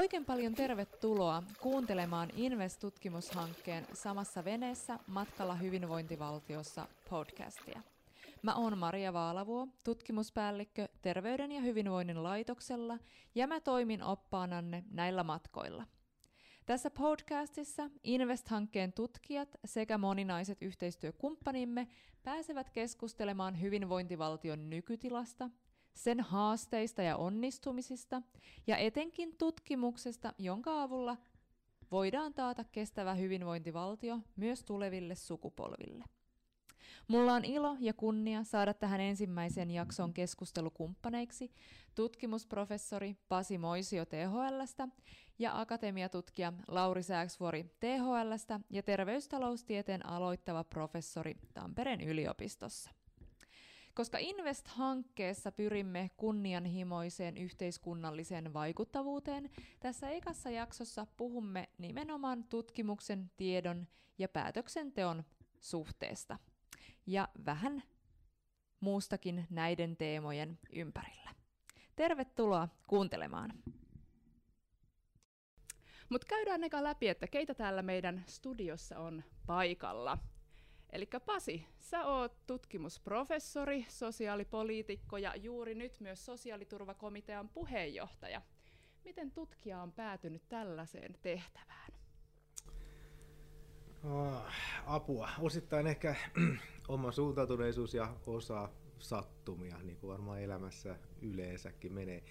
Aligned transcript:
Oikein 0.00 0.24
paljon 0.24 0.54
tervetuloa 0.54 1.42
kuuntelemaan 1.60 2.28
Invest-tutkimushankkeen 2.36 3.86
samassa 3.92 4.44
veneessä 4.44 4.98
matkalla 5.06 5.54
hyvinvointivaltiossa 5.54 6.88
podcastia. 7.10 7.82
Mä 8.42 8.54
oon 8.54 8.78
Maria 8.78 9.12
Vaalavuo, 9.12 9.68
tutkimuspäällikkö 9.84 10.88
Terveyden 11.02 11.52
ja 11.52 11.60
hyvinvoinnin 11.60 12.22
laitoksella, 12.22 12.98
ja 13.34 13.46
mä 13.46 13.60
toimin 13.60 14.02
oppaananne 14.02 14.84
näillä 14.90 15.24
matkoilla. 15.24 15.84
Tässä 16.66 16.90
podcastissa 16.90 17.90
Invest-hankkeen 18.04 18.92
tutkijat 18.92 19.48
sekä 19.64 19.98
moninaiset 19.98 20.62
yhteistyökumppanimme 20.62 21.88
pääsevät 22.22 22.70
keskustelemaan 22.70 23.60
hyvinvointivaltion 23.60 24.70
nykytilasta, 24.70 25.50
sen 25.94 26.20
haasteista 26.20 27.02
ja 27.02 27.16
onnistumisista 27.16 28.22
ja 28.66 28.76
etenkin 28.76 29.36
tutkimuksesta, 29.36 30.32
jonka 30.38 30.82
avulla 30.82 31.16
voidaan 31.90 32.34
taata 32.34 32.64
kestävä 32.64 33.14
hyvinvointivaltio 33.14 34.18
myös 34.36 34.64
tuleville 34.64 35.14
sukupolville. 35.14 36.04
Mulla 37.08 37.34
on 37.34 37.44
ilo 37.44 37.76
ja 37.80 37.94
kunnia 37.94 38.44
saada 38.44 38.74
tähän 38.74 39.00
ensimmäisen 39.00 39.70
jakson 39.70 40.14
keskustelukumppaneiksi 40.14 41.52
tutkimusprofessori 41.94 43.16
Pasi 43.28 43.58
Moisio 43.58 44.04
THLstä 44.04 44.88
ja 45.38 45.60
akatemiatutkija 45.60 46.52
Lauri 46.68 47.02
Sääksvuori 47.02 47.64
THLstä 47.80 48.60
ja 48.70 48.82
terveystaloustieteen 48.82 50.06
aloittava 50.06 50.64
professori 50.64 51.34
Tampereen 51.54 52.00
yliopistossa. 52.00 52.90
Koska 53.94 54.18
Invest-hankkeessa 54.18 55.52
pyrimme 55.52 56.10
kunnianhimoiseen 56.16 57.36
yhteiskunnalliseen 57.36 58.52
vaikuttavuuteen, 58.52 59.50
tässä 59.80 60.08
ekassa 60.10 60.50
jaksossa 60.50 61.06
puhumme 61.16 61.68
nimenomaan 61.78 62.44
tutkimuksen, 62.44 63.30
tiedon 63.36 63.86
ja 64.18 64.28
päätöksenteon 64.28 65.24
suhteesta 65.60 66.38
ja 67.06 67.28
vähän 67.46 67.82
muustakin 68.80 69.46
näiden 69.50 69.96
teemojen 69.96 70.58
ympärillä. 70.72 71.30
Tervetuloa 71.96 72.68
kuuntelemaan. 72.86 73.52
Mutta 76.08 76.26
käydään 76.26 76.64
eka 76.64 76.84
läpi, 76.84 77.08
että 77.08 77.26
keitä 77.26 77.54
täällä 77.54 77.82
meidän 77.82 78.24
studiossa 78.26 78.98
on 78.98 79.24
paikalla. 79.46 80.18
Eli 80.92 81.08
Pasi, 81.26 81.66
sä 81.78 82.06
oot 82.06 82.46
tutkimusprofessori, 82.46 83.86
sosiaalipoliitikko 83.88 85.16
ja 85.16 85.36
juuri 85.36 85.74
nyt 85.74 86.00
myös 86.00 86.26
sosiaaliturvakomitean 86.26 87.48
puheenjohtaja. 87.48 88.42
Miten 89.04 89.30
tutkija 89.30 89.82
on 89.82 89.92
päätynyt 89.92 90.42
tällaiseen 90.48 91.16
tehtävään? 91.22 91.92
Oh, 94.04 94.42
apua. 94.86 95.30
Osittain 95.38 95.86
ehkä 95.86 96.16
oma 96.88 97.12
suuntautuneisuus 97.12 97.94
ja 97.94 98.16
osa 98.26 98.68
sattumia, 98.98 99.78
niin 99.82 99.96
kuin 99.96 100.10
varmaan 100.10 100.42
elämässä 100.42 100.96
yleensäkin 101.22 101.92
menee. 101.92 102.22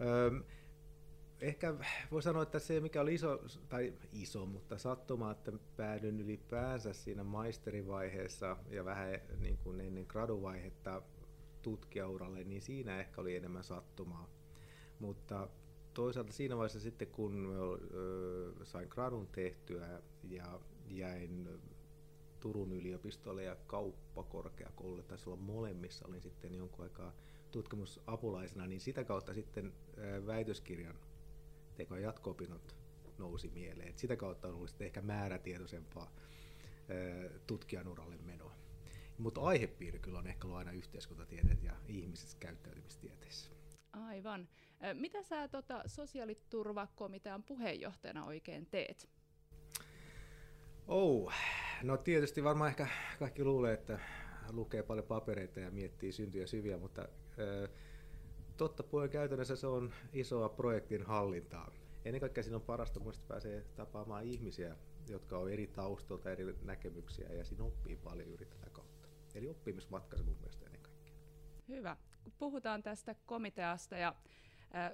Öö, 0.00 0.30
ehkä 1.40 1.74
voi 2.10 2.22
sanoa, 2.22 2.42
että 2.42 2.58
se 2.58 2.80
mikä 2.80 3.00
oli 3.00 3.14
iso, 3.14 3.42
tai 3.68 3.94
iso, 4.12 4.46
mutta 4.46 4.78
sattuma, 4.78 5.30
että 5.30 5.52
päädyin 5.76 6.20
ylipäänsä 6.20 6.92
siinä 6.92 7.24
maisterivaiheessa 7.24 8.56
ja 8.70 8.84
vähän 8.84 9.20
niin 9.40 9.58
kuin 9.58 9.80
ennen 9.80 10.06
graduvaihetta 10.08 11.02
tutkijauralle, 11.62 12.44
niin 12.44 12.62
siinä 12.62 13.00
ehkä 13.00 13.20
oli 13.20 13.36
enemmän 13.36 13.64
sattumaa. 13.64 14.28
Mutta 14.98 15.48
toisaalta 15.94 16.32
siinä 16.32 16.56
vaiheessa 16.56 16.80
sitten, 16.80 17.08
kun 17.08 17.48
sain 18.62 18.88
gradun 18.90 19.26
tehtyä 19.26 20.02
ja 20.28 20.60
jäin 20.88 21.48
Turun 22.40 22.72
yliopistolle 22.72 23.42
ja 23.42 23.56
kauppakorkeakoululle, 23.66 25.02
taisi 25.02 25.30
olla 25.30 25.40
molemmissa, 25.42 26.08
olin 26.08 26.22
sitten 26.22 26.54
jonkun 26.54 26.82
aikaa 26.84 27.12
tutkimusapulaisena, 27.50 28.66
niin 28.66 28.80
sitä 28.80 29.04
kautta 29.04 29.34
sitten 29.34 29.72
väitöskirjan 30.26 30.94
teko 31.78 31.96
ja 31.96 32.02
jatko-opinnot 32.02 32.76
nousi 33.18 33.48
mieleen. 33.48 33.88
Et 33.88 33.98
sitä 33.98 34.16
kautta 34.16 34.48
on 34.48 34.54
ollut 34.54 34.80
ehkä 34.80 35.02
määrätietoisempaa 35.02 36.10
tutkijan 37.46 37.88
uralle 37.88 38.16
menoa. 38.16 38.54
Mutta 39.18 39.40
aihepiiri 39.40 39.98
kyllä 39.98 40.18
on 40.18 40.26
ehkä 40.26 40.46
ollut 40.46 40.58
aina 40.58 40.72
yhteiskuntatieteet 40.72 41.62
ja 41.62 41.72
ihmiset 41.88 42.38
käyttäytymistieteissä. 42.40 43.50
Aivan. 43.92 44.48
Mitä 44.94 45.22
sä 45.22 45.48
tota, 45.48 45.82
sosiaaliturvakomitean 45.86 47.42
puheenjohtajana 47.42 48.24
oikein 48.24 48.66
teet? 48.66 49.08
Oh, 50.88 51.32
no 51.82 51.96
tietysti 51.96 52.44
varmaan 52.44 52.70
ehkä 52.70 52.86
kaikki 53.18 53.44
luulee, 53.44 53.74
että 53.74 53.98
lukee 54.50 54.82
paljon 54.82 55.06
papereita 55.06 55.60
ja 55.60 55.70
miettii 55.70 56.12
syntyjä 56.12 56.46
syviä, 56.46 56.78
mutta 56.78 57.02
äh, 57.02 57.70
totta 58.58 58.82
puheen 58.82 59.10
käytännössä 59.10 59.56
se 59.56 59.66
on 59.66 59.92
isoa 60.12 60.48
projektin 60.48 61.02
hallintaa. 61.02 61.70
Ennen 62.04 62.20
kaikkea 62.20 62.42
siinä 62.42 62.56
on 62.56 62.62
parasta, 62.62 63.00
kun 63.00 63.12
pääsee 63.28 63.64
tapaamaan 63.76 64.24
ihmisiä, 64.24 64.76
jotka 65.08 65.38
on 65.38 65.52
eri 65.52 65.66
taustalta, 65.66 66.30
eri 66.30 66.56
näkemyksiä 66.62 67.32
ja 67.32 67.44
siinä 67.44 67.64
oppii 67.64 67.96
paljon 67.96 68.28
juuri 68.28 68.46
tätä 68.46 68.70
kautta. 68.70 69.08
Eli 69.34 69.48
oppimismatka 69.48 70.16
se 70.16 70.22
mun 70.22 70.36
mielestä 70.36 70.66
ennen 70.66 70.82
kaikkea. 70.82 71.14
Hyvä. 71.68 71.96
Puhutaan 72.38 72.82
tästä 72.82 73.14
komiteasta 73.26 73.96
ja 73.96 74.14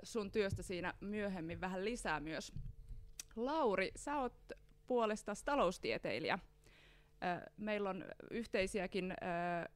sun 0.03 0.31
työstä 0.31 0.63
siinä 0.63 0.95
myöhemmin 1.01 1.61
vähän 1.61 1.85
lisää 1.85 2.21
myös. 2.21 2.53
Lauri, 3.37 3.93
sä 3.97 4.19
oot 4.19 4.53
puolestaan 4.87 5.37
taloustieteilijä. 5.45 6.39
Meillä 7.57 7.91
on 7.91 8.05
yhteisiäkin 8.31 9.15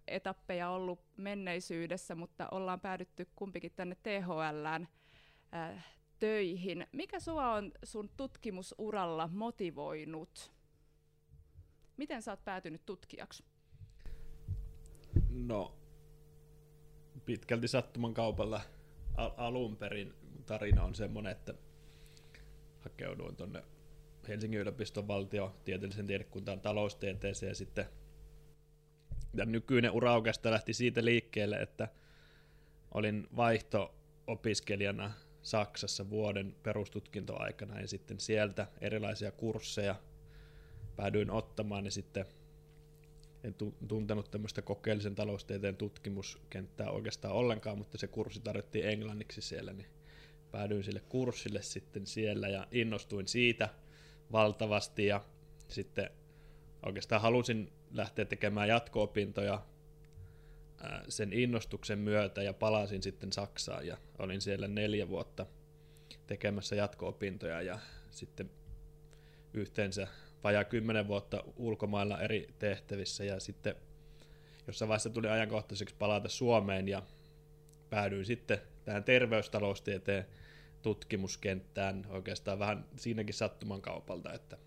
etappeja 0.09 0.71
ollut 0.71 1.01
menneisyydessä, 1.17 2.15
mutta 2.15 2.49
ollaan 2.51 2.81
päädytty 2.81 3.29
kumpikin 3.37 3.73
tänne 3.77 3.97
THLään 4.03 4.89
töihin. 6.19 6.87
Mikä 6.93 7.21
sua 7.21 7.53
on 7.53 7.73
sun 7.85 8.11
tutkimusuralla 8.17 9.29
motivoinut? 9.33 10.53
Miten 11.97 12.23
sä 12.23 12.33
oot 12.33 12.45
päätynyt 12.45 12.87
tutkijaksi? 12.87 13.45
No, 15.31 15.79
pitkälti 17.25 17.69
sattuman 17.69 18.15
kaupalla 18.15 18.61
al- 19.17 19.35
alun 19.37 19.77
perin 19.77 20.15
tarina 20.47 20.85
on 20.85 20.95
semmoinen, 20.95 21.33
että 21.33 21.55
hakeuduin 22.81 23.37
tuonne 23.37 23.63
Helsingin 24.29 24.61
yliopiston 24.61 25.09
valtiotieteellisen 25.09 26.07
tiedekuntaan 26.07 26.61
taloustieteeseen 26.61 27.51
ja 27.51 27.55
sitten 27.55 27.87
ja 29.35 29.45
nykyinen 29.45 29.91
ura 29.91 30.15
oikeastaan 30.15 30.53
lähti 30.53 30.73
siitä 30.73 31.05
liikkeelle, 31.05 31.57
että 31.57 31.89
olin 32.95 33.27
vaihto-opiskelijana 33.37 35.13
Saksassa 35.43 36.11
vuoden 36.11 36.57
perustutkintoaikana 36.63 37.81
ja 37.81 37.89
sitten 37.89 38.21
sieltä 38.21 38.67
erilaisia 38.81 39.33
kursseja 39.33 39.95
päädyin 40.97 41.31
ottamaan 41.31 41.85
ja 41.85 41.91
sitten 41.91 42.27
en 43.45 43.55
tuntenut 43.89 44.31
tämmöistä 44.31 44.63
kokeellisen 44.63 45.15
taloustieteen 45.15 45.77
tutkimuskenttää 45.77 46.91
oikeastaan 46.91 47.35
ollenkaan, 47.35 47.79
mutta 47.79 47.99
se 47.99 48.07
kurssi 48.07 48.41
tarjottiin 48.41 48.89
englanniksi 48.89 49.43
siellä, 49.43 49.73
niin 49.73 49.87
päädyin 50.51 50.85
sille 50.85 51.01
kurssille 51.01 51.63
sitten 51.63 52.07
siellä 52.07 52.49
ja 52.49 52.67
innostuin 52.73 53.29
siitä 53.29 53.69
valtavasti 54.33 55.07
ja 55.07 55.25
sitten 55.69 56.11
oikeastaan 56.87 57.23
halusin 57.23 57.73
lähteä 57.91 58.25
tekemään 58.25 58.69
jatko-opintoja 58.69 59.63
sen 61.09 61.33
innostuksen 61.33 61.99
myötä 61.99 62.43
ja 62.43 62.53
palasin 62.53 63.03
sitten 63.03 63.33
Saksaan 63.33 63.87
ja 63.87 63.97
olin 64.19 64.41
siellä 64.41 64.69
neljä 64.69 65.09
vuotta 65.09 65.47
tekemässä 66.27 66.77
jatko-opintoja 66.77 67.63
ja 67.63 67.79
sitten 68.11 68.51
yhteensä 69.55 70.09
vajaa 70.45 70.65
kymmenen 70.65 71.09
vuotta 71.09 71.45
ulkomailla 71.57 72.21
eri 72.21 72.49
tehtävissä 72.59 73.25
ja 73.25 73.41
sitten 73.41 73.75
jossain 74.67 74.89
vaiheessa 74.89 75.11
tuli 75.11 75.29
ajankohtaiseksi 75.29 75.95
palata 75.99 76.29
Suomeen 76.29 76.89
ja 76.89 77.03
päädyin 77.91 78.27
sitten 78.27 78.59
tähän 78.85 79.05
terveystaloustieteen 79.05 80.27
tutkimuskenttään 80.83 82.07
oikeastaan 82.09 82.59
vähän 82.59 82.85
siinäkin 82.97 83.35
sattuman 83.35 83.83
kaupalta, 83.83 84.33
että 84.33 84.59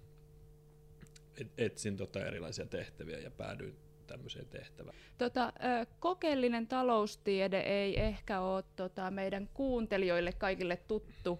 etsin 1.57 1.97
tota 1.97 2.25
erilaisia 2.25 2.65
tehtäviä 2.65 3.17
ja 3.17 3.31
päädyin 3.31 3.75
tämmöiseen 4.07 4.45
tehtävään. 4.45 4.97
Tota, 5.17 5.53
kokeellinen 5.99 6.67
taloustiede 6.67 7.59
ei 7.59 7.99
ehkä 7.99 8.39
ole 8.39 8.63
tota, 8.75 9.11
meidän 9.11 9.49
kuuntelijoille 9.53 10.31
kaikille 10.31 10.77
tuttu. 10.87 11.39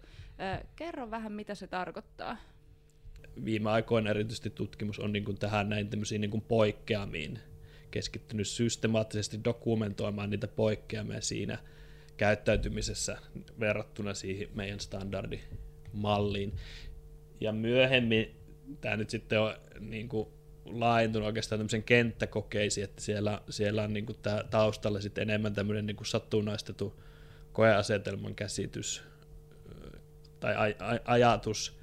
Kerro 0.75 1.11
vähän, 1.11 1.31
mitä 1.31 1.55
se 1.55 1.67
tarkoittaa. 1.67 2.37
Viime 3.45 3.69
aikoina 3.69 4.09
erityisesti 4.09 4.49
tutkimus 4.49 4.99
on 4.99 5.13
niin 5.13 5.25
kuin 5.25 5.37
tähän 5.37 5.69
näin 5.69 5.89
tämmöisiin 5.89 6.21
niin 6.21 6.31
kuin 6.31 6.41
poikkeamiin 6.41 7.39
keskittynyt 7.91 8.47
systemaattisesti 8.47 9.43
dokumentoimaan 9.43 10.29
niitä 10.29 10.47
poikkeamia 10.47 11.21
siinä 11.21 11.57
käyttäytymisessä 12.21 13.17
verrattuna 13.59 14.13
siihen 14.13 14.47
meidän 14.55 14.79
standardi 14.79 15.39
malliin. 15.93 16.53
Ja 17.39 17.51
myöhemmin 17.51 18.35
tämä 18.81 18.97
nyt 18.97 19.09
sitten 19.09 19.39
on 19.39 19.53
niin 19.79 20.09
kuin 20.09 20.27
laajentunut 20.65 21.25
oikeastaan 21.25 21.59
tämmöisen 21.59 21.83
kenttäkokeisiin, 21.83 22.83
että 22.83 23.01
siellä, 23.01 23.41
siellä 23.49 23.83
on 23.83 23.93
niin 23.93 24.05
kuin 24.05 24.17
tää 24.21 24.43
taustalla 24.43 25.01
sitten 25.01 25.21
enemmän 25.21 25.53
tämmöinen 25.53 25.85
niin 25.85 25.95
kuin 25.95 26.07
sattunaistettu 26.07 27.03
koeasetelman 27.53 28.35
käsitys 28.35 29.03
tai 30.39 30.53
aj- 30.53 30.81
aj- 30.81 31.01
ajatus, 31.05 31.77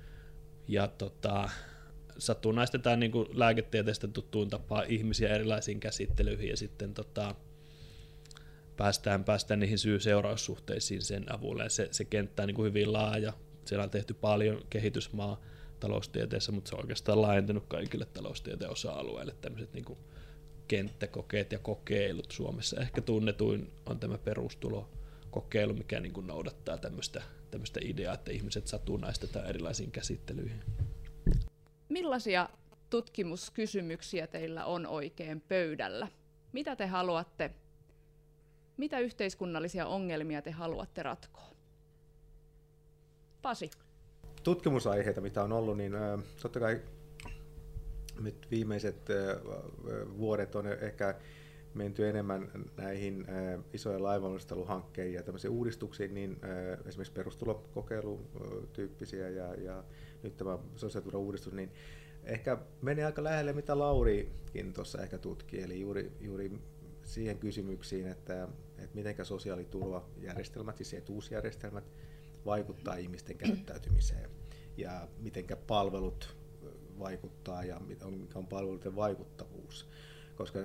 ja 0.69 0.89
tota, 0.89 1.51
satunnaistetaan 2.19 3.01
niin 3.01 3.13
kuin 3.13 3.29
lääketieteestä 3.33 4.09
tuttuun 4.09 4.51
tapaan 4.51 4.87
ihmisiä 4.89 5.35
erilaisiin 5.35 5.81
käsittelyihin, 5.81 6.49
ja 6.49 6.57
sitten 6.57 6.95
tota, 6.95 7.35
päästään, 8.79 9.25
päästään 9.25 9.61
niihin 9.61 9.79
syy-seuraussuhteisiin 9.79 11.03
sen 11.03 11.35
avulla, 11.35 11.63
ja 11.63 11.71
se, 11.71 11.89
se 11.91 12.05
kenttä 12.05 12.43
on 12.43 12.47
niin 12.47 12.55
kuin 12.55 12.67
hyvin 12.67 12.93
laaja, 12.93 13.33
siellä 13.65 13.85
on 13.85 13.91
tehty 13.91 14.15
paljon 14.15 14.63
kehitysmaa, 14.71 15.41
taloustieteessä, 15.81 16.53
mutta 16.53 16.69
se 16.69 16.75
on 16.75 16.81
oikeastaan 16.81 17.23
laajentunut 17.23 17.65
kaikille 17.69 18.07
taloustieteen 18.07 18.71
osa-alueille 18.71 19.35
tämmöiset 19.41 19.73
niin 19.73 19.85
kuin 19.85 19.99
kenttäkokeet 20.69 21.53
ja 21.53 21.59
kokeilut 21.59 22.31
Suomessa. 22.31 22.81
Ehkä 22.81 23.01
tunnetuin 23.01 23.73
on 23.87 24.01
tämä 24.01 24.19
perustulokokeilu, 24.19 25.75
mikä 25.75 26.01
niin 26.01 26.13
kuin 26.13 26.27
noudattaa 26.27 26.79
tämmöistä, 26.79 27.23
tämmöistä 27.51 27.81
ideaa, 27.83 28.15
että 28.15 28.33
ihmiset 28.33 28.67
satunnaistetaan 28.67 29.47
erilaisiin 29.47 29.91
käsittelyihin. 29.91 30.63
Millaisia 31.89 32.49
tutkimuskysymyksiä 32.91 34.27
teillä 34.27 34.65
on 34.65 34.87
oikein 34.87 35.41
pöydällä? 35.41 36.09
Mitä 36.53 36.77
te 36.77 36.87
haluatte, 36.87 37.51
mitä 38.79 38.99
yhteiskunnallisia 38.99 39.87
ongelmia 39.87 40.43
te 40.43 40.51
haluatte 40.51 41.03
ratkoa? 41.03 41.49
Pasi 43.43 43.71
tutkimusaiheita, 44.43 45.21
mitä 45.21 45.43
on 45.43 45.53
ollut, 45.53 45.77
niin 45.77 45.93
totta 46.43 46.61
kai 46.61 46.81
nyt 48.21 48.47
viimeiset 48.51 49.07
vuodet 50.19 50.55
on 50.55 50.67
ehkä 50.67 51.15
menty 51.75 52.09
enemmän 52.09 52.51
näihin 52.77 53.27
isojen 53.73 54.03
lainvalmisteluhankkeihin 54.03 55.15
ja 55.15 55.23
tämmöisiin 55.23 55.51
uudistuksiin, 55.51 56.15
niin 56.15 56.41
esimerkiksi 56.87 57.13
perustulokokeilutyyppisiä 57.13 59.29
ja, 59.29 59.55
ja 59.55 59.85
nyt 60.23 60.37
tämä 60.37 60.59
sosiaaliturva-uudistus, 60.77 61.53
niin 61.53 61.71
ehkä 62.25 62.59
menee 62.83 63.05
aika 63.05 63.25
lähelle, 63.25 63.53
mitä 63.53 63.79
Laurikin 63.79 64.73
tuossa 64.73 65.03
ehkä 65.03 65.19
tutki, 65.19 65.63
eli 65.63 65.81
juuri, 65.81 66.13
juuri 66.21 66.53
siihen 67.03 67.39
kysymyksiin, 67.39 68.07
että, 68.07 68.49
että 68.79 68.95
miten 68.95 69.25
sosiaaliturvajärjestelmät, 69.25 70.77
siis 70.77 70.95
etuusjärjestelmät, 70.95 71.85
vaikuttaa 72.47 72.97
ihmisten 72.97 73.37
käyttäytymiseen 73.37 74.31
ja 74.77 75.09
miten 75.19 75.45
palvelut 75.67 76.37
vaikuttaa 76.99 77.65
ja 77.65 77.81
mikä 77.81 78.05
on 78.35 78.47
palveluiden 78.47 78.97
vaikuttavuus. 78.97 79.89
Koska 80.37 80.59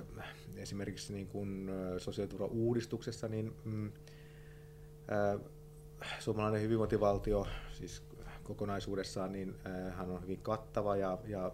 esimerkiksi 0.56 1.12
niin 1.12 1.26
kuin 1.26 1.70
sosiaaliturva-uudistuksessa 1.98 3.28
niin, 3.28 3.54
mm, 3.64 3.92
äh, 5.12 5.40
suomalainen 6.18 6.62
hyvinvointivaltio 6.62 7.46
siis 7.72 8.02
kokonaisuudessaan 8.42 9.32
niin, 9.32 9.54
äh, 9.66 9.96
hän 9.96 10.10
on 10.10 10.22
hyvin 10.22 10.40
kattava 10.40 10.96
ja, 10.96 11.18
ja 11.26 11.52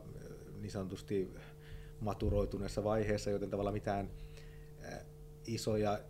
niin 0.61 0.71
sanotusti 0.71 1.31
maturoituneessa 2.01 2.85
vaiheessa, 2.85 3.31
joten 3.31 3.51
tavallaan 3.51 3.75
mitään 3.75 4.11
äh, 4.85 4.99
isoja 5.47 6.01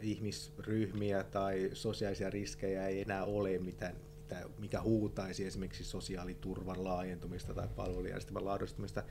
ihmisryhmiä 0.00 1.22
tai 1.22 1.70
sosiaalisia 1.72 2.30
riskejä 2.30 2.86
ei 2.86 3.00
enää 3.00 3.24
ole, 3.24 3.58
mitä, 3.58 3.92
mitä, 4.20 4.48
mikä 4.58 4.80
huutaisi 4.80 5.46
esimerkiksi 5.46 5.84
sosiaaliturvan 5.84 6.84
laajentumista 6.84 7.54
tai 7.54 7.68
palvelujärjestelmän 7.76 8.44
laadustumista, 8.44 9.02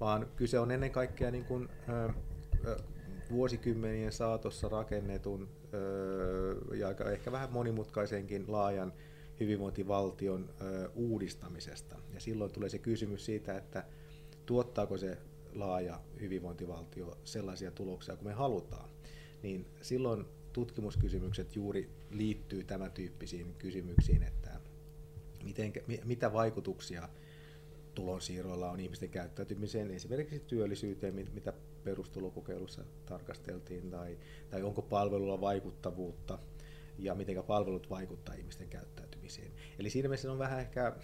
vaan 0.00 0.26
kyse 0.36 0.58
on 0.58 0.70
ennen 0.70 0.90
kaikkea 0.90 1.30
niin 1.30 1.44
kuin, 1.44 1.68
ö, 1.88 2.12
vuosikymmenien 3.30 4.12
saatossa 4.12 4.68
rakennetun 4.68 5.48
ö, 5.74 6.76
ja 6.76 6.94
ehkä 7.12 7.32
vähän 7.32 7.52
monimutkaisenkin 7.52 8.44
laajan 8.48 8.92
hyvinvointivaltion 9.40 10.50
ö, 10.60 10.90
uudistamisesta. 10.94 11.96
Ja 12.14 12.20
silloin 12.20 12.52
tulee 12.52 12.68
se 12.68 12.78
kysymys 12.78 13.24
siitä, 13.24 13.56
että 13.56 13.84
tuottaako 14.46 14.98
se 14.98 15.18
laaja 15.54 16.00
hyvinvointivaltio 16.20 17.18
sellaisia 17.24 17.70
tuloksia 17.70 18.16
kuin 18.16 18.28
me 18.28 18.32
halutaan 18.32 18.91
niin 19.42 19.66
silloin 19.82 20.24
tutkimuskysymykset 20.52 21.56
juuri 21.56 21.90
liittyy 22.10 22.64
tämän 22.64 22.92
tyyppisiin 22.92 23.54
kysymyksiin, 23.54 24.22
että 24.22 24.60
miten, 25.44 25.72
mitä 26.04 26.32
vaikutuksia 26.32 27.08
tulonsiirroilla 27.94 28.70
on 28.70 28.80
ihmisten 28.80 29.08
käyttäytymiseen, 29.08 29.90
esimerkiksi 29.90 30.40
työllisyyteen, 30.40 31.14
mitä 31.34 31.52
perustulokokeilussa 31.84 32.84
tarkasteltiin, 33.06 33.90
tai, 33.90 34.18
tai 34.50 34.62
onko 34.62 34.82
palvelulla 34.82 35.40
vaikuttavuutta 35.40 36.38
ja 36.98 37.14
miten 37.14 37.44
palvelut 37.44 37.90
vaikuttavat 37.90 38.38
ihmisten 38.38 38.68
käyttäytymiseen. 38.68 39.52
Eli 39.78 39.90
siinä 39.90 40.08
mielessä 40.08 40.32
on 40.32 40.38
vähän 40.38 40.60
ehkä 40.60 40.96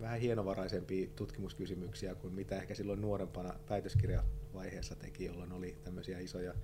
vähän 0.00 0.20
hienovaraisempia 0.20 1.08
tutkimuskysymyksiä 1.16 2.14
kuin 2.14 2.34
mitä 2.34 2.56
ehkä 2.56 2.74
silloin 2.74 3.00
nuorempana 3.00 3.54
väitöskirjavaiheessa 3.70 4.96
teki, 4.96 5.24
jolloin 5.24 5.52
oli 5.52 5.76
tämmöisiä 5.84 6.18
isoja 6.18 6.54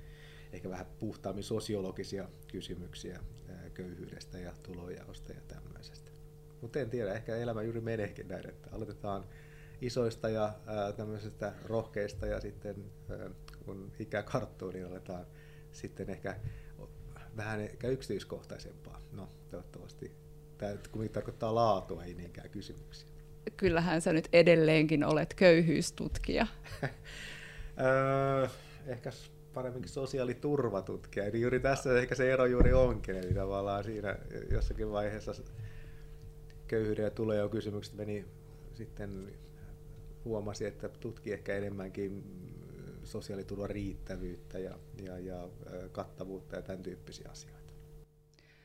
ehkä 0.55 0.71
vähän 0.71 0.87
puhtaammin 0.99 1.45
sosiologisia 1.45 2.29
kysymyksiä 2.53 3.21
köyhyydestä 3.75 4.39
ja 4.39 4.53
tulojaosta 4.63 5.33
ja 5.33 5.41
tämmöisestä. 5.49 6.11
Mutta 6.61 6.79
en 6.79 6.91
tiedä, 6.91 7.15
ehkä 7.15 7.37
elämä 7.37 7.63
juuri 7.63 7.81
meneekin 7.81 8.29
näin, 8.29 8.49
että 8.49 8.69
aloitetaan 8.73 9.25
isoista 9.81 10.29
ja 10.29 10.55
ää, 10.67 10.93
tämmöisistä 10.93 11.53
rohkeista 11.65 12.27
ja 12.27 12.41
sitten 12.41 12.85
ää, 13.11 13.31
kun 13.65 13.93
ikä 13.99 14.23
karttuu, 14.23 14.71
niin 14.71 14.87
aletaan 14.87 15.27
sitten 15.73 16.11
ehkä 16.11 16.37
vähän 17.37 17.61
ehkä 17.61 17.89
yksityiskohtaisempaa. 17.89 19.01
No, 19.13 19.29
toivottavasti. 19.51 20.13
Tämä 20.59 20.73
kun 20.93 21.09
tarkoittaa 21.09 21.55
laatua, 21.55 22.05
ei 22.05 22.15
niinkään 22.15 22.51
kysymyksiä. 22.51 23.09
Kyllähän 23.57 24.01
sä 24.01 24.13
nyt 24.13 24.29
edelleenkin 24.33 25.05
olet 25.05 25.35
köyhyystutkija. 25.35 26.47
ehkä 28.87 29.11
paremminkin 29.55 29.91
sosiaaliturvatutkija. 29.91 31.27
Eli 31.27 31.41
juuri 31.41 31.61
tässä 31.61 31.99
ehkä 31.99 32.15
se 32.15 32.33
ero 32.33 32.47
juuri 32.47 32.73
onkin, 32.73 33.17
eli 33.17 33.35
tavallaan 33.35 33.85
siinä 33.85 34.17
jossakin 34.51 34.91
vaiheessa 34.91 35.33
köyhyyden 36.67 37.05
ja 37.05 37.11
tulee 37.11 37.49
kysymykset 37.49 37.95
meni 37.95 38.25
sitten 38.73 39.33
huomasi, 40.25 40.65
että 40.65 40.89
tutki 40.89 41.33
ehkä 41.33 41.57
enemmänkin 41.57 42.25
sosiaaliturvan 43.05 43.71
riittävyyttä 43.71 44.59
ja, 44.59 44.79
ja, 45.03 45.19
ja 45.19 45.49
kattavuutta 45.93 46.57
ja 46.57 46.63
tämän 46.63 46.83
tyyppisiä 46.83 47.29
asioita. 47.31 47.73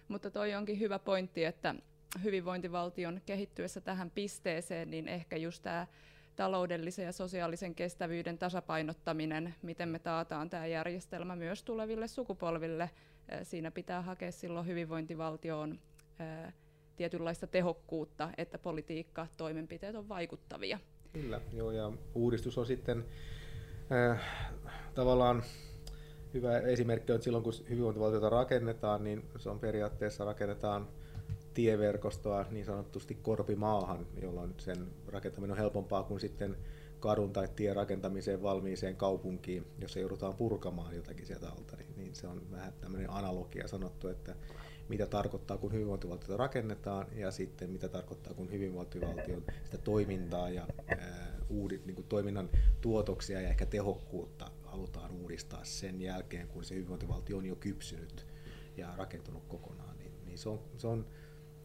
Mutta 0.07 0.31
toi 0.31 0.55
onkin 0.55 0.79
hyvä 0.79 0.99
pointti, 0.99 1.45
että 1.45 1.75
hyvinvointivaltion 2.23 3.21
kehittyessä 3.25 3.81
tähän 3.81 4.11
pisteeseen, 4.11 4.89
niin 4.89 5.07
ehkä 5.07 5.37
just 5.37 5.63
tämä 5.63 5.87
taloudellisen 6.39 7.05
ja 7.05 7.11
sosiaalisen 7.11 7.75
kestävyyden 7.75 8.37
tasapainottaminen, 8.37 9.55
miten 9.61 9.89
me 9.89 9.99
taataan 9.99 10.49
tämä 10.49 10.65
järjestelmä 10.65 11.35
myös 11.35 11.63
tuleville 11.63 12.07
sukupolville. 12.07 12.89
Siinä 13.43 13.71
pitää 13.71 14.01
hakea 14.01 14.31
silloin 14.31 14.67
hyvinvointivaltioon 14.67 15.79
tietynlaista 16.95 17.47
tehokkuutta, 17.47 18.29
että 18.37 18.57
politiikka, 18.57 19.27
toimenpiteet 19.37 19.95
on 19.95 20.09
vaikuttavia. 20.09 20.79
Kyllä, 21.13 21.41
joo, 21.53 21.71
ja 21.71 21.91
uudistus 22.15 22.57
on 22.57 22.65
sitten 22.65 23.05
äh, 23.91 24.21
tavallaan 24.93 25.43
hyvä 26.33 26.59
esimerkki 26.59 27.11
on, 27.11 27.15
että 27.15 27.23
silloin 27.23 27.43
kun 27.43 27.53
hyvinvointivaltiota 27.69 28.29
rakennetaan, 28.29 29.03
niin 29.03 29.25
se 29.37 29.49
on 29.49 29.59
periaatteessa 29.59 30.25
rakennetaan 30.25 30.87
tieverkostoa 31.59 32.45
niin 32.51 32.65
sanotusti 32.65 33.15
korpimaahan, 33.15 34.07
jolloin 34.21 34.53
sen 34.57 34.87
rakentaminen 35.07 35.51
on 35.51 35.57
helpompaa 35.57 36.03
kuin 36.03 36.19
sitten 36.19 36.57
kadun 36.99 37.33
tai 37.33 37.47
tien 37.55 37.75
rakentamiseen 37.75 38.43
valmiiseen 38.43 38.95
kaupunkiin, 38.95 39.65
jossa 39.79 39.99
joudutaan 39.99 40.35
purkamaan 40.35 40.95
jotakin 40.95 41.25
sieltä 41.25 41.49
alta, 41.49 41.77
niin, 41.77 41.87
niin 41.97 42.15
se 42.15 42.27
on 42.27 42.41
vähän 42.51 42.73
tämmöinen 42.81 43.09
analogia 43.09 43.67
sanottu, 43.67 44.07
että 44.07 44.35
mitä 44.89 45.05
tarkoittaa, 45.05 45.57
kun 45.57 45.73
hyvinvointivaltiota 45.73 46.37
rakennetaan, 46.37 47.07
ja 47.15 47.31
sitten 47.31 47.69
mitä 47.69 47.89
tarkoittaa, 47.89 48.33
kun 48.33 48.51
hyvinvointivaltion 48.51 49.43
sitä 49.63 49.77
toimintaa 49.77 50.49
ja 50.49 50.67
ää, 50.87 51.37
uudit, 51.49 51.85
niin 51.85 51.95
kuin 51.95 52.07
toiminnan 52.07 52.49
tuotoksia 52.81 53.41
ja 53.41 53.49
ehkä 53.49 53.65
tehokkuutta 53.65 54.51
halutaan 54.63 55.11
uudistaa 55.11 55.63
sen 55.63 56.01
jälkeen, 56.01 56.47
kun 56.47 56.63
se 56.63 56.75
hyvinvointivaltio 56.75 57.37
on 57.37 57.45
jo 57.45 57.55
kypsynyt 57.55 58.25
ja 58.77 58.93
rakentunut 58.97 59.43
kokonaan. 59.47 59.97
Niin, 59.97 60.11
niin 60.25 60.37
se, 60.37 60.49
on, 60.49 60.59
se, 60.77 60.87
on, 60.87 61.05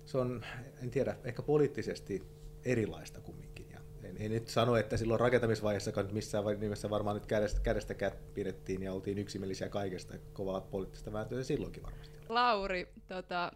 se 0.06 0.18
on, 0.18 0.44
en 0.82 0.90
tiedä, 0.90 1.16
ehkä 1.24 1.42
poliittisesti 1.42 2.22
erilaista 2.64 3.20
kumminkin. 3.20 3.70
Ja 3.70 3.80
en, 4.02 4.16
en 4.18 4.30
nyt 4.30 4.48
sano, 4.48 4.76
että 4.76 4.96
silloin 4.96 5.20
rakentamisvaiheessa 5.20 5.92
missään 6.12 6.60
nimessä 6.60 6.90
varmaan 6.90 7.16
nyt 7.16 7.26
kädestä, 7.26 7.60
kädestä 7.60 7.94
pidettiin 8.34 8.82
ja 8.82 8.92
oltiin 8.92 9.18
yksimielisiä 9.18 9.68
kaikesta 9.68 10.14
kovaa 10.32 10.60
poliittista 10.60 11.12
vääntöä 11.12 11.42
silloinkin 11.42 11.82
varmasti. 11.82 12.18
Lauri, 12.28 12.88
tota, 13.06 13.52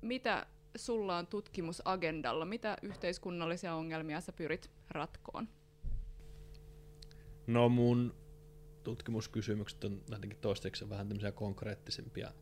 mitä 0.00 0.46
sulla 0.76 1.16
on 1.16 1.26
tutkimusagendalla? 1.26 2.44
Mitä 2.44 2.76
yhteiskunnallisia 2.82 3.74
ongelmia 3.74 4.20
sä 4.20 4.32
pyrit 4.32 4.70
ratkoon? 4.90 5.48
No 7.46 7.68
mun 7.68 8.14
tutkimuskysymykset 8.84 9.84
on 9.84 10.02
jotenkin 10.10 10.38
toistaiseksi 10.38 10.90
vähän 10.90 11.08
tämmöisiä 11.08 11.32
konkreettisempia, 11.32 12.32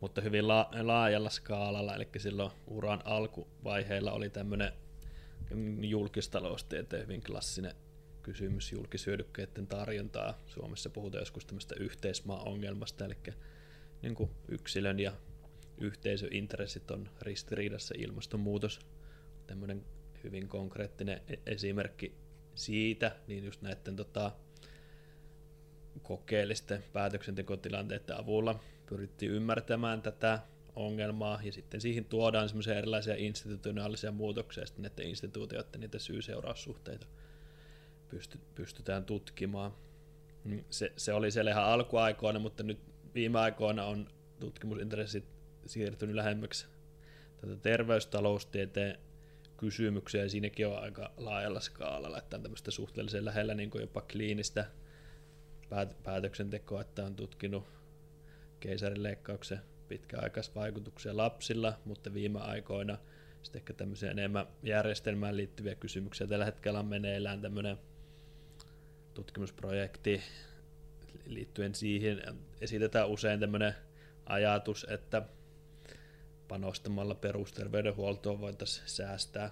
mutta 0.00 0.20
hyvin 0.20 0.48
la- 0.48 0.70
laajalla 0.82 1.30
skaalalla, 1.30 1.94
eli 1.94 2.08
silloin 2.16 2.50
uran 2.66 3.02
alkuvaiheilla 3.04 4.12
oli 4.12 4.30
tämmöinen 4.30 4.72
julkistaloustieteen 5.80 7.02
hyvin 7.02 7.22
klassinen 7.22 7.74
kysymys 8.22 8.72
julkisyödykkeiden 8.72 9.66
tarjontaa. 9.66 10.38
Suomessa 10.46 10.90
puhutaan 10.90 11.22
joskus 11.22 11.46
tämmöistä 11.46 11.74
yhteismaa-ongelmasta, 11.80 13.04
eli 13.04 13.16
niin 14.02 14.14
kuin 14.14 14.30
yksilön 14.48 15.00
ja 15.00 15.12
yhteisöintressit 15.78 16.90
on 16.90 17.08
ristiriidassa 17.22 17.94
ilmastonmuutos. 17.98 18.80
Tämmöinen 19.46 19.84
hyvin 20.24 20.48
konkreettinen 20.48 21.20
e- 21.28 21.52
esimerkki 21.52 22.14
siitä, 22.54 23.16
niin 23.26 23.44
just 23.44 23.62
näiden 23.62 23.96
tota, 23.96 24.32
kokeellisten 26.02 26.84
päätöksentekotilanteiden 26.92 28.16
avulla 28.16 28.60
pyrittiin 28.86 29.32
ymmärtämään 29.32 30.02
tätä 30.02 30.38
ongelmaa, 30.76 31.40
ja 31.42 31.52
sitten 31.52 31.80
siihen 31.80 32.04
tuodaan 32.04 32.48
semmoisia 32.48 32.78
erilaisia 32.78 33.14
institutionaalisia 33.16 34.12
muutoksia, 34.12 34.66
sitten 34.66 34.82
näiden 34.82 35.06
instituutioiden 35.06 35.80
niitä 35.80 35.98
syy-seuraussuhteita 35.98 37.06
pysty, 38.08 38.38
pystytään 38.54 39.04
tutkimaan. 39.04 39.72
Mm, 40.44 40.64
se, 40.70 40.92
se 40.96 41.12
oli 41.12 41.30
siellä 41.30 41.50
ihan 41.50 41.64
alkuaikoina, 41.64 42.38
mutta 42.38 42.62
nyt 42.62 42.78
viime 43.14 43.38
aikoina 43.38 43.84
on 43.84 44.10
tutkimusintressit 44.40 45.24
siirtynyt 45.66 46.16
lähemmäksi 46.16 46.66
tätä 47.40 47.56
terveystaloustieteen 47.56 48.98
kysymyksiä, 49.56 50.22
ja 50.22 50.28
siinäkin 50.28 50.66
on 50.66 50.78
aika 50.78 51.12
laajalla 51.16 51.60
skaalalla, 51.60 52.18
että 52.18 52.36
on 52.36 52.42
tämmöistä 52.42 52.70
suhteellisen 52.70 53.24
lähellä 53.24 53.54
niin 53.54 53.70
kuin 53.70 53.80
jopa 53.80 54.00
kliinistä 54.00 54.66
päätöksentekoa, 56.02 56.80
että 56.80 57.04
on 57.04 57.16
tutkinut 57.16 57.64
keisarileikkauksen 58.60 59.60
pitkäaikaisvaikutuksia 59.88 61.16
lapsilla, 61.16 61.78
mutta 61.84 62.14
viime 62.14 62.40
aikoina 62.40 62.98
sitten 63.42 63.60
ehkä 63.60 63.72
tämmöisiä 63.72 64.10
enemmän 64.10 64.46
järjestelmään 64.62 65.36
liittyviä 65.36 65.74
kysymyksiä. 65.74 66.26
Tällä 66.26 66.44
hetkellä 66.44 66.78
on 66.78 66.86
meneillään 66.86 67.40
tämmöinen 67.40 67.78
tutkimusprojekti 69.14 70.22
liittyen 71.26 71.74
siihen. 71.74 72.22
Esitetään 72.60 73.08
usein 73.08 73.40
tämmöinen 73.40 73.74
ajatus, 74.26 74.86
että 74.90 75.22
panostamalla 76.48 77.14
perusterveydenhuoltoon 77.14 78.40
voitaisiin 78.40 78.88
säästää 78.88 79.50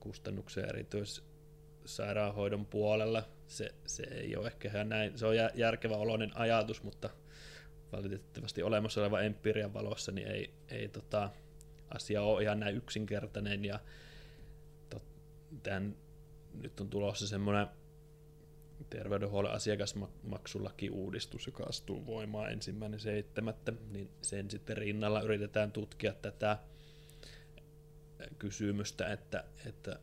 kustannuksia 0.00 0.66
erityissairaanhoidon 0.66 2.66
puolella. 2.66 3.28
Se, 3.46 3.74
se 3.86 4.02
ei 4.02 4.36
ole 4.36 4.46
ehkä 4.46 4.68
ihan 4.68 4.88
näin, 4.88 5.18
se 5.18 5.26
on 5.26 5.34
järkevä 5.54 5.96
oloinen 5.96 6.30
ajatus, 6.34 6.82
mutta 6.82 7.10
valitettavasti 7.96 8.62
olemassa 8.62 9.00
oleva 9.00 9.20
empiirian 9.20 9.74
valossa 9.74 10.12
niin 10.12 10.28
ei, 10.28 10.54
ei 10.68 10.88
tota, 10.88 11.30
asia 11.94 12.22
ole 12.22 12.42
ihan 12.42 12.60
näin 12.60 12.76
yksinkertainen 12.76 13.64
ja 13.64 13.80
tot, 14.90 15.02
tämän, 15.62 15.96
nyt 16.62 16.80
on 16.80 16.90
tulossa 16.90 17.28
semmoinen 17.28 17.66
terveydenhuollon 18.90 19.52
asiakasmaksulaki-uudistus, 19.52 21.46
joka 21.46 21.64
astuu 21.64 22.06
voimaan 22.06 22.52
ensimmäinen 22.52 23.00
seitsemättä, 23.00 23.72
niin 23.90 24.10
sen 24.22 24.50
sitten 24.50 24.76
rinnalla 24.76 25.22
yritetään 25.22 25.72
tutkia 25.72 26.12
tätä 26.12 26.58
kysymystä, 28.38 29.12
että, 29.12 29.44
että 29.66 29.98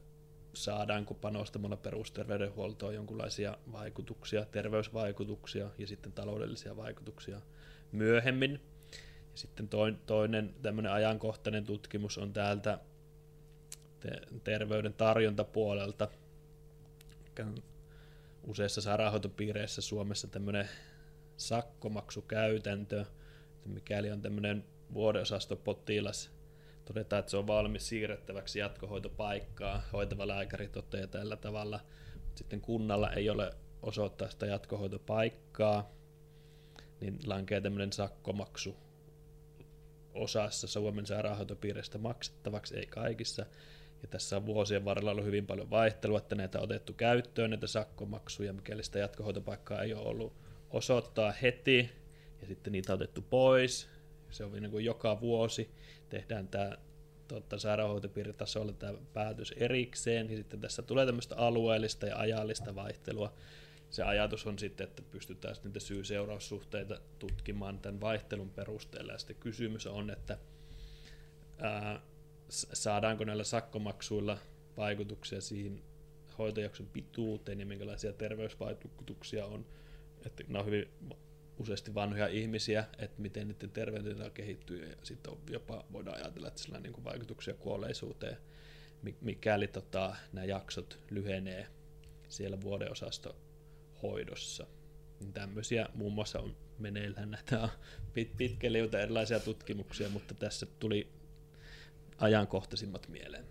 saadaanko 0.54 1.14
panostamalla 1.14 1.78
perusterveydenhuoltoon 1.78 2.96
jonkinlaisia 2.96 3.58
vaikutuksia, 3.72 4.46
terveysvaikutuksia 4.46 5.70
ja 5.78 5.88
sitten 5.88 6.12
taloudellisia 6.12 6.78
vaikutuksia 6.78 7.42
myöhemmin. 7.92 8.52
Ja 9.32 9.38
sitten 9.38 9.70
toinen 10.06 10.54
tämmöinen 10.62 10.92
ajankohtainen 10.92 11.66
tutkimus 11.66 12.18
on 12.18 12.34
täältä 12.34 12.80
terveyden 14.44 14.94
tarjontapuolelta, 14.94 16.08
useissa 18.44 18.82
sairaanhoitopiireissä 18.82 19.82
Suomessa 19.82 20.28
tämmöinen 20.28 20.70
sakkomaksukäytäntö, 21.38 23.02
että 23.56 23.70
mikäli 23.70 24.12
on 24.12 24.22
tämmöinen 24.22 24.64
vuodeosastopotilas, 24.94 26.32
todetaan, 26.86 27.20
että 27.20 27.30
se 27.30 27.38
on 27.38 27.48
valmis 27.48 27.88
siirrettäväksi 27.88 28.60
jatkohoitopaikkaa, 28.60 29.84
hoitava 29.94 30.28
lääkäri 30.28 30.68
toteaa 30.68 31.08
tällä 31.08 31.38
tavalla, 31.38 31.80
sitten 32.36 32.62
kunnalla 32.62 33.12
ei 33.12 33.30
ole 33.30 33.52
osoittaa 33.82 34.30
sitä 34.30 34.46
jatkohoitopaikkaa, 34.46 35.92
niin 37.02 37.20
lankee 37.26 37.62
tämmöinen 37.62 37.94
sakkomaksu 37.94 38.76
osassa 40.14 40.68
Suomen 40.68 41.06
sairaanhoitopiiristä 41.06 41.98
maksettavaksi, 41.98 42.78
ei 42.78 42.86
kaikissa, 42.86 43.46
ja 44.02 44.08
tässä 44.08 44.38
on 44.38 44.46
vuosien 44.46 44.86
varrella 44.86 45.12
ollut 45.12 45.26
hyvin 45.26 45.48
paljon 45.48 45.70
vaihtelua, 45.70 46.18
että 46.18 46.36
näitä 46.36 46.58
on 46.58 46.64
otettu 46.64 46.94
käyttöön, 46.94 47.50
näitä 47.50 47.68
sakkomaksuja, 47.68 48.54
mikäli 48.54 48.84
sitä 48.84 49.00
jatkohoitopaikkaa 49.00 49.82
ei 49.82 49.94
ole 49.94 50.08
ollut 50.08 50.34
osoittaa 50.70 51.32
heti, 51.32 51.90
ja 52.42 52.48
sitten 52.48 52.74
niitä 52.74 52.94
on 52.94 52.96
otettu 52.96 53.22
pois. 53.22 53.90
Se 54.30 54.44
on 54.44 54.52
niin 54.52 54.72
kuin 54.72 54.86
joka 54.86 55.22
vuosi 55.22 55.72
tehdään 56.10 56.48
tämä 56.48 56.78
tuota, 57.28 57.60
sairaanhoitopiiritasolla 57.60 58.72
tämä 58.72 58.94
päätös 59.14 59.54
erikseen, 59.58 60.30
ja 60.30 60.38
sitten 60.38 60.62
tässä 60.62 60.82
tulee 60.82 61.06
tämmöistä 61.06 61.36
alueellista 61.36 62.06
ja 62.06 62.18
ajallista 62.18 62.76
vaihtelua. 62.76 63.34
Se 63.92 64.04
ajatus 64.04 64.48
on 64.48 64.60
sitten, 64.60 64.88
että 64.88 65.02
pystytään 65.02 65.56
niitä 65.64 65.80
syy-seuraussuhteita 65.80 67.00
tutkimaan 67.20 67.80
tämän 67.80 68.02
vaihtelun 68.02 68.50
perusteella, 68.50 69.12
ja 69.12 69.18
sitten 69.18 69.36
kysymys 69.36 69.88
on, 69.88 70.10
että 70.10 70.38
ää, 71.58 72.02
saadaanko 72.50 73.24
näillä 73.24 73.44
sakkomaksuilla 73.44 74.38
vaikutuksia 74.78 75.42
siihen 75.42 75.82
hoitojakson 76.38 76.88
pituuteen 76.88 77.60
ja 77.60 77.66
minkälaisia 77.66 78.14
terveysvaikutuksia 78.14 79.46
on. 79.46 79.66
Että 80.26 80.44
nämä 80.48 80.60
on 80.60 80.66
hyvin 80.66 80.90
useasti 81.60 81.94
vanhoja 81.94 82.28
ihmisiä, 82.28 82.86
että 82.98 83.22
miten 83.22 83.48
niiden 83.48 83.72
terveydentila 83.72 84.30
kehittyy 84.30 84.90
ja 84.90 84.96
sitten 85.04 85.34
jopa 85.50 85.86
voidaan 85.92 86.18
ajatella, 86.18 86.48
että 86.48 86.62
sillä 86.62 86.78
on 86.78 86.84
niin 86.84 87.04
vaikutuksia 87.04 87.54
kuolleisuuteen, 87.54 88.38
mikäli 89.22 89.68
tota, 89.68 90.16
nämä 90.34 90.46
jaksot 90.46 91.00
lyhenee 91.10 91.68
siellä 92.30 92.62
vuodeosasto 92.62 93.36
hoidossa. 94.04 94.68
Niin 95.20 95.34
tämmöisiä 95.34 95.90
muun 95.94 96.14
muassa 96.14 96.40
on 96.40 96.58
meneillään 96.78 97.32
näitä 97.32 97.70
pit, 98.14 98.38
pitkä 98.38 98.68
erilaisia 99.02 99.40
tutkimuksia, 99.40 100.10
mutta 100.10 100.34
tässä 100.34 100.66
tuli 100.80 101.14
ajankohtaisimmat 102.18 103.08
mieleen? 103.08 103.46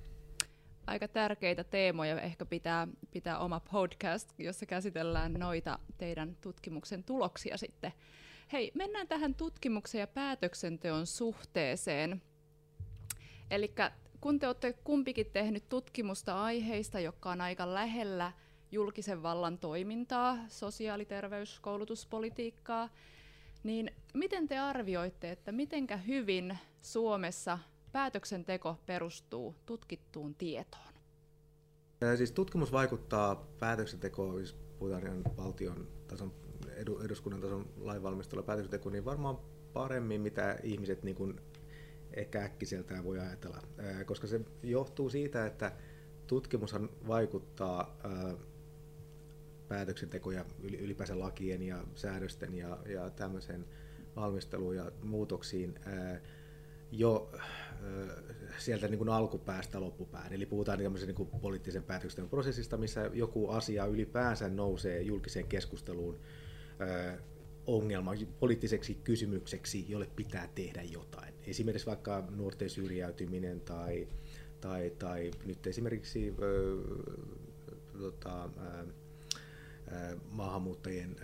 Aika 0.86 1.08
tärkeitä 1.08 1.64
teemoja 1.64 2.20
ehkä 2.20 2.46
pitää, 2.46 2.88
pitää 3.10 3.38
oma 3.38 3.60
podcast, 3.60 4.32
jossa 4.38 4.66
käsitellään 4.66 5.32
noita 5.32 5.78
teidän 5.98 6.36
tutkimuksen 6.40 7.04
tuloksia 7.04 7.56
sitten. 7.56 7.92
Hei, 8.52 8.72
mennään 8.74 9.08
tähän 9.08 9.34
tutkimuksen 9.34 9.98
ja 9.98 10.06
päätöksenteon 10.06 11.06
suhteeseen. 11.06 12.22
Eli 13.50 13.74
kun 14.20 14.38
te 14.38 14.46
olette 14.46 14.72
kumpikin 14.72 15.26
tehnyt 15.32 15.68
tutkimusta 15.68 16.42
aiheista, 16.42 17.00
jotka 17.00 17.30
on 17.30 17.40
aika 17.40 17.74
lähellä 17.74 18.32
julkisen 18.72 19.22
vallan 19.22 19.58
toimintaa, 19.58 20.38
sosiaaliterveys, 20.48 21.60
koulutuspolitiikkaa, 21.60 22.88
niin 23.62 23.90
miten 24.14 24.48
te 24.48 24.58
arvioitte, 24.58 25.30
että 25.30 25.52
mitenkä 25.52 25.96
hyvin 25.96 26.58
Suomessa 26.82 27.58
päätöksenteko 27.92 28.76
perustuu 28.86 29.54
tutkittuun 29.66 30.34
tietoon? 30.34 30.94
Siis 32.16 32.32
tutkimus 32.32 32.72
vaikuttaa 32.72 33.46
päätöksentekoon, 33.58 34.40
jos 34.40 34.54
puhutaan 34.78 35.06
ihan 35.06 35.24
valtion 35.36 35.88
tason, 36.08 36.32
eduskunnan 37.04 37.40
tason 37.40 37.72
lainvalmistelua 37.76 38.42
päätöksentekoon, 38.42 38.92
niin 38.92 39.04
varmaan 39.04 39.38
paremmin, 39.72 40.20
mitä 40.20 40.58
ihmiset 40.62 41.02
niin 41.02 41.16
kuin 41.16 41.40
ehkä 42.16 42.44
äkkiseltään 42.44 43.04
voi 43.04 43.18
ajatella. 43.18 43.62
Koska 44.06 44.26
se 44.26 44.40
johtuu 44.62 45.10
siitä, 45.10 45.46
että 45.46 45.72
tutkimushan 46.26 46.90
vaikuttaa 47.08 47.98
päätöksenteko 49.70 50.30
ja 50.30 50.44
ylipäänsä 50.62 51.18
lakien 51.18 51.62
ja 51.62 51.84
säädösten 51.94 52.54
ja, 52.54 52.78
ja 52.88 53.10
tämmöisen 53.10 53.64
valmisteluun 54.16 54.76
ja 54.76 54.92
muutoksiin 55.02 55.74
jo 56.92 57.32
sieltä 58.58 58.88
niin 58.88 58.98
kuin 58.98 59.08
alkupäästä 59.08 59.80
loppupään. 59.80 60.32
Eli 60.32 60.46
puhutaan 60.46 60.78
niin 60.78 61.14
kuin 61.14 61.28
poliittisen 61.40 61.82
päätöksenteon 61.82 62.28
prosessista, 62.28 62.76
missä 62.76 63.10
joku 63.14 63.48
asia 63.48 63.86
ylipäänsä 63.86 64.48
nousee 64.48 65.02
julkiseen 65.02 65.46
keskusteluun 65.46 66.18
ongelma, 67.66 68.14
poliittiseksi 68.40 68.94
kysymykseksi, 68.94 69.84
jolle 69.88 70.08
pitää 70.16 70.48
tehdä 70.54 70.82
jotain. 70.82 71.34
Esimerkiksi 71.46 71.86
vaikka 71.86 72.28
nuorten 72.36 72.70
syrjäytyminen 72.70 73.60
tai, 73.60 74.08
tai, 74.60 74.92
tai 74.98 75.30
nyt 75.44 75.66
esimerkiksi 75.66 76.34
ö, 76.42 76.76
tota, 77.98 78.50
maahanmuuttajien 80.30 81.16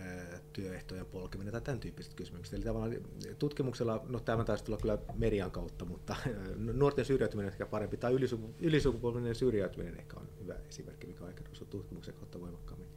työehtojen 0.53 1.07
polkeminen 1.07 1.53
tai 1.53 1.61
tämän 1.61 1.81
tyyppiset 1.81 2.15
kysymykset. 2.15 2.55
Eli 2.55 2.65
tavallaan 2.65 2.97
tutkimuksella, 3.39 4.05
no 4.09 4.21
tämä 4.21 4.45
taisi 4.45 4.65
tulla 4.65 4.79
kyllä 4.79 4.99
median 5.15 5.51
kautta, 5.51 5.85
mutta 5.85 6.17
nuorten 6.57 7.05
syrjäytyminen 7.05 7.53
ehkä 7.53 7.67
parempi, 7.67 7.97
tai 7.97 8.13
ylisukupolvinen 8.61 9.35
syrjäytyminen 9.35 9.99
ehkä 9.99 10.17
on 10.17 10.29
hyvä 10.41 10.55
esimerkki, 10.69 11.07
mikä 11.07 11.25
on 11.25 11.31
ehkä 11.31 11.43
tutkimuksen 11.71 12.15
kautta 12.15 12.41
voimakkaammin. 12.41 12.89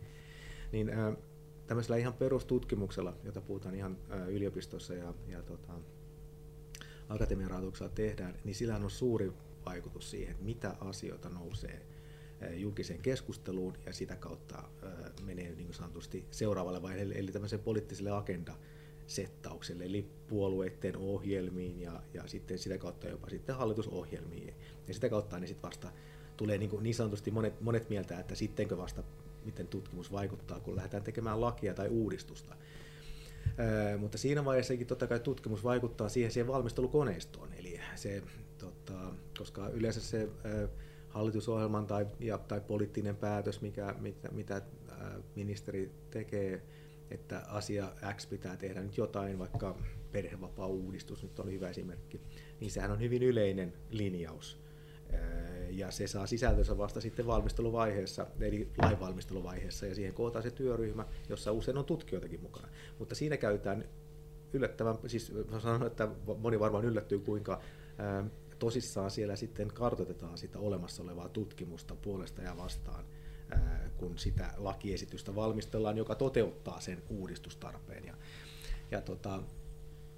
Niin 0.72 0.92
tämmöisellä 1.68 1.98
ihan 1.98 2.14
perustutkimuksella, 2.14 3.14
jota 3.24 3.42
puhutaan 3.42 3.76
ihan 3.76 3.98
yliopistossa 4.28 4.94
ja, 4.94 5.14
ja 5.28 5.44
tota, 5.44 5.74
akatemian 7.10 7.50
rahoituksella 7.50 7.92
tehdään, 7.96 8.40
niin 8.44 8.56
sillä 8.56 8.76
on 8.76 8.90
suuri 8.90 9.34
vaikutus 9.66 10.12
siihen, 10.12 10.36
mitä 10.40 10.76
asioita 10.80 11.30
nousee 11.30 11.99
julkiseen 12.56 13.02
keskusteluun 13.02 13.78
ja 13.86 13.94
sitä 13.94 14.16
kautta 14.16 14.64
menee 15.26 15.56
niin 15.56 15.74
sanotusti 15.74 16.26
seuraavalle 16.32 16.82
vaiheelle, 16.82 17.16
eli 17.16 17.32
tämmöiseen 17.32 17.62
poliittiselle 17.62 18.12
agenda 18.12 18.56
settaukselle, 19.08 19.84
eli 19.84 20.06
puolueiden 20.28 20.98
ohjelmiin 20.98 21.82
ja, 21.82 22.04
ja 22.14 22.28
sitten 22.28 22.60
sitä 22.60 22.78
kautta 22.78 23.08
jopa 23.08 23.30
sitten 23.30 23.56
hallitusohjelmiin. 23.56 24.54
Ja 24.88 24.94
sitä 24.94 25.10
kautta 25.10 25.40
niin 25.40 25.48
sitten 25.48 25.68
vasta 25.68 25.92
tulee 26.38 26.58
niin, 26.58 26.70
kuin 26.70 26.84
niin 26.84 26.96
sanotusti 26.96 27.32
monet, 27.32 27.62
monet 27.62 27.90
mieltä, 27.90 28.20
että 28.20 28.36
sittenkö 28.36 28.78
vasta 28.78 29.04
miten 29.46 29.68
tutkimus 29.68 30.12
vaikuttaa, 30.12 30.60
kun 30.60 30.76
lähdetään 30.76 31.04
tekemään 31.04 31.42
lakia 31.42 31.74
tai 31.74 31.88
uudistusta. 31.88 32.56
Ää, 33.58 33.98
mutta 33.98 34.18
siinä 34.18 34.46
vaiheessakin 34.46 34.88
totta 34.88 35.08
kai 35.08 35.20
tutkimus 35.20 35.64
vaikuttaa 35.64 36.10
siihen, 36.10 36.32
siihen 36.32 36.48
valmistelukoneistoon, 36.48 37.54
eli 37.54 37.80
se, 37.96 38.24
tota, 38.58 39.14
koska 39.38 39.70
yleensä 39.70 40.02
se 40.02 40.30
ää, 40.44 40.68
hallitusohjelman 41.10 41.88
tai, 41.88 42.08
ja, 42.20 42.38
tai 42.38 42.62
poliittinen 42.62 43.16
päätös, 43.16 43.62
mikä, 43.62 43.96
mitä, 44.00 44.30
mitä 44.32 44.62
ää, 44.90 45.20
ministeri 45.36 45.92
tekee, 46.12 46.62
että 47.12 47.44
asia 47.48 47.92
X 48.16 48.30
pitää 48.30 48.58
tehdä 48.58 48.82
nyt 48.82 48.98
jotain, 48.98 49.40
vaikka 49.40 49.76
perhevapaa-uudistus 50.12 51.24
nyt 51.24 51.40
on 51.40 51.52
hyvä 51.52 51.70
esimerkki, 51.70 52.22
niin 52.60 52.72
sehän 52.72 52.92
on 52.92 53.00
hyvin 53.00 53.24
yleinen 53.24 53.74
linjaus 53.90 54.62
ja 55.70 55.92
se 55.92 56.08
saa 56.08 56.28
sisältönsä 56.28 56.78
vasta 56.78 57.02
sitten 57.02 57.28
valmisteluvaiheessa, 57.28 58.28
eli 58.40 58.72
lainvalmisteluvaiheessa, 58.82 59.86
ja 59.86 59.96
siihen 59.96 60.14
kootaan 60.14 60.44
se 60.44 60.52
työryhmä, 60.52 61.06
jossa 61.30 61.52
usein 61.52 61.78
on 61.78 61.86
tutkijoitakin 61.86 62.42
mukana. 62.42 62.68
Mutta 63.00 63.16
siinä 63.16 63.38
käytetään 63.38 63.86
yllättävän, 64.54 64.98
siis 65.08 65.34
sanon, 65.60 65.88
että 65.88 66.08
moni 66.38 66.60
varmaan 66.60 66.86
yllättyy, 66.86 67.20
kuinka 67.20 67.62
tosissaan 68.60 69.12
siellä 69.12 69.36
sitten 69.36 69.68
kartoitetaan 69.68 70.38
sitä 70.38 70.60
olemassa 70.60 71.04
olevaa 71.04 71.30
tutkimusta 71.30 71.96
puolesta 71.96 72.42
ja 72.42 72.58
vastaan, 72.58 73.06
kun 73.98 74.18
sitä 74.18 74.54
lakiesitystä 74.58 75.36
valmistellaan, 75.36 75.98
joka 75.98 76.16
toteuttaa 76.16 76.80
sen 76.80 77.04
uudistustarpeen. 77.10 78.06
Ja, 78.06 78.14
ja 78.92 79.02
tota, 79.02 79.44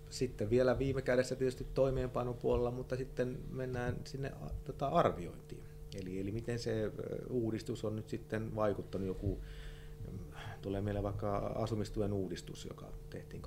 sitten 0.09 0.49
vielä 0.49 0.79
viime 0.79 1.01
kädessä 1.01 1.35
tietysti 1.35 1.67
toimeenpanopuolella, 1.73 2.71
mutta 2.71 2.95
sitten 2.95 3.39
mennään 3.51 3.95
sinne 4.05 4.31
tota, 4.63 4.87
arviointiin. 4.87 5.63
Eli, 6.01 6.19
eli 6.19 6.31
miten 6.31 6.59
se 6.59 6.91
uudistus 7.29 7.85
on 7.85 7.95
nyt 7.95 8.09
sitten 8.09 8.55
vaikuttanut 8.55 9.07
joku, 9.07 9.41
tulee 10.61 10.81
meille 10.81 11.03
vaikka 11.03 11.37
asumistuen 11.37 12.13
uudistus, 12.13 12.65
joka 12.65 12.93
tehtiin 13.09 13.41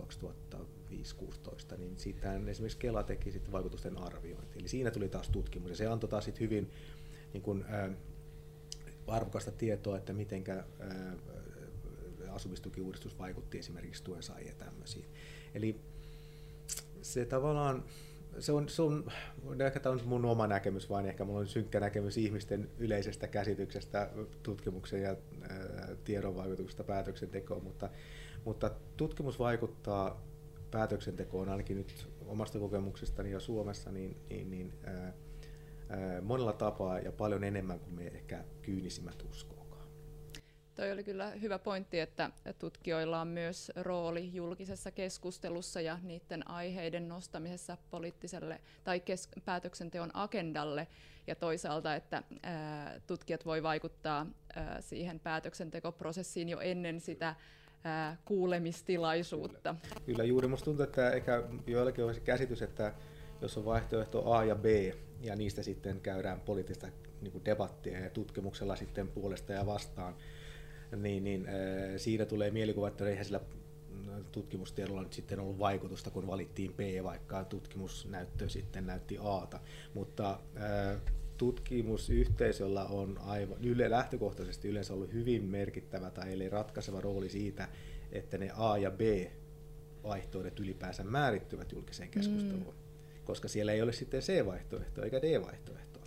2005-2016, 1.72 1.76
niin 1.78 1.98
siitä 1.98 2.34
esimerkiksi 2.46 2.78
Kela 2.78 3.02
teki 3.02 3.32
sitten 3.32 3.52
vaikutusten 3.52 3.98
arviointi. 3.98 4.58
Eli 4.58 4.68
siinä 4.68 4.90
tuli 4.90 5.08
taas 5.08 5.28
tutkimus 5.28 5.70
ja 5.70 5.76
se 5.76 5.86
antoi 5.86 6.10
taas 6.10 6.24
sitten 6.24 6.44
hyvin 6.44 6.70
niin 7.32 7.42
kuin, 7.42 7.64
ää, 7.68 7.90
arvokasta 9.06 9.52
tietoa, 9.52 9.96
että 9.96 10.12
miten 10.12 10.44
asumistukiuudistus 12.30 13.18
vaikutti 13.18 13.58
esimerkiksi 13.58 14.04
tuen 14.04 14.22
saajia 14.22 14.54
tämmöisiin. 14.54 15.04
Eli 15.54 15.80
se 17.02 17.24
tavallaan, 17.24 17.84
se 18.38 18.52
on, 18.52 18.68
se 18.68 18.82
on, 18.82 19.04
ehkä 19.66 19.80
tämä 19.80 19.92
on 19.92 20.00
mun 20.04 20.24
oma 20.24 20.46
näkemys, 20.46 20.90
vaan 20.90 21.06
ehkä 21.06 21.24
mulla 21.24 21.40
on 21.40 21.46
synkkä 21.46 21.80
näkemys 21.80 22.18
ihmisten 22.18 22.70
yleisestä 22.78 23.26
käsityksestä 23.26 24.10
tutkimuksen 24.42 25.02
ja 25.02 25.16
tiedon 26.04 26.36
vaikutuksesta 26.36 26.84
päätöksentekoon, 26.84 27.64
mutta, 27.64 27.90
mutta 28.44 28.70
tutkimus 28.96 29.38
vaikuttaa 29.38 30.22
päätöksentekoon 30.74 31.48
ainakin 31.48 31.76
nyt 31.76 32.08
omasta 32.26 32.58
kokemuksestani 32.58 33.30
jo 33.30 33.40
Suomessa, 33.40 33.92
niin, 33.92 34.16
niin, 34.30 34.50
niin 34.50 34.72
ää, 34.84 35.12
ää, 35.88 36.20
monella 36.20 36.52
tapaa 36.52 36.98
ja 36.98 37.12
paljon 37.12 37.44
enemmän 37.44 37.80
kuin 37.80 37.94
me 37.94 38.06
ehkä 38.06 38.44
kyynisimmät 38.62 39.22
uskoo. 39.30 39.64
Toi 40.74 40.92
oli 40.92 41.04
kyllä 41.04 41.30
hyvä 41.30 41.58
pointti, 41.58 42.00
että 42.00 42.30
tutkijoilla 42.58 43.20
on 43.20 43.28
myös 43.28 43.72
rooli 43.76 44.30
julkisessa 44.34 44.90
keskustelussa 44.90 45.80
ja 45.80 45.98
niiden 46.02 46.50
aiheiden 46.50 47.08
nostamisessa 47.08 47.76
poliittiselle 47.90 48.60
tai 48.84 49.00
kes- 49.00 49.28
päätöksenteon 49.44 50.10
agendalle 50.14 50.86
ja 51.26 51.34
toisaalta, 51.34 51.94
että 51.94 52.22
ää, 52.42 53.00
tutkijat 53.06 53.46
voi 53.46 53.62
vaikuttaa 53.62 54.26
ää, 54.56 54.80
siihen 54.80 55.20
päätöksentekoprosessiin 55.20 56.48
jo 56.48 56.60
ennen 56.60 57.00
sitä 57.00 57.34
kuulemistilaisuutta. 58.24 59.76
Kyllä, 59.82 60.04
kyllä 60.06 60.24
juuri. 60.24 60.48
Minusta 60.48 60.64
tuntuu, 60.64 60.84
että 60.84 61.10
ehkä 61.10 61.42
joillakin 61.66 62.04
olisi 62.04 62.20
käsitys, 62.20 62.62
että 62.62 62.94
jos 63.42 63.58
on 63.58 63.64
vaihtoehto 63.64 64.32
A 64.32 64.44
ja 64.44 64.54
B 64.54 64.64
ja 65.20 65.36
niistä 65.36 65.62
sitten 65.62 66.00
käydään 66.00 66.40
poliittista 66.40 66.86
niin 67.20 67.44
debattia 67.44 68.00
ja 68.00 68.10
tutkimuksella 68.10 68.76
sitten 68.76 69.08
puolesta 69.08 69.52
ja 69.52 69.66
vastaan, 69.66 70.14
niin, 70.96 71.24
niin 71.24 71.46
äh, 72.20 72.26
tulee 72.28 72.50
mielikuva, 72.50 72.88
että 72.88 73.08
eihän 73.08 73.24
sillä 73.24 73.40
tutkimustiedolla 74.32 75.02
nyt 75.02 75.12
sitten 75.12 75.40
ollut 75.40 75.58
vaikutusta, 75.58 76.10
kun 76.10 76.26
valittiin 76.26 76.72
B, 76.72 76.80
vaikka 77.02 77.44
tutkimusnäyttö 77.44 78.48
sitten 78.48 78.86
näytti 78.86 79.18
Ata. 79.20 79.60
Mutta 79.94 80.40
äh, 80.56 81.00
tutkimusyhteisöllä 81.38 82.84
on 82.84 83.18
aivan 83.18 83.64
yle, 83.64 83.90
lähtökohtaisesti 83.90 84.68
yleensä 84.68 84.94
ollut 84.94 85.12
hyvin 85.12 85.44
merkittävä 85.44 86.10
tai 86.10 86.32
eli 86.32 86.48
ratkaiseva 86.48 87.00
rooli 87.00 87.28
siitä, 87.28 87.68
että 88.12 88.38
ne 88.38 88.50
A 88.56 88.78
ja 88.78 88.90
B 88.90 89.00
vaihtoehdot 90.02 90.60
ylipäänsä 90.60 91.04
määrittyvät 91.04 91.72
julkiseen 91.72 92.10
keskusteluun, 92.10 92.74
mm. 92.74 93.24
koska 93.24 93.48
siellä 93.48 93.72
ei 93.72 93.82
ole 93.82 93.92
sitten 93.92 94.20
C-vaihtoehto 94.20 95.02
eikä 95.02 95.22
D-vaihtoehto. 95.22 96.00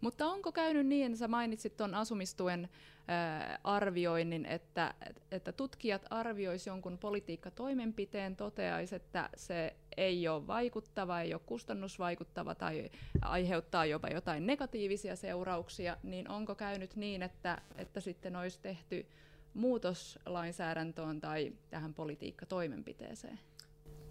Mutta 0.00 0.26
onko 0.26 0.52
käynyt 0.52 0.86
niin, 0.86 1.16
sä 1.16 1.28
mainitsit 1.28 1.76
tuon 1.76 1.94
asumistuen 1.94 2.68
ää, 3.08 3.58
arvioinnin, 3.64 4.46
että, 4.46 4.94
että 5.30 5.52
tutkijat 5.52 6.06
arvioisivat 6.10 6.74
jonkun 6.74 6.98
politiikkatoimenpiteen, 6.98 8.36
toteaisi, 8.36 8.94
että 8.94 9.30
se 9.36 9.76
ei 9.96 10.28
ole 10.28 10.46
vaikuttava, 10.46 11.20
ei 11.20 11.34
ole 11.34 11.42
kustannusvaikuttava 11.46 12.54
tai 12.54 12.90
aiheuttaa 13.22 13.86
jopa 13.86 14.08
jotain 14.08 14.46
negatiivisia 14.46 15.16
seurauksia, 15.16 15.96
niin 16.02 16.28
onko 16.28 16.54
käynyt 16.54 16.96
niin, 16.96 17.22
että, 17.22 17.62
että 17.76 18.00
sitten 18.00 18.36
olisi 18.36 18.60
tehty 18.62 19.06
muutos 19.54 20.18
lainsäädäntöön 20.26 21.20
tai 21.20 21.52
tähän 21.70 21.94
politiikkatoimenpiteeseen? 21.94 23.38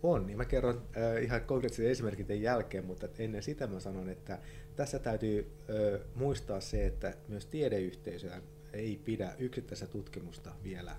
On, 0.03 0.25
niin 0.27 0.37
mä 0.37 0.45
kerron 0.45 0.87
äh, 0.97 1.23
ihan 1.23 1.41
konkreettisen 1.41 1.91
esimerkin 1.91 2.41
jälkeen, 2.41 2.85
mutta 2.85 3.07
ennen 3.17 3.43
sitä 3.43 3.67
mä 3.67 3.79
sanon, 3.79 4.09
että 4.09 4.39
tässä 4.75 4.99
täytyy 4.99 5.57
äh, 5.69 6.01
muistaa 6.15 6.59
se, 6.59 6.85
että 6.85 7.13
myös 7.27 7.45
tiedeyhteisöä 7.45 8.41
ei 8.73 9.01
pidä 9.05 9.35
yksittäistä 9.39 9.87
tutkimusta 9.87 10.51
vielä 10.63 10.95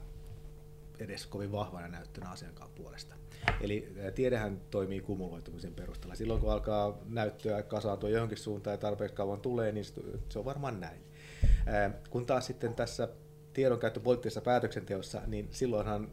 edes 0.99 1.27
kovin 1.27 1.53
vahvana 1.53 1.89
näyttönä 1.89 2.31
asiankaan 2.31 2.71
puolesta. 2.71 3.15
Eli 3.61 3.95
tiedehän 4.15 4.61
toimii 4.71 5.01
kumuloitumisen 5.01 5.75
perusteella. 5.75 6.15
Silloin 6.15 6.41
kun 6.41 6.53
alkaa 6.53 6.99
näyttöä 7.09 7.63
kasaantua 7.63 8.09
johonkin 8.09 8.39
suuntaan 8.39 8.75
ja 8.75 8.79
tarpeeksi 8.79 9.15
kauan 9.17 9.41
tulee, 9.41 9.73
niin 9.73 9.85
se 10.29 10.39
on 10.39 10.45
varmaan 10.45 10.81
näin. 10.81 11.01
Kun 12.11 12.27
taas 12.27 12.47
sitten 12.47 12.75
tässä 12.75 13.09
tiedonkäyttö 13.53 14.01
poliittisessa 14.01 14.41
päätöksenteossa, 14.41 15.21
niin 15.27 15.49
silloinhan 15.51 16.09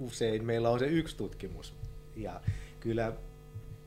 usein 0.00 0.44
meillä 0.44 0.70
on 0.70 0.78
se 0.78 0.86
yksi 0.86 1.16
tutkimus. 1.16 1.74
Ja 2.16 2.40
kyllä 2.80 3.12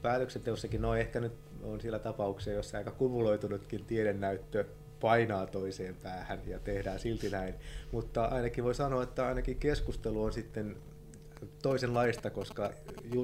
päätöksenteossakin 0.02 0.86
on 0.86 0.98
ehkä 0.98 1.20
nyt 1.20 1.34
on 1.64 1.82
siellä 1.82 2.00
tapauksia, 2.00 2.54
jossa 2.54 2.78
aika 2.78 2.92
kumuloitunutkin 2.92 3.86
tiedennäyttö 3.86 4.66
painaa 5.02 5.48
toiseen 5.48 5.96
päähän 5.96 6.40
ja 6.48 6.60
tehdään 6.60 7.00
silti 7.00 7.30
näin. 7.30 7.56
Mutta 7.92 8.26
ainakin 8.26 8.64
voi 8.64 8.76
sanoa, 8.76 9.04
että 9.04 9.28
ainakin 9.28 9.58
keskustelu 9.58 10.24
on 10.24 10.34
sitten 10.34 10.76
toisenlaista, 11.62 12.30
koska 12.30 12.74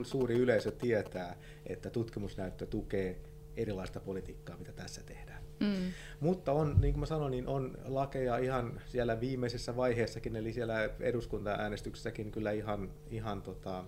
suuri 0.04 0.36
yleisö 0.36 0.72
tietää, 0.72 1.38
että 1.66 1.90
tutkimusnäyttö 1.90 2.66
tukee 2.66 3.22
erilaista 3.58 4.00
politiikkaa, 4.00 4.58
mitä 4.58 4.72
tässä 4.72 5.04
tehdään. 5.04 5.44
Mm. 5.60 5.92
Mutta 6.20 6.52
on, 6.52 6.76
niin 6.82 6.94
kuin 6.94 7.00
mä 7.00 7.06
sanoin, 7.06 7.32
niin 7.32 7.48
on 7.48 7.78
lakeja 7.86 8.38
ihan 8.38 8.82
siellä 8.88 9.20
viimeisessä 9.20 9.76
vaiheessakin, 9.76 10.36
eli 10.36 10.54
siellä 10.54 10.90
eduskuntaäänestyksessäkin 11.00 12.32
kyllä 12.32 12.52
ihan, 12.52 12.92
ihan 13.10 13.42
tota, 13.42 13.86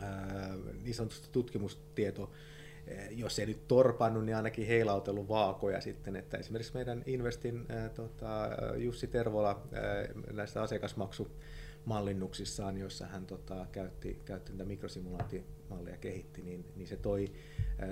ää, 0.00 0.54
niin 0.82 0.94
sanotusti 0.94 1.28
tutkimustieto 1.32 2.30
jos 3.10 3.38
ei 3.38 3.46
nyt 3.46 3.68
torpannut, 3.68 4.24
niin 4.24 4.36
ainakin 4.36 4.66
heilautellut 4.66 5.28
vaakoja 5.28 5.80
sitten, 5.80 6.16
että 6.16 6.36
esimerkiksi 6.36 6.74
meidän 6.74 7.02
Investin 7.06 7.66
tota, 7.94 8.48
Jussi 8.76 9.06
Tervola 9.06 9.62
ää, 9.72 9.82
näissä 10.32 10.62
asiakasmaksumallinnuksissaan, 11.82 12.78
joissa 12.78 13.06
hän 13.06 13.26
tota, 13.26 13.66
käytti, 13.72 14.18
käytti 14.24 14.52
tätä 14.52 14.64
mikrosimulaattimallia 14.64 15.96
kehitti, 15.96 16.42
niin, 16.42 16.64
niin 16.76 16.88
se 16.88 16.96
toi 16.96 17.32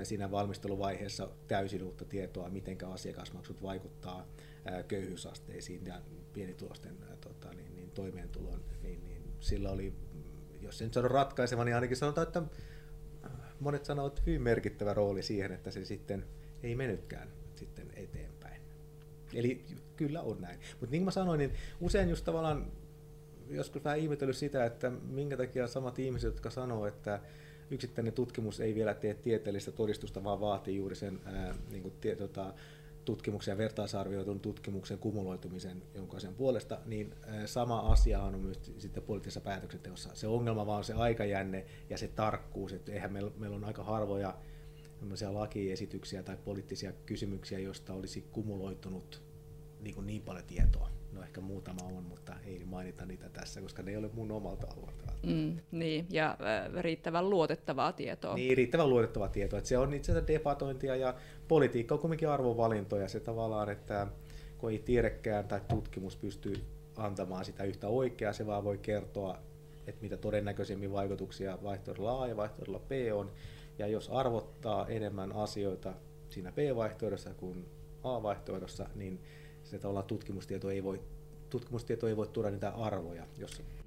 siinä 0.03 0.31
valmisteluvaiheessa 0.31 1.29
täysin 1.49 1.83
uutta 1.83 2.05
tietoa, 2.05 2.51
miten 2.51 2.79
asiakasmaksut 2.87 3.63
vaikuttaa 3.63 4.27
köyhyysasteisiin 4.89 5.87
ja 5.87 6.01
pienitulosten 6.33 6.97
tota, 7.21 7.51
niin, 7.55 7.77
niin 7.77 7.91
toimeentuloon, 7.91 8.65
niin, 8.83 9.05
niin 9.05 9.23
sillä 9.41 9.71
oli, 9.71 9.93
jos 10.61 10.79
se 10.79 10.85
nyt 10.85 10.95
sano 10.95 11.09
ratkaiseva, 11.09 11.65
niin 11.65 11.75
ainakin 11.75 11.97
sanotaan, 11.97 12.27
että 12.27 12.43
monet 13.61 13.85
sanovat 13.85 14.27
hyvin 14.27 14.43
merkittävä 14.43 14.95
rooli 14.95 15.23
siihen, 15.23 15.53
että 15.53 15.71
se 15.71 15.85
sitten 15.85 16.25
ei 16.63 16.75
mennytkään 16.75 17.29
sitten 17.55 17.91
eteenpäin. 17.95 18.63
Eli 19.35 19.65
kyllä 19.97 20.23
on 20.23 20.41
näin. 20.41 20.61
Mutta 20.81 20.91
niin 20.91 21.01
kuin 21.01 21.05
mä 21.05 21.11
sanoin, 21.11 21.39
niin 21.39 21.53
usein 21.81 22.09
just 22.09 22.25
tavallaan 22.25 22.73
joskus 23.51 23.85
vähän 23.85 23.99
ihmetellyt 23.99 24.37
sitä, 24.37 24.65
että 24.65 24.91
minkä 24.91 25.37
takia 25.37 25.69
samat 25.69 25.99
ihmiset, 25.99 26.35
jotka 26.35 26.51
sanoo, 26.51 26.87
että 26.87 27.21
yksittäinen 27.71 28.13
tutkimus 28.13 28.61
ei 28.61 28.75
vielä 28.75 28.95
tee 28.95 29.15
tieteellistä 29.15 29.73
todistusta, 29.73 30.25
vaan 30.25 30.41
vaatii 30.41 30.77
juuri 30.77 30.97
sen 30.97 31.21
ää, 31.25 31.55
niin 31.71 31.83
kuin 31.83 31.95
tie, 32.01 32.17
tota, 32.17 32.55
tutkimuksen 33.05 33.53
ja 33.53 33.59
vertaisarvioitun 33.59 34.41
tutkimuksen 34.41 34.99
kumuloitumisen 34.99 35.83
jonkun 35.95 36.21
sen 36.21 36.35
puolesta, 36.35 36.79
niin 36.87 37.15
sama 37.47 37.81
asia 37.81 38.23
on 38.23 38.39
myös 38.39 38.73
sitten 38.79 39.03
poliittisessa 39.03 39.41
päätöksenteossa. 39.41 40.11
Se 40.15 40.27
ongelma 40.27 40.67
vaan 40.67 40.79
on 40.79 40.85
se 40.85 40.95
aikajänne 40.95 41.67
ja 41.91 41.99
se 41.99 42.09
tarkkuus, 42.09 42.73
että 42.73 42.93
eihän 42.93 43.13
meillä, 43.13 43.31
meillä 43.37 43.57
on 43.57 43.65
aika 43.65 43.85
harvoja 43.85 44.35
lakiesityksiä 45.31 46.23
tai 46.23 46.37
poliittisia 46.45 46.93
kysymyksiä, 47.07 47.59
joista 47.59 47.95
olisi 47.95 48.25
kumuloitunut 48.33 49.23
niin, 49.81 49.95
kuin 49.95 50.07
niin 50.07 50.23
paljon 50.23 50.45
tietoa. 50.45 51.00
No 51.13 51.23
ehkä 51.23 51.41
muutama 51.41 51.83
on, 51.83 52.05
mutta 52.05 52.35
ei 52.45 52.65
mainita 52.65 53.07
niitä 53.07 53.29
tässä, 53.29 53.61
koska 53.61 53.83
ne 53.83 53.91
ei 53.91 53.97
ole 53.97 54.11
mun 54.13 54.31
omalta 54.31 54.67
alueelta. 54.77 55.13
Mm, 55.27 55.59
niin, 55.71 56.07
ja 56.11 56.31
äh, 56.31 56.83
riittävän 56.83 57.31
luotettavaa 57.31 57.93
tietoa. 57.93 58.35
Niin, 58.35 58.57
riittävän 58.57 58.91
luotettavaa 58.91 59.29
tietoa. 59.29 59.59
Että 59.59 59.69
se 59.69 59.79
on 59.79 59.95
itse 59.95 60.13
asiassa 60.13 60.33
debatointia 60.33 60.97
ja 60.97 61.15
politiikka 61.49 61.95
on 61.95 62.01
kuitenkin 62.01 62.29
arvovalintoja. 62.29 63.09
Se 63.09 63.21
tavallaan, 63.21 63.71
että 63.71 64.07
kun 64.59 64.71
ei 64.71 64.79
tiedekään 64.79 65.49
tai 65.49 65.61
tutkimus 65.69 66.17
pystyy 66.17 66.55
antamaan 66.97 67.45
sitä 67.45 67.65
yhtä 67.65 67.89
oikeaa, 67.89 68.33
se 68.33 68.47
vaan 68.47 68.65
voi 68.65 68.79
kertoa, 68.79 69.39
että 69.87 70.03
mitä 70.03 70.17
todennäköisemmin 70.17 70.93
vaikutuksia 70.93 71.59
vaihtoehdolla 71.63 72.23
A 72.23 72.29
ja 72.29 72.37
vaihtoehdolla 72.37 72.81
B 72.89 72.91
on. 73.15 73.31
Ja 73.79 73.87
jos 73.87 74.09
arvottaa 74.09 74.89
enemmän 74.89 75.33
asioita 75.33 75.95
siinä 76.31 76.53
B-vaihtoehdossa 76.53 77.35
kuin 77.35 77.67
A-vaihtoehdossa, 78.03 78.89
niin 78.95 79.21
se 79.71 79.79
tavallaan 79.79 80.07
tutkimustieto 80.07 80.71
ei 80.71 80.85
voi, 80.85 81.03
tutkimustieto 81.51 82.09
ei 82.09 82.17
voi 82.17 82.29
tuoda 82.29 82.51
niitä 82.51 82.71
arvoja. 82.71 83.27
Jos, 83.39 83.59
niin. 83.59 83.85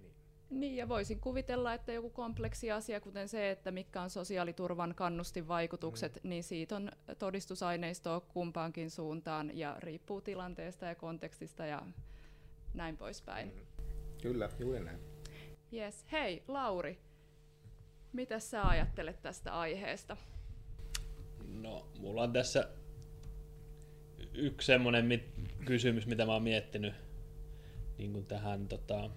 niin, 0.50 0.76
ja 0.76 0.90
voisin 0.90 1.20
kuvitella, 1.20 1.74
että 1.74 1.94
joku 1.94 2.10
kompleksi 2.10 2.72
asia, 2.72 3.02
kuten 3.02 3.30
se, 3.30 3.52
että 3.52 3.72
mitkä 3.72 4.02
on 4.02 4.10
sosiaaliturvan 4.10 4.96
kannustinvaikutukset, 4.96 6.20
mm. 6.24 6.30
niin 6.30 6.44
siitä 6.44 6.76
on 6.76 6.92
todistusaineistoa 7.20 8.20
kumpaankin 8.20 8.92
suuntaan, 8.92 9.58
ja 9.58 9.76
riippuu 9.80 10.22
tilanteesta 10.22 10.86
ja 10.86 10.96
kontekstista 10.96 11.66
ja 11.66 11.82
näin 12.74 12.98
poispäin. 12.98 13.48
Mm. 13.48 13.84
Kyllä, 14.22 14.50
juuri 14.60 14.80
näin. 14.80 15.00
Yes. 15.74 16.06
Hei, 16.12 16.44
Lauri, 16.48 17.00
mitä 18.14 18.40
sä 18.40 18.68
ajattelet 18.68 19.22
tästä 19.22 19.60
aiheesta? 19.60 20.18
No, 21.48 21.88
mulla 22.00 22.24
on 22.24 22.34
tässä 22.34 22.70
yksi 24.34 24.66
semmoinen 24.66 25.06
mit, 25.06 25.24
kysymys, 25.66 26.06
mitä 26.06 26.26
mä 26.26 26.34
oon 26.34 26.44
miettinyt 26.44 26.94
niin 27.98 28.14
kuin 28.14 28.26
tähän 28.26 28.68
tota, 28.68 29.10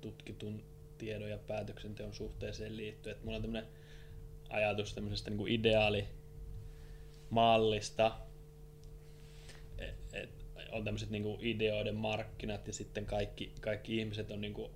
tutkitun 0.00 0.62
tiedon 0.98 1.30
ja 1.30 1.38
päätöksenteon 1.38 2.14
suhteeseen 2.14 2.76
liittyen. 2.76 3.14
Että 3.14 3.24
mulla 3.24 3.36
on 3.36 3.42
tämmöinen 3.42 3.70
ajatus 4.48 4.94
tämmöisestä 4.94 5.30
niin 5.30 5.38
kuin 5.38 5.52
ideaalimallista, 5.52 8.18
et, 9.78 9.94
et 10.12 10.30
on 10.72 10.84
tämmöiset 10.84 11.10
niin 11.10 11.22
kuin 11.22 11.38
ideoiden 11.40 11.96
markkinat 11.96 12.66
ja 12.66 12.72
sitten 12.72 13.06
kaikki, 13.06 13.52
kaikki 13.60 13.98
ihmiset 13.98 14.30
on 14.30 14.40
niin 14.40 14.54
kuin 14.54 14.70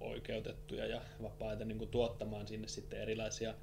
oikeutettuja 0.00 0.86
ja 0.86 1.02
vapaita 1.22 1.64
niin 1.64 1.78
kuin 1.78 1.90
tuottamaan 1.90 2.48
sinne 2.48 2.68
sitten 2.68 3.00
erilaisia 3.00 3.54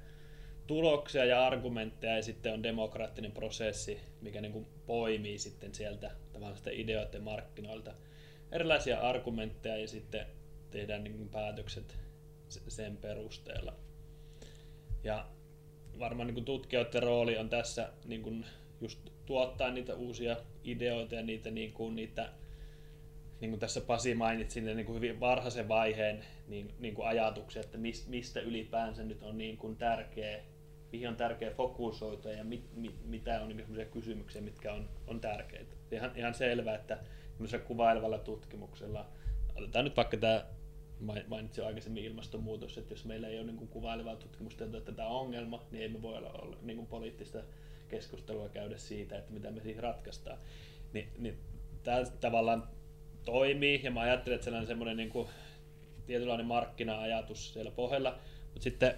tuloksia 0.70 1.24
ja 1.24 1.46
argumentteja 1.46 2.16
ja 2.16 2.22
sitten 2.22 2.52
on 2.52 2.62
demokraattinen 2.62 3.32
prosessi, 3.32 4.00
mikä 4.20 4.40
niin 4.40 4.52
kuin 4.52 4.66
poimii 4.86 5.38
sitten 5.38 5.74
sieltä 5.74 6.10
tavallaan 6.32 6.60
ideoiden 6.72 7.22
markkinoilta 7.22 7.92
erilaisia 8.52 9.00
argumentteja 9.00 9.76
ja 9.76 9.88
sitten 9.88 10.26
tehdään 10.70 11.04
niin 11.04 11.16
kuin 11.16 11.28
päätökset 11.28 11.96
sen 12.68 12.96
perusteella. 12.96 13.74
Ja 15.04 15.26
varmaan 15.98 16.26
niin 16.26 16.34
kuin 16.34 16.44
tutkijoiden 16.44 17.02
rooli 17.02 17.38
on 17.38 17.48
tässä 17.48 17.92
niin 18.04 18.22
kuin 18.22 18.46
just 18.80 18.98
tuottaa 19.26 19.70
niitä 19.70 19.94
uusia 19.94 20.36
ideoita 20.64 21.14
ja 21.14 21.22
niitä, 21.22 21.50
niin 21.50 21.72
kuin, 21.72 21.96
niitä 21.96 22.32
niin 23.40 23.50
kuin 23.50 23.60
tässä 23.60 23.80
Pasi 23.80 24.14
mainitsi, 24.14 24.60
niin 24.60 24.86
kuin 24.86 24.96
hyvin 24.96 25.20
varhaisen 25.20 25.68
vaiheen 25.68 26.24
niin, 26.48 26.74
niin 26.78 26.94
kuin 26.94 27.08
ajatuksia, 27.08 27.60
että 27.60 27.78
mistä 28.06 28.40
ylipäänsä 28.40 29.04
nyt 29.04 29.22
on 29.22 29.38
niin 29.38 29.56
kuin 29.56 29.76
tärkeä 29.76 30.40
mihin 30.92 31.08
on 31.08 31.16
tärkeää 31.16 31.54
fokusoitua 31.54 32.32
ja 32.32 32.44
mit, 32.44 32.76
mit, 32.76 32.94
mitä 33.04 33.40
on 33.40 33.48
niin 33.48 33.86
kysymyksiä, 33.90 34.42
mitkä 34.42 34.72
on, 34.72 34.88
on 35.06 35.20
tärkeitä. 35.20 35.74
Ihan, 35.92 36.12
ihan 36.16 36.34
selvää, 36.34 36.74
että 36.74 36.98
kuvailevalla 37.66 38.18
tutkimuksella, 38.18 39.06
otetaan 39.56 39.84
nyt 39.84 39.96
vaikka 39.96 40.16
tämä 40.16 40.44
mainitsin 41.28 41.66
aikaisemmin 41.66 42.04
ilmastonmuutos, 42.04 42.78
että 42.78 42.92
jos 42.92 43.04
meillä 43.04 43.28
ei 43.28 43.38
ole 43.38 43.46
niin 43.46 43.68
kuvailevaa 43.68 44.16
tutkimusta, 44.16 44.64
että 44.64 44.92
tämä 44.92 45.08
on 45.08 45.20
ongelma, 45.20 45.66
niin 45.70 45.82
ei 45.82 45.88
me 45.88 46.02
voi 46.02 46.16
olla, 46.16 46.32
olla 46.32 46.56
niin 46.62 46.86
poliittista 46.86 47.38
keskustelua 47.88 48.48
käydä 48.48 48.78
siitä, 48.78 49.18
että 49.18 49.32
mitä 49.32 49.50
me 49.50 49.60
siihen 49.60 49.82
ratkaistaan. 49.82 50.38
Ni, 50.92 51.08
niin 51.18 51.38
tämä 51.82 52.02
tavallaan 52.20 52.68
toimii, 53.24 53.80
ja 53.82 53.90
mä 53.90 54.00
ajattelen, 54.00 54.34
että 54.34 54.44
sellainen 54.44 54.68
semmoinen 54.68 54.96
niin 54.96 55.10
kuin, 55.10 55.28
tietynlainen 56.06 56.46
markkina-ajatus 56.46 57.52
siellä 57.52 57.70
pohjalla, 57.70 58.18
mutta 58.44 58.62
sitten 58.62 58.94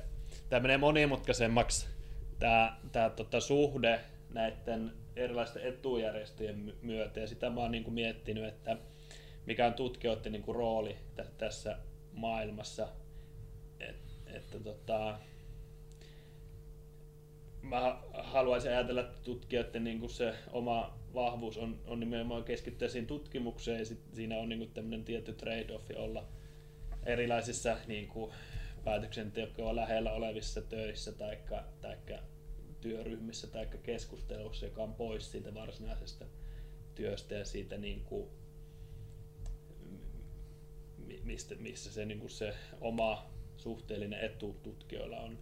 tämä 0.53 0.63
menee 0.63 0.79
monimutkaisemmaksi 0.79 1.87
tämä, 2.39 2.77
tämä 2.93 3.11
tota, 3.11 3.41
suhde 3.41 4.01
näiden 4.31 4.93
erilaisten 5.17 5.63
etujärjestöjen 5.63 6.75
myötä 6.83 7.21
ja 7.21 7.27
sitä 7.27 7.51
mä 7.51 7.61
oon 7.61 7.71
niin 7.71 7.85
kuin 7.85 7.95
miettinyt, 7.95 8.45
että 8.45 8.77
mikä 9.47 9.67
on 9.67 9.75
tutkijoiden 9.75 10.33
niin 10.33 10.43
kuin 10.43 10.57
rooli 10.57 10.97
t- 11.17 11.39
tässä 11.39 11.79
maailmassa. 12.13 12.89
Et, 13.81 13.97
että 14.27 14.61
tota, 14.61 15.19
mä 17.63 18.01
haluaisin 18.13 18.71
ajatella, 18.71 19.01
että 19.01 19.21
tutkijoiden 19.23 19.85
niin 19.85 20.01
kuin 20.01 20.11
se 20.11 20.35
oma 20.51 20.99
vahvuus 21.15 21.59
on, 21.59 21.79
on 21.87 22.01
nimenomaan 22.01 22.45
keskittyä 22.45 22.89
siihen 22.89 23.07
tutkimukseen 23.07 23.79
ja 23.79 23.85
sit 23.85 24.01
siinä 24.15 24.39
on 24.39 24.49
niin 24.49 24.59
kuin 24.59 24.71
tämmöinen 24.71 25.05
tietty 25.05 25.33
trade-off 25.33 25.91
olla 25.97 26.25
erilaisissa 27.07 27.77
niin 27.87 28.09
kuin, 28.09 28.33
päätöksentekoa 28.85 29.77
lähellä 29.77 30.13
olevissa 30.13 30.63
töissä 30.63 31.13
tai 31.13 31.39
työryhmissä 32.81 33.47
tai 33.47 33.69
keskustelussa, 33.83 34.67
joka 34.67 34.83
on 34.83 34.95
pois 34.95 35.33
siitä 35.33 35.55
varsinaisesta 35.55 36.25
työstä 36.95 37.35
ja 37.35 37.45
siitä 37.45 37.79
niin 37.79 38.05
kuin, 38.05 38.31
mistä, 41.25 41.55
missä 41.55 41.93
se, 41.93 42.05
niin 42.05 42.21
kuin 42.21 42.31
se 42.31 42.55
oma 42.81 43.31
suhteellinen 43.57 44.21
etu 44.21 44.57
tutkijoilla 44.63 45.21
on. 45.21 45.39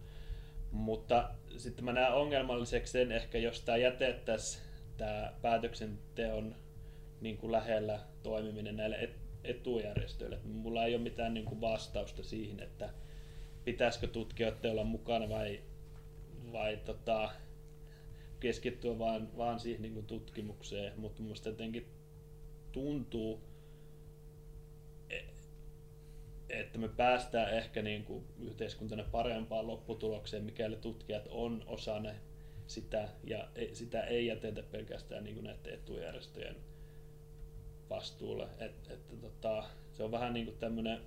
Mutta 0.71 1.29
sitten 1.57 1.85
mä 1.85 1.93
näen 1.93 2.13
ongelmalliseksi 2.13 2.91
sen 2.91 3.11
ehkä, 3.11 3.37
jos 3.37 3.61
tämä 3.61 3.77
jätettäisiin 3.77 4.63
tämä 4.97 5.33
päätöksenteon 5.41 6.55
niin 7.21 7.37
kuin 7.37 7.51
lähellä 7.51 7.99
toimiminen 8.23 8.77
näille 8.77 9.09
etujärjestöille. 9.43 10.39
Mulla 10.43 10.85
ei 10.85 10.95
ole 10.95 11.03
mitään 11.03 11.33
niin 11.33 11.45
kuin 11.45 11.61
vastausta 11.61 12.23
siihen, 12.23 12.59
että 12.59 12.89
pitäisikö 13.65 14.07
tutkijoiden 14.07 14.71
olla 14.71 14.83
mukana 14.83 15.29
vai, 15.29 15.61
vai 16.51 16.77
tota, 16.77 17.31
keskittyä 18.39 18.99
vaan, 18.99 19.37
vaan 19.37 19.59
siihen 19.59 19.81
niin 19.81 20.05
tutkimukseen, 20.05 20.99
mutta 20.99 21.21
minusta 21.21 21.49
jotenkin 21.49 21.85
tuntuu, 22.71 23.41
e, 25.09 25.19
että 26.49 26.79
me 26.79 26.87
päästään 26.87 27.53
ehkä 27.53 27.81
niin 27.81 28.03
kuin 28.03 28.25
yhteiskuntana 28.39 29.03
parempaan 29.03 29.67
lopputulokseen, 29.67 30.43
mikäli 30.43 30.75
tutkijat 30.75 31.27
on 31.29 31.63
osana 31.67 32.09
sitä, 32.67 33.09
ja 33.23 33.49
sitä 33.73 34.01
ei 34.01 34.25
jätetä 34.25 34.63
pelkästään 34.63 35.23
niin 35.23 35.35
kuin 35.35 35.43
näiden 35.43 35.73
etujärjestöjen 35.73 36.55
vastuulle. 37.89 38.47
Et, 38.59 38.71
että 38.89 39.15
tota, 39.21 39.63
se 39.93 40.03
on 40.03 40.11
vähän 40.11 40.33
niin 40.33 40.45
kuin 40.45 40.57
tämmöinen 40.57 41.01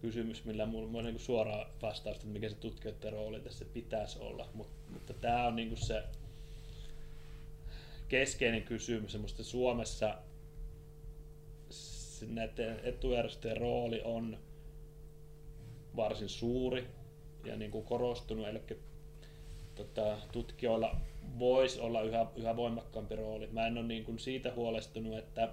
kysymys, 0.00 0.44
millä 0.44 0.66
mulla 0.66 0.98
on 0.98 1.04
niin 1.04 1.18
suoraa 1.18 1.70
vastausta, 1.82 2.10
että 2.10 2.26
mikä 2.26 2.48
se 2.48 2.54
tutkijoiden 2.54 3.12
rooli 3.12 3.40
tässä 3.40 3.64
pitäisi 3.64 4.18
olla. 4.18 4.48
Mut, 4.54 4.68
mutta 4.92 5.14
tämä 5.14 5.46
on 5.46 5.56
niin 5.56 5.76
se 5.76 6.02
keskeinen 8.08 8.62
kysymys. 8.62 9.18
Musta 9.18 9.44
Suomessa 9.44 10.18
näiden 12.28 12.80
etujärjestöjen 12.82 13.56
rooli 13.56 14.02
on 14.04 14.38
varsin 15.96 16.28
suuri 16.28 16.86
ja 17.44 17.56
niin 17.56 17.70
kuin 17.70 17.84
korostunut, 17.84 18.48
eli 18.48 18.62
tota, 19.74 20.18
tutkijoilla 20.32 20.96
voisi 21.38 21.80
olla 21.80 22.02
yhä, 22.02 22.26
yhä 22.36 22.56
voimakkaampi 22.56 23.16
rooli. 23.16 23.46
Mä 23.46 23.66
en 23.66 23.78
ole 23.78 23.86
niin 23.86 24.04
kuin 24.04 24.18
siitä 24.18 24.52
huolestunut, 24.56 25.18
että 25.18 25.48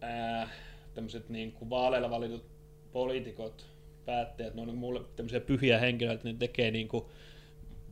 ää, 0.00 0.48
tämmöiset 0.94 1.28
niin 1.28 1.52
kuin 1.52 1.70
vaaleilla 1.70 2.10
valitut 2.10 2.46
poliitikot, 2.92 3.66
päättäjät, 4.04 4.54
ne 4.54 4.60
on 4.60 4.68
niin 4.68 4.78
mulle 4.78 5.00
tämmöisiä 5.16 5.40
pyhiä 5.40 5.78
henkilöitä, 5.78 6.28
ne 6.28 6.34
tekee 6.38 6.70
niin 6.70 6.88
kuin 6.88 7.04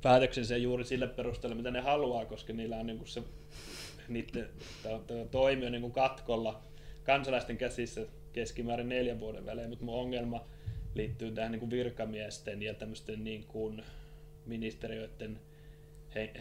päätöksensä 0.02 0.56
juuri 0.56 0.84
sille 0.84 1.06
perusteella, 1.06 1.56
mitä 1.56 1.70
ne 1.70 1.80
haluaa, 1.80 2.24
koska 2.24 2.52
niillä 2.52 2.76
on 2.76 2.86
niin 2.86 2.98
kuin 2.98 3.08
se 3.08 3.22
niiden 4.08 4.48
toimi 5.30 5.66
on 5.66 5.72
niin 5.72 5.82
kuin 5.82 5.92
katkolla 5.92 6.62
kansalaisten 7.04 7.56
käsissä 7.56 8.06
keskimäärin 8.32 8.88
neljän 8.88 9.20
vuoden 9.20 9.46
välein, 9.46 9.68
mutta 9.68 9.84
mun 9.84 10.00
ongelma 10.00 10.46
liittyy 10.94 11.32
tähän 11.32 11.52
niin 11.52 11.60
kuin 11.60 11.70
virkamiesten 11.70 12.62
ja 12.62 12.74
tämmöisten 12.74 13.24
niin 13.24 13.44
kuin 13.48 13.82
ministeriöiden 14.46 15.40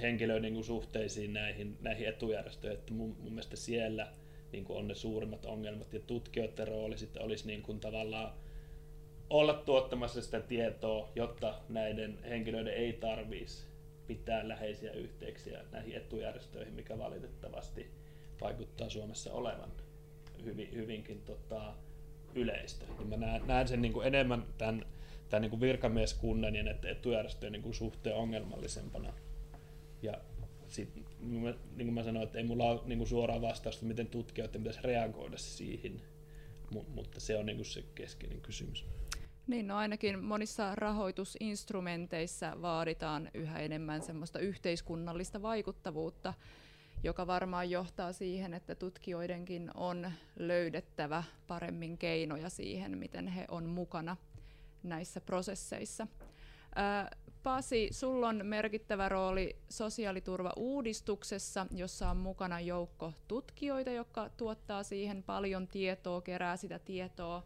henkilöiden 0.02 0.42
niin 0.42 0.54
kuin 0.54 0.64
suhteisiin 0.64 1.34
näihin, 1.34 1.78
näihin 1.82 2.08
etujärjestöihin, 2.08 2.80
että 2.80 2.94
mun, 2.94 3.16
mun 3.20 3.32
mielestä 3.32 3.56
siellä 3.56 4.08
niin 4.52 4.64
kuin 4.66 4.80
on 4.80 4.88
ne 4.88 4.96
suurimmat 4.96 5.46
ongelmat 5.46 5.94
ja 5.94 6.00
tutkijoiden 6.00 6.68
rooli 6.68 6.98
sitten 6.98 7.22
olisi 7.22 7.48
niin 7.48 7.62
kuin 7.62 7.80
tavallaan 7.80 8.34
olla 9.30 9.54
tuottamassa 9.54 10.22
sitä 10.22 10.40
tietoa, 10.40 11.10
jotta 11.16 11.56
näiden 11.70 12.20
henkilöiden 12.24 12.74
ei 12.74 12.94
tarvitsisi 12.94 13.64
pitää 14.08 14.48
läheisiä 14.48 14.92
yhteyksiä 14.92 15.60
näihin 15.72 15.96
etujärjestöihin, 15.96 16.74
mikä 16.74 16.98
valitettavasti 16.98 17.92
vaikuttaa 18.42 18.90
Suomessa 18.90 19.34
olevan 19.34 19.70
hyvin, 20.46 20.70
hyvinkin 20.74 21.22
tota, 21.22 21.74
yleistä. 22.36 22.86
Ja 23.00 23.06
mä 23.06 23.18
näen, 23.18 23.42
näen 23.48 23.68
sen 23.68 23.82
niin 23.82 23.94
kuin 23.94 24.08
enemmän 24.08 24.46
tämän, 24.58 24.86
tämän 25.30 25.42
niin 25.42 25.50
kuin 25.50 25.60
virkamieskunnan 25.60 26.56
ja 26.56 26.64
näiden 26.64 26.92
etujärjestöjen 26.92 27.52
niin 27.52 27.64
kuin 27.64 27.76
suhteen 27.76 28.16
ongelmallisempana. 28.16 29.14
Ja 30.02 30.14
sit, 30.72 30.96
niin 31.22 31.56
kuin 31.76 31.94
mä 31.94 32.04
sanoin, 32.04 32.24
että 32.24 32.38
ei 32.38 32.44
mulla 32.44 32.72
ole 32.72 32.82
niin 32.86 33.08
suoraa 33.08 33.42
vastausta, 33.42 33.86
miten 33.86 34.08
tutkijoiden 34.08 34.62
pitäisi 34.62 34.80
reagoida 34.84 35.38
siihen, 35.38 36.02
mutta 36.96 37.20
se 37.20 37.38
on 37.38 37.46
niin 37.46 37.66
se 37.66 37.84
keskeinen 37.96 38.42
kysymys. 38.42 38.86
Niin, 39.48 39.68
no 39.68 39.78
ainakin 39.78 40.24
monissa 40.24 40.76
rahoitusinstrumenteissa 40.76 42.62
vaaditaan 42.62 43.30
yhä 43.34 43.60
enemmän 43.60 44.02
semmoista 44.02 44.40
yhteiskunnallista 44.40 45.42
vaikuttavuutta, 45.42 46.34
joka 47.04 47.28
varmaan 47.28 47.70
johtaa 47.70 48.14
siihen, 48.14 48.54
että 48.54 48.76
tutkijoidenkin 48.76 49.72
on 49.76 50.12
löydettävä 50.36 51.24
paremmin 51.48 51.98
keinoja 51.98 52.50
siihen, 52.50 52.98
miten 52.98 53.28
he 53.28 53.46
on 53.48 53.66
mukana 53.66 54.18
näissä 54.84 55.22
prosesseissa. 55.22 56.08
Pasi, 57.44 57.90
sulla 57.92 58.28
on 58.28 58.42
merkittävä 58.44 59.10
rooli 59.10 59.56
sosiaaliturvauudistuksessa, 59.70 61.68
jossa 61.72 62.10
on 62.10 62.18
mukana 62.18 62.60
joukko 62.60 63.14
tutkijoita, 63.28 63.92
jotka 63.92 64.30
tuottaa 64.38 64.84
siihen 64.84 65.24
paljon 65.24 65.68
tietoa, 65.68 66.22
kerää 66.22 66.58
sitä 66.58 66.80
tietoa, 66.80 67.44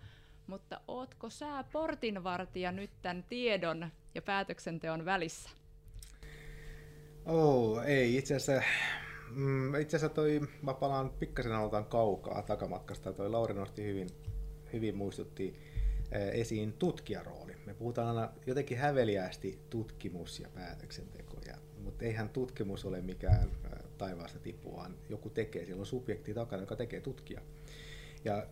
mutta 0.48 0.82
ootko 0.88 1.30
sä 1.30 1.64
portinvartija 1.72 2.72
nyt 2.72 2.92
tämän 3.02 3.24
tiedon 3.30 3.92
ja 4.16 4.22
päätöksenteon 4.22 5.06
välissä? 5.06 5.50
Oh, 7.26 7.84
ei 7.86 8.18
itse 8.18 8.36
asiassa. 8.36 8.68
Mm, 9.30 9.76
itse 9.76 9.98
asiassa 9.98 10.16
toi, 10.16 10.42
mä 10.62 10.74
palaan 10.74 11.10
pikkasen 11.10 11.52
aloitan 11.52 11.86
kaukaa 11.86 12.42
takamatkasta. 12.42 13.14
Toi 13.14 13.30
Lauri 13.30 13.54
nosti 13.54 13.84
hyvin, 13.84 14.10
hyvin 14.74 14.98
muistutti 14.98 15.73
esiin 16.14 16.74
tutkijarooli. 16.74 17.56
Me 17.66 17.74
puhutaan 17.74 18.08
aina 18.08 18.32
jotenkin 18.46 18.78
häveliästi 18.78 19.60
tutkimus 19.70 20.40
ja 20.40 20.50
päätöksenteko, 20.56 21.38
ja, 21.48 21.56
mutta 21.84 22.06
eihän 22.06 22.30
tutkimus 22.30 22.86
ole 22.86 23.02
mikään 23.02 23.52
taivaasta 23.98 24.40
tipu, 24.40 24.76
vaan 24.76 24.96
joku 25.10 25.30
tekee, 25.30 25.66
siellä 25.66 25.82
on 25.82 25.86
subjekti 25.86 26.34
takana, 26.34 26.64
joka 26.64 26.76
tekee 26.76 27.02
tutkija. 27.02 27.42
Ja 28.26 28.48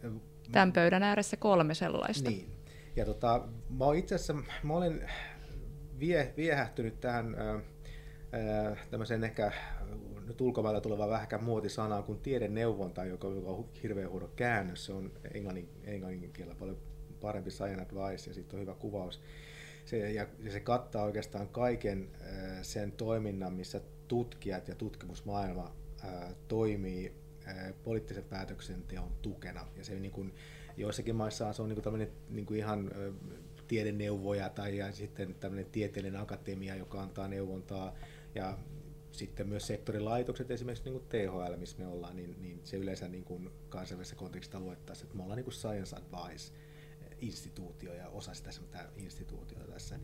Tämän 0.52 0.74
pöydän 0.74 1.04
ääressä 1.04 1.38
kolme 1.38 1.74
sellaista. 1.74 2.30
Niin. 2.30 2.50
Ja 2.96 3.06
tota, 3.06 3.48
mä 3.70 3.86
itse 3.98 4.16
asiassa, 4.16 4.34
mä 4.64 4.74
olen 4.74 5.10
vie, 6.00 6.34
viehähtynyt 6.38 7.00
tähän 7.00 7.36
ää, 7.36 7.62
tämmöiseen 8.92 9.24
ehkä 9.24 9.52
nyt 10.28 10.42
ulkomailla 10.42 10.82
tuleva 10.82 11.10
vähän 11.10 11.44
muotisanaan 11.44 12.04
kuin 12.04 12.20
tiedeneuvonta, 12.20 13.06
joka 13.06 13.28
on 13.28 13.70
hirveän 13.84 14.10
huono 14.10 14.28
käännös. 14.36 14.86
Se 14.86 14.94
on 14.94 15.12
englannin, 15.34 15.70
englannin 15.84 16.34
kielellä 16.34 16.60
paljon 16.60 16.78
parempi 17.22 17.52
science 17.52 17.82
advice 17.82 18.30
ja 18.30 18.34
sitten 18.34 18.58
on 18.58 18.62
hyvä 18.62 18.74
kuvaus. 18.74 19.22
Se, 19.86 20.12
ja, 20.12 20.28
ja 20.40 20.52
se 20.52 20.60
kattaa 20.60 21.04
oikeastaan 21.04 21.48
kaiken 21.48 22.10
ää, 22.22 22.64
sen 22.64 22.92
toiminnan, 22.92 23.54
missä 23.54 23.82
tutkijat 24.08 24.68
ja 24.68 24.76
tutkimusmaailma 24.76 25.76
ää, 26.04 26.34
toimii 26.48 27.22
poliittisen 27.84 28.24
päätöksenteon 28.24 29.12
tukena. 29.22 29.68
Ja 29.78 29.84
se 29.84 30.00
niin 30.00 30.12
kuin, 30.12 30.34
joissakin 30.78 31.16
maissa 31.16 31.54
se 31.54 31.62
on 31.62 31.70
niin 31.70 31.82
kuin 31.82 32.08
niin 32.30 32.46
kuin 32.46 32.58
ihan 32.58 32.92
tiedeneuvoja 33.68 34.50
tai 34.50 34.78
ja 34.78 34.92
sitten 34.92 35.36
tämmöinen 35.36 35.66
tieteellinen 35.72 36.22
akatemia, 36.22 36.76
joka 36.76 37.02
antaa 37.02 37.28
neuvontaa 37.28 37.96
ja 38.36 38.58
sitten 39.12 39.48
myös 39.48 39.68
sektorilaitokset, 39.68 40.52
esimerkiksi 40.52 40.90
niin 40.90 41.02
THL, 41.10 41.58
missä 41.58 41.78
me 41.80 41.88
ollaan, 41.88 42.16
niin, 42.16 42.36
niin 42.42 42.60
se 42.64 42.78
yleensä 42.78 43.08
niin 43.08 43.24
kuin 43.24 43.50
kansainvälisessä 43.70 44.16
kontekstissa 44.16 44.60
luettaisiin, 44.60 45.06
että 45.06 45.18
me 45.18 45.24
ollaan 45.24 45.38
niin 45.38 45.44
kuin 45.44 45.54
science 45.54 45.96
advice 45.96 46.54
instituutio 47.22 47.94
ja 47.94 48.10
osa 48.10 48.34
sitä 48.34 48.90
instituutiota 48.96 49.72
tässä. 49.72 50.00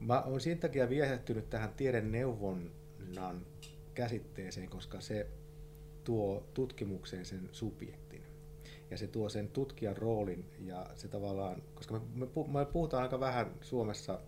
Mä 0.00 0.22
olen 0.22 0.40
siinä 0.40 0.60
takia 0.60 0.88
viehättynyt 0.88 1.50
tähän 1.50 1.74
tiedeneuvonnan 1.74 3.46
käsitteeseen, 3.94 4.68
koska 4.68 5.00
se 5.00 5.26
tuo 6.04 6.48
tutkimukseen 6.54 7.24
sen 7.24 7.48
subjektin. 7.52 8.22
Ja 8.90 8.98
se 8.98 9.06
tuo 9.06 9.28
sen 9.28 9.48
tutkijan 9.48 9.96
roolin 9.96 10.44
ja 10.58 10.90
se 10.94 11.08
tavallaan, 11.08 11.62
koska 11.74 12.00
me, 12.14 12.26
me, 12.52 12.66
puhutaan 12.72 13.02
aika 13.02 13.20
vähän 13.20 13.54
Suomessa 13.60 14.20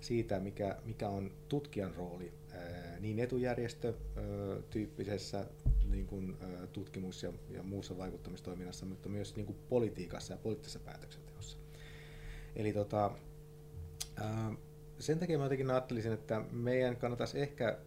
siitä, 0.00 0.40
mikä, 0.40 0.76
mikä 0.84 1.08
on 1.08 1.32
tutkijan 1.48 1.94
rooli 1.94 2.32
niin 3.00 3.18
etujärjestötyyppisessä 3.18 5.46
niin 5.90 6.06
kuin, 6.06 6.36
tutkimus- 6.72 7.22
ja, 7.22 7.32
ja 7.50 7.62
muussa 7.62 7.98
vaikuttamistoiminnassa, 7.98 8.86
mutta 8.86 9.08
myös 9.08 9.36
niin 9.36 9.46
kuin 9.46 9.58
politiikassa 9.68 10.34
ja 10.34 10.38
poliittisessa 10.38 10.80
päätöksenteossa. 10.80 11.58
Eli 12.56 12.72
tota, 12.72 13.10
sen 14.98 15.18
takia 15.18 15.38
mä 15.38 15.44
jotenkin 15.44 15.70
ajattelisin, 15.70 16.12
että 16.12 16.44
meidän 16.50 16.96
kannattaisi 16.96 17.40
ehkä 17.40 17.78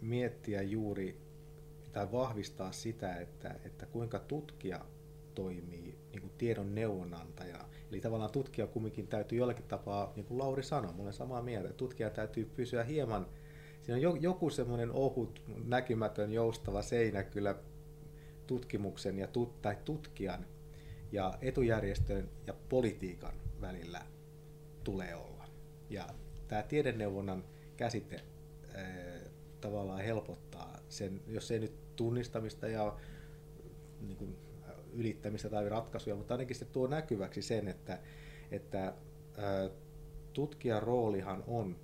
miettiä 0.00 0.62
juuri 0.62 1.20
tai 1.92 2.12
vahvistaa 2.12 2.72
sitä, 2.72 3.16
että, 3.16 3.54
että 3.64 3.86
kuinka 3.86 4.18
tutkija 4.18 4.84
toimii 5.34 5.98
niin 6.12 6.20
kuin 6.20 6.32
tiedon 6.38 6.74
neuvonantajana. 6.74 7.68
Eli 7.90 8.00
tavallaan 8.00 8.30
tutkija 8.30 8.66
kumminkin 8.66 9.06
täytyy 9.06 9.38
jollakin 9.38 9.64
tapaa, 9.64 10.12
niin 10.16 10.26
kuin 10.26 10.38
Lauri 10.38 10.62
sanoi, 10.62 10.94
olen 10.98 11.12
samaa 11.12 11.42
mieltä, 11.42 11.68
että 11.68 11.78
tutkija 11.78 12.10
täytyy 12.10 12.44
pysyä 12.44 12.84
hieman, 12.84 13.26
siinä 13.84 14.10
on 14.10 14.22
joku 14.22 14.50
semmoinen 14.50 14.90
ohut, 14.90 15.42
näkymätön, 15.64 16.32
joustava 16.32 16.82
seinä 16.82 17.22
kyllä 17.22 17.54
tutkimuksen 18.46 19.18
ja 19.18 19.26
tut, 19.26 19.62
tai 19.62 19.76
tutkijan 19.84 20.46
ja 21.12 21.34
etujärjestön 21.40 22.30
ja 22.46 22.54
politiikan 22.68 23.34
välillä 23.60 24.02
tulee 24.84 25.14
olla. 25.14 25.44
Ja 25.90 26.08
tämä 26.48 26.62
tiedeneuvonnan 26.62 27.44
käsite 27.76 28.20
ää, 28.74 28.84
tavallaan 29.60 30.00
helpottaa 30.00 30.78
sen, 30.88 31.20
jos 31.26 31.50
ei 31.50 31.58
nyt 31.58 31.96
tunnistamista 31.96 32.68
ja 32.68 32.96
niin 34.00 34.16
kuin, 34.16 34.36
ylittämistä 34.92 35.50
tai 35.50 35.68
ratkaisuja, 35.68 36.16
mutta 36.16 36.34
ainakin 36.34 36.56
se 36.56 36.64
tuo 36.64 36.86
näkyväksi 36.86 37.42
sen, 37.42 37.68
että, 37.68 37.98
että 38.50 38.94
ää, 39.36 39.70
tutkijan 40.32 40.82
roolihan 40.82 41.44
on 41.46 41.76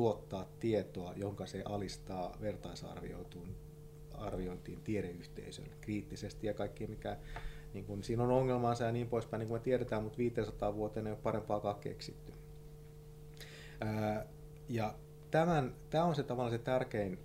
tuottaa 0.00 0.48
tietoa, 0.60 1.12
jonka 1.16 1.46
se 1.46 1.62
alistaa 1.64 2.36
vertaisarvioituun 2.40 3.56
arviointiin 4.14 4.80
tiedeyhteisön 4.80 5.66
kriittisesti 5.80 6.46
ja 6.46 6.54
kaikki 6.54 6.86
mikä 6.86 7.16
niin 7.74 7.84
kun, 7.84 8.02
siinä 8.02 8.22
on 8.22 8.30
ongelmansa 8.30 8.84
ja 8.84 8.92
niin 8.92 9.08
poispäin, 9.08 9.38
niin 9.38 9.48
kuin 9.48 9.60
me 9.60 9.64
tiedetään, 9.64 10.02
mutta 10.02 10.18
500 10.18 10.74
vuoteen 10.74 11.06
ei 11.06 11.12
ole 11.12 11.20
parempaakaan 11.22 11.80
keksitty. 11.80 12.32
Ää, 13.80 14.26
ja 14.68 14.94
tämän, 15.30 15.74
tämä 15.90 16.04
on 16.04 16.14
se 16.14 16.22
tavallaan 16.22 16.58
se 16.58 16.58
tärkein, 16.58 17.18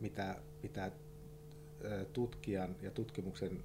mitä, 0.00 0.36
mitä 0.62 0.90
tutkijan 2.12 2.76
ja 2.82 2.90
tutkimuksen 2.90 3.64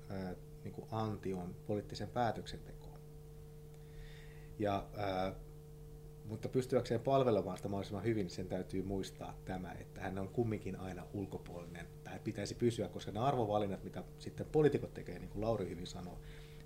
niin 0.64 0.88
anti 0.92 1.34
on 1.34 1.56
poliittisen 1.68 2.08
päätöksentekoon. 2.08 3.00
Ja, 4.60 4.86
ää, 4.98 5.36
mutta 6.26 6.50
pystyäkseen 6.50 7.00
palvelemaan 7.00 7.58
sitä 7.58 7.70
mahdollisimman 7.70 8.04
hyvin, 8.04 8.30
sen 8.30 8.48
täytyy 8.48 8.84
muistaa 8.84 9.38
tämä, 9.46 9.72
että 9.72 10.02
hän 10.02 10.20
on 10.20 10.30
kumminkin 10.30 10.80
aina 10.80 11.04
ulkopuolinen, 11.14 11.88
tai 12.04 12.20
pitäisi 12.24 12.56
pysyä, 12.56 12.88
koska 12.88 13.12
ne 13.12 13.20
arvovalinnat, 13.20 13.84
mitä 13.84 14.04
sitten 14.20 14.46
poliitikot 14.52 14.94
tekee, 14.94 15.20
niin 15.20 15.30
kuin 15.30 15.42
Lauri 15.42 15.70
hyvin 15.70 15.88
sanoo, 15.88 16.20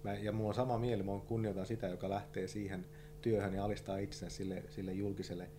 mä, 0.04 0.13
ja 0.13 0.32
mulla 0.32 0.50
on 0.50 0.56
sama 0.56 0.78
mieli, 0.78 1.04
mä 1.04 1.12
kunnioitan 1.28 1.65
sitä, 1.65 1.88
joka 1.88 2.10
lähtee 2.10 2.48
siihen 2.48 2.86
työhön 3.22 3.54
ja 3.54 3.63
alistaa 3.63 3.98
itsensä 3.98 4.36
sille, 4.36 4.63
sille 4.70 4.93
julkiselle 4.93 5.50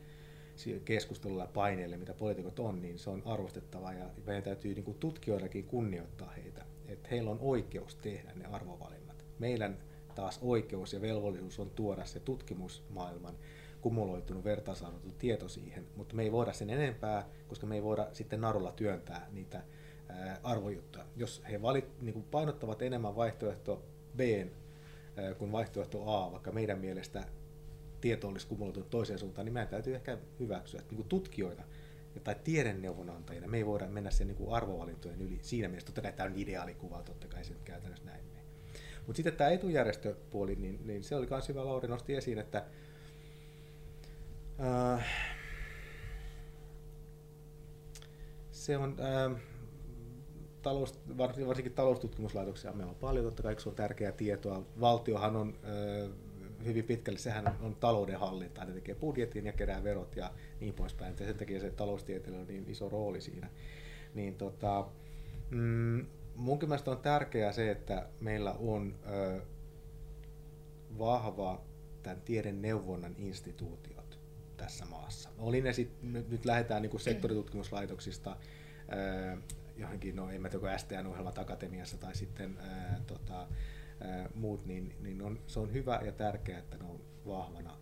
keskustelulla 0.84 1.42
ja 1.42 1.48
paineelle, 1.54 1.96
mitä 1.96 2.14
poliitikot 2.14 2.58
on, 2.58 2.82
niin 2.82 2.98
se 2.98 3.10
on 3.10 3.22
arvostettava 3.24 3.92
ja 3.92 4.10
meidän 4.26 4.42
täytyy 4.42 4.74
niin 4.74 4.84
kuin 4.84 4.98
tutkijoillakin 4.98 5.64
kunnioittaa 5.64 6.30
heitä, 6.30 6.64
että 6.88 7.08
heillä 7.10 7.30
on 7.30 7.38
oikeus 7.40 7.94
tehdä 7.94 8.32
ne 8.34 8.44
arvovalinnat. 8.44 9.24
Meidän 9.38 9.78
taas 10.14 10.38
oikeus 10.42 10.92
ja 10.92 11.00
velvollisuus 11.00 11.60
on 11.60 11.70
tuoda 11.70 12.04
se 12.04 12.20
tutkimusmaailman 12.20 13.34
kumuloitunut 13.88 14.44
vertaisarvoitu 14.44 15.12
tieto 15.18 15.48
siihen, 15.48 15.86
mutta 15.96 16.16
me 16.16 16.22
ei 16.22 16.32
voida 16.32 16.52
sen 16.52 16.70
enempää, 16.70 17.28
koska 17.46 17.66
me 17.66 17.74
ei 17.74 17.82
voida 17.82 18.08
sitten 18.12 18.40
narulla 18.40 18.72
työntää 18.72 19.28
niitä 19.32 19.62
arvojuttuja. 20.42 21.04
Jos 21.16 21.42
he 21.50 21.62
valit, 21.62 22.00
niin 22.00 22.12
kuin 22.12 22.24
painottavat 22.30 22.82
enemmän 22.82 23.16
vaihtoehto 23.16 23.84
B 24.16 24.20
kuin 25.38 25.52
vaihtoehto 25.52 26.02
A, 26.06 26.32
vaikka 26.32 26.52
meidän 26.52 26.78
mielestä 26.78 27.24
tieto 28.00 28.28
olisi 28.28 28.46
kumuloitunut 28.46 28.90
toiseen 28.90 29.18
suuntaan, 29.18 29.44
niin 29.44 29.52
meidän 29.52 29.68
täytyy 29.68 29.94
ehkä 29.94 30.18
hyväksyä, 30.40 30.80
että 30.80 30.90
niin 30.90 30.96
kuin 30.96 31.08
tutkijoina 31.08 31.64
tai 32.24 32.36
tiedenneuvonantajina 32.44 33.48
me 33.48 33.56
ei 33.56 33.66
voida 33.66 33.86
mennä 33.86 34.10
sen 34.10 34.26
niin 34.26 34.36
kuin 34.36 34.52
arvovalintojen 34.52 35.22
yli. 35.22 35.38
Siinä 35.42 35.68
mielessä 35.68 35.86
totta 35.86 36.02
kai 36.02 36.12
tämä 36.12 36.28
on 36.28 36.38
ideaalikuva, 36.38 37.02
totta 37.02 37.28
kai 37.28 37.44
se 37.44 37.54
käytännössä 37.64 38.04
näin. 38.04 38.24
Mutta 39.06 39.16
sitten 39.16 39.36
tämä 39.36 39.50
etujärjestöpuoli, 39.50 40.56
niin, 40.56 40.80
niin 40.84 41.04
se 41.04 41.16
oli 41.16 41.26
myös 41.30 41.48
hyvä, 41.48 41.64
Lauri 41.64 41.88
nosti 41.88 42.14
esiin, 42.14 42.38
että 42.38 42.64
äh, 44.60 45.06
se 48.50 48.76
on 48.76 48.96
äh, 49.00 49.40
talous, 50.62 51.00
varsinkin 51.18 51.72
taloustutkimuslaitoksia 51.72 52.72
meillä 52.72 52.90
on 52.90 52.96
paljon, 52.96 53.24
totta 53.24 53.42
kai 53.42 53.60
se 53.60 53.68
on 53.68 53.74
tärkeää 53.74 54.12
tietoa. 54.12 54.62
Valtiohan 54.80 55.36
on 55.36 55.54
äh, 55.64 56.10
hyvin 56.64 56.84
pitkälle, 56.84 57.18
sehän 57.18 57.56
on 57.62 57.74
talouden 57.74 58.18
hallinta, 58.18 58.64
ne 58.64 58.72
tekee 58.72 58.94
budjetin 58.94 59.46
ja 59.46 59.52
kerää 59.52 59.84
verot 59.84 60.16
ja 60.16 60.30
niin 60.60 60.74
poispäin, 60.74 61.14
ja 61.20 61.26
sen 61.26 61.38
takia 61.38 61.60
se 61.60 61.70
taloustieteellä 61.70 62.40
on 62.40 62.46
niin 62.46 62.64
iso 62.68 62.88
rooli 62.88 63.20
siinä. 63.20 63.50
Niin 64.14 64.34
tota, 64.34 64.86
mm, 65.50 66.06
munkin 66.34 66.68
mielestä 66.68 66.90
on 66.90 66.98
tärkeää 66.98 67.52
se, 67.52 67.70
että 67.70 68.08
meillä 68.20 68.52
on 68.52 68.94
ö, 69.10 69.40
vahva 70.98 71.62
tämän 72.02 72.20
tieden 72.20 72.62
neuvonnan 72.62 73.14
instituutiot 73.18 73.97
tässä 74.58 74.84
maassa. 74.84 75.30
Oli 75.38 75.60
ne 75.60 75.72
sit, 75.72 76.02
nyt, 76.02 76.28
nyt 76.30 76.44
lähdetään 76.44 76.82
niin 76.82 77.00
sektoritutkimuslaitoksista 77.00 78.36
ö, 78.92 79.36
johonkin, 79.76 80.16
no 80.16 80.30
en 80.30 80.42
mä 80.42 80.48
tiedä, 80.48 80.78
STN-ohjelmat 80.78 81.38
akatemiassa 81.38 81.98
tai 81.98 82.14
sitten 82.14 82.58
ö, 82.58 83.00
tota, 83.06 83.48
muut, 84.34 84.66
niin, 84.66 84.94
niin 85.00 85.22
on, 85.22 85.40
se 85.46 85.60
on 85.60 85.72
hyvä 85.72 86.00
ja 86.04 86.12
tärkeää, 86.12 86.58
että 86.58 86.76
ne 86.76 86.84
on 86.84 87.00
vahvana 87.26 87.76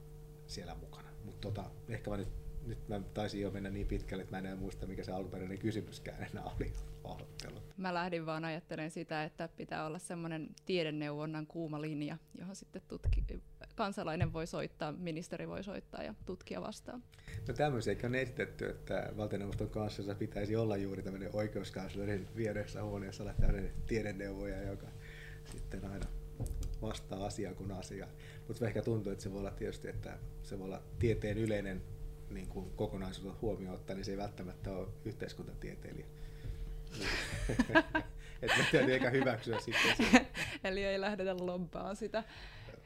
siellä 0.47 0.75
mukana. 0.75 1.09
Mutta 1.25 1.41
tota, 1.41 1.71
ehkä 1.89 2.11
mä 2.11 2.17
nyt, 2.17 2.29
nyt 2.67 2.89
mä 2.89 3.01
taisin 3.15 3.41
jo 3.41 3.51
mennä 3.51 3.71
niin 3.71 3.87
pitkälle, 3.87 4.23
että 4.23 4.35
mä 4.35 4.39
en 4.39 4.47
enää 4.47 4.57
muista, 4.57 4.87
mikä 4.87 5.05
se 5.05 5.13
alkuperäinen 5.13 5.59
kysymyskään 5.59 6.27
enää 6.33 6.45
oli. 6.45 6.73
Mä 7.77 7.95
lähdin 7.95 8.27
vaan 8.27 8.45
ajattelemaan 8.45 8.91
sitä, 8.91 9.25
että 9.25 9.49
pitää 9.57 9.87
olla 9.87 9.99
semmoinen 9.99 10.49
tiedenneuvonnan 10.67 11.47
kuuma 11.47 11.81
linja, 11.81 12.19
johon 12.39 12.57
sitten 12.57 12.83
tutki, 12.89 13.25
kansalainen 13.75 14.33
voi 14.33 14.47
soittaa, 14.47 14.93
ministeri 14.93 15.49
voi 15.49 15.65
soittaa 15.65 16.03
ja 16.03 16.15
tutkija 16.27 16.61
vastaa. 16.61 17.01
No 17.49 17.55
tämmöisiä 17.55 17.97
on 18.05 18.15
esitetty, 18.15 18.67
että 18.67 19.13
valtioneuvoston 19.17 19.71
kanssa 19.71 20.15
pitäisi 20.15 20.57
olla 20.57 20.77
juuri 20.77 21.03
tämmöinen 21.03 21.31
oikeuskanslerin 21.33 22.29
vieressä 22.37 22.85
huoneessa 22.85 23.23
olla 23.23 23.35
tämmöinen 23.35 23.71
tiedenneuvoja, 23.87 24.63
joka 24.63 24.87
sitten 25.53 25.85
aina 25.85 26.07
vastaa 26.83 27.27
asiaa 27.27 27.55
kuin 27.55 27.73
asiaa. 27.73 28.09
Mutta 28.49 28.67
ehkä 28.67 28.83
tuntuu, 28.83 29.13
että 29.13 29.23
se 29.23 29.33
voi 29.33 29.41
olla 29.41 29.51
tietysti, 29.51 29.89
että 29.89 30.19
se 30.43 30.59
voi 30.59 30.65
olla 30.65 30.83
tieteen 30.99 31.39
yleinen 31.39 31.83
niin 32.31 32.49
kuin 32.49 32.71
kokonaisuus 32.71 33.43
huomioon 33.43 33.75
ottaa, 33.75 33.97
niin 33.97 34.05
se 34.05 34.11
ei 34.11 34.19
välttämättä 34.19 34.71
ole 34.71 34.89
yhteiskuntatieteilijä. 35.05 36.07
Että 38.43 38.57
me 38.59 38.67
täytyy 38.73 38.95
eikä 38.95 39.11
hyväksyä 39.11 39.59
sitten 39.61 40.27
Eli 40.65 40.85
ei 40.85 41.01
lähdetä 41.01 41.37
lompaan 41.41 41.97
sitä. 41.97 42.25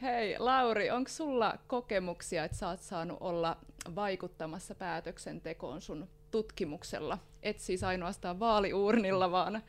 Hei 0.02 0.38
Lauri, 0.38 0.90
onko 0.90 1.10
sulla 1.10 1.58
kokemuksia, 1.66 2.44
että 2.44 2.56
sä 2.56 2.68
oot 2.68 2.80
saanut 2.80 3.18
olla 3.20 3.56
vaikuttamassa 3.94 4.74
päätöksentekoon 4.74 5.80
sun 5.80 6.08
tutkimuksella? 6.30 7.18
Et 7.42 7.58
siis 7.58 7.84
ainoastaan 7.84 8.40
vaaliuurnilla, 8.40 9.30
vaan 9.30 9.62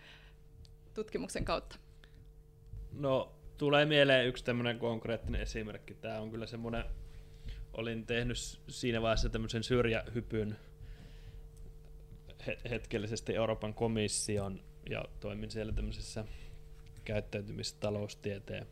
tutkimuksen 0.93 1.45
kautta? 1.45 1.75
No, 2.91 3.35
tulee 3.57 3.85
mieleen 3.85 4.27
yksi 4.27 4.43
tämmöinen 4.43 4.79
konkreettinen 4.79 5.41
esimerkki. 5.41 5.93
Tämä 5.93 6.19
on 6.19 6.31
kyllä 6.31 6.45
semmoinen, 6.45 6.83
olin 7.73 8.05
tehnyt 8.05 8.37
siinä 8.67 9.01
vaiheessa 9.01 9.29
tämmöisen 9.29 9.63
syrjähypyn 9.63 10.57
hetkellisesti 12.69 13.35
Euroopan 13.35 13.73
komission 13.73 14.59
ja 14.89 15.05
toimin 15.19 15.51
siellä 15.51 15.73
tämmöisessä 15.73 16.25
käyttäytymistaloustieteen 17.05 18.67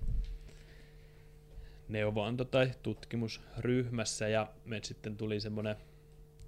neuvoanto- 1.88 2.46
tai 2.46 2.72
tutkimusryhmässä 2.84 4.28
ja 4.28 4.48
me 4.66 4.80
sitten 4.84 5.18
tuli 5.18 5.40
semmoinen 5.40 5.76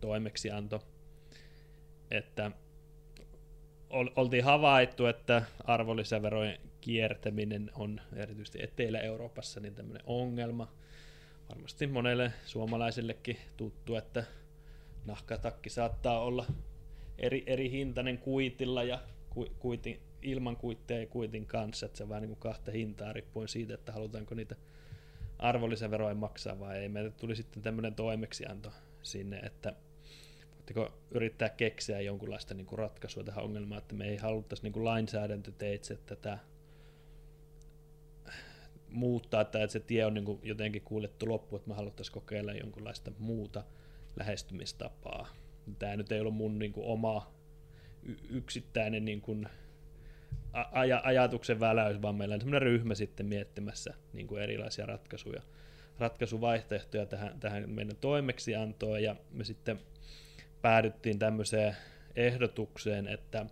toimeksianto, 0.01 0.83
että 2.11 2.51
oltiin 3.89 4.43
havaittu, 4.43 5.05
että 5.05 5.43
arvonlisäverojen 5.63 6.59
kiertäminen 6.81 7.71
on 7.75 8.01
erityisesti 8.15 8.63
Etelä-Euroopassa 8.63 9.59
niin 9.59 9.75
tämmöinen 9.75 10.03
ongelma. 10.05 10.71
Varmasti 11.49 11.87
monelle 11.87 12.33
suomalaisellekin 12.45 13.37
tuttu, 13.57 13.95
että 13.95 14.23
nahkatakki 15.05 15.69
saattaa 15.69 16.19
olla 16.19 16.45
eri, 17.21 17.43
eri 17.45 17.71
hintainen 17.71 18.17
kuitilla 18.17 18.83
ja 18.83 18.99
ku, 19.29 19.47
kuitin, 19.59 19.99
ilman 20.21 20.57
kuitteja 20.57 20.99
ja 20.99 21.07
kuitin 21.07 21.45
kanssa, 21.45 21.85
että 21.85 21.97
se 21.97 22.03
on 22.03 22.09
vähän 22.09 22.21
niin 22.21 22.29
kuin 22.29 22.39
kahta 22.39 22.71
hintaa 22.71 23.13
riippuen 23.13 23.47
siitä, 23.47 23.73
että 23.73 23.91
halutaanko 23.91 24.35
niitä 24.35 24.55
arvonlisäveroja 25.39 26.15
maksaa 26.15 26.59
vai 26.59 26.77
ei. 26.77 26.89
Meille 26.89 27.11
tuli 27.11 27.35
sitten 27.35 27.63
tämmöinen 27.63 27.95
toimeksianto 27.95 28.71
sinne, 29.01 29.39
että 29.39 29.73
voitteko 30.55 30.93
yrittää 31.11 31.49
keksiä 31.49 32.01
jonkunlaista 32.01 32.53
niin 32.53 32.65
kuin 32.65 32.79
ratkaisua 32.79 33.23
tähän 33.23 33.43
ongelmaan, 33.43 33.81
että 33.81 33.95
me 33.95 34.07
ei 34.07 34.17
haluttaisi 34.17 34.63
niin 34.63 34.73
kuin 34.73 34.85
lainsäädäntöteitse 34.85 35.97
tätä 36.05 36.37
muuttaa 38.89 39.45
tai 39.45 39.63
että 39.63 39.71
se 39.71 39.79
tie 39.79 40.05
on 40.05 40.13
niin 40.13 40.25
kuin 40.25 40.39
jotenkin 40.43 40.81
kuljettu 40.81 41.29
loppuun, 41.29 41.59
että 41.59 41.69
me 41.69 41.75
haluttaisiin 41.75 42.13
kokeilla 42.13 42.53
jonkunlaista 42.53 43.11
muuta 43.19 43.63
lähestymistapaa. 44.15 45.40
Tämä 45.79 45.95
nyt 45.95 46.11
ei 46.11 46.19
ollut 46.19 46.35
mun 46.35 46.59
niin 46.59 46.73
kuin 46.73 46.85
oma 46.85 47.31
yksittäinen 48.29 49.05
niin 49.05 49.21
kuin 49.21 49.47
aj- 50.53 51.01
ajatuksen 51.03 51.59
väläys, 51.59 52.01
vaan 52.01 52.15
meillä 52.15 52.35
on 52.35 52.41
sellainen 52.41 52.61
ryhmä 52.61 52.95
sitten 52.95 53.25
miettimässä 53.25 53.93
niin 54.13 54.27
kuin 54.27 54.43
erilaisia 54.43 54.85
ratkaisuja, 54.85 55.41
ratkaisuvaihtoehtoja 55.99 57.05
tähän, 57.05 57.39
tähän 57.39 57.69
meidän 57.69 57.97
toimeksiantoon, 58.01 59.03
ja 59.03 59.15
me 59.31 59.43
sitten 59.43 59.79
päädyttiin 60.61 61.19
tämmöiseen 61.19 61.75
ehdotukseen, 62.15 63.07
että 63.07 63.45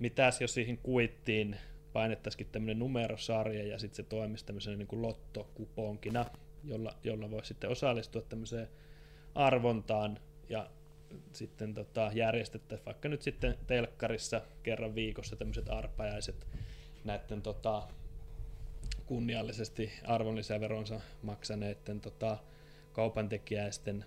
mitäs 0.00 0.40
jos 0.40 0.54
siihen 0.54 0.78
kuittiin 0.78 1.56
painettaisikin 1.92 2.46
tämmöinen 2.52 2.78
numerosarja 2.78 3.66
ja 3.66 3.78
sitten 3.78 3.96
se 3.96 4.02
toimisi 4.02 4.46
tämmöisenä 4.46 4.76
niin 4.76 5.02
lottokuponkina, 5.02 6.26
jolla, 6.64 6.92
jolla 7.04 7.30
voi 7.30 7.44
sitten 7.44 7.70
osallistua 7.70 8.22
tämmöiseen 8.22 8.68
arvontaan. 9.34 10.18
Ja 10.48 10.70
sitten 11.32 11.74
tota, 11.74 12.10
järjestettäisiin 12.14 12.86
vaikka 12.86 13.08
nyt 13.08 13.22
sitten 13.22 13.54
telkkarissa 13.66 14.40
kerran 14.62 14.94
viikossa 14.94 15.36
tämmöiset 15.36 15.68
arpajaiset 15.68 16.46
näiden 17.04 17.42
tota, 17.42 17.88
kunniallisesti 19.06 19.92
arvonlisäveronsa 20.04 21.00
maksaneiden 21.22 22.00
tota, 22.00 22.38
kaupantekijäisten 22.92 24.04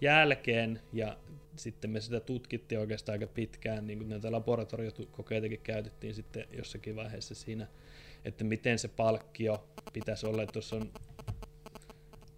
jälkeen. 0.00 0.80
Ja 0.92 1.16
sitten 1.56 1.90
me 1.90 2.00
sitä 2.00 2.20
tutkittiin 2.20 2.80
oikeastaan 2.80 3.14
aika 3.14 3.26
pitkään, 3.26 3.86
niin 3.86 3.98
kuin 3.98 4.08
näitä 4.08 4.32
laboratoriokokeitakin 4.32 5.60
käytettiin 5.60 6.14
sitten 6.14 6.44
jossakin 6.52 6.96
vaiheessa 6.96 7.34
siinä, 7.34 7.66
että 8.24 8.44
miten 8.44 8.78
se 8.78 8.88
palkkio 8.88 9.68
pitäisi 9.92 10.26
olla, 10.26 10.42
että 10.42 10.52
tuossa 10.52 10.76
on 10.76 10.92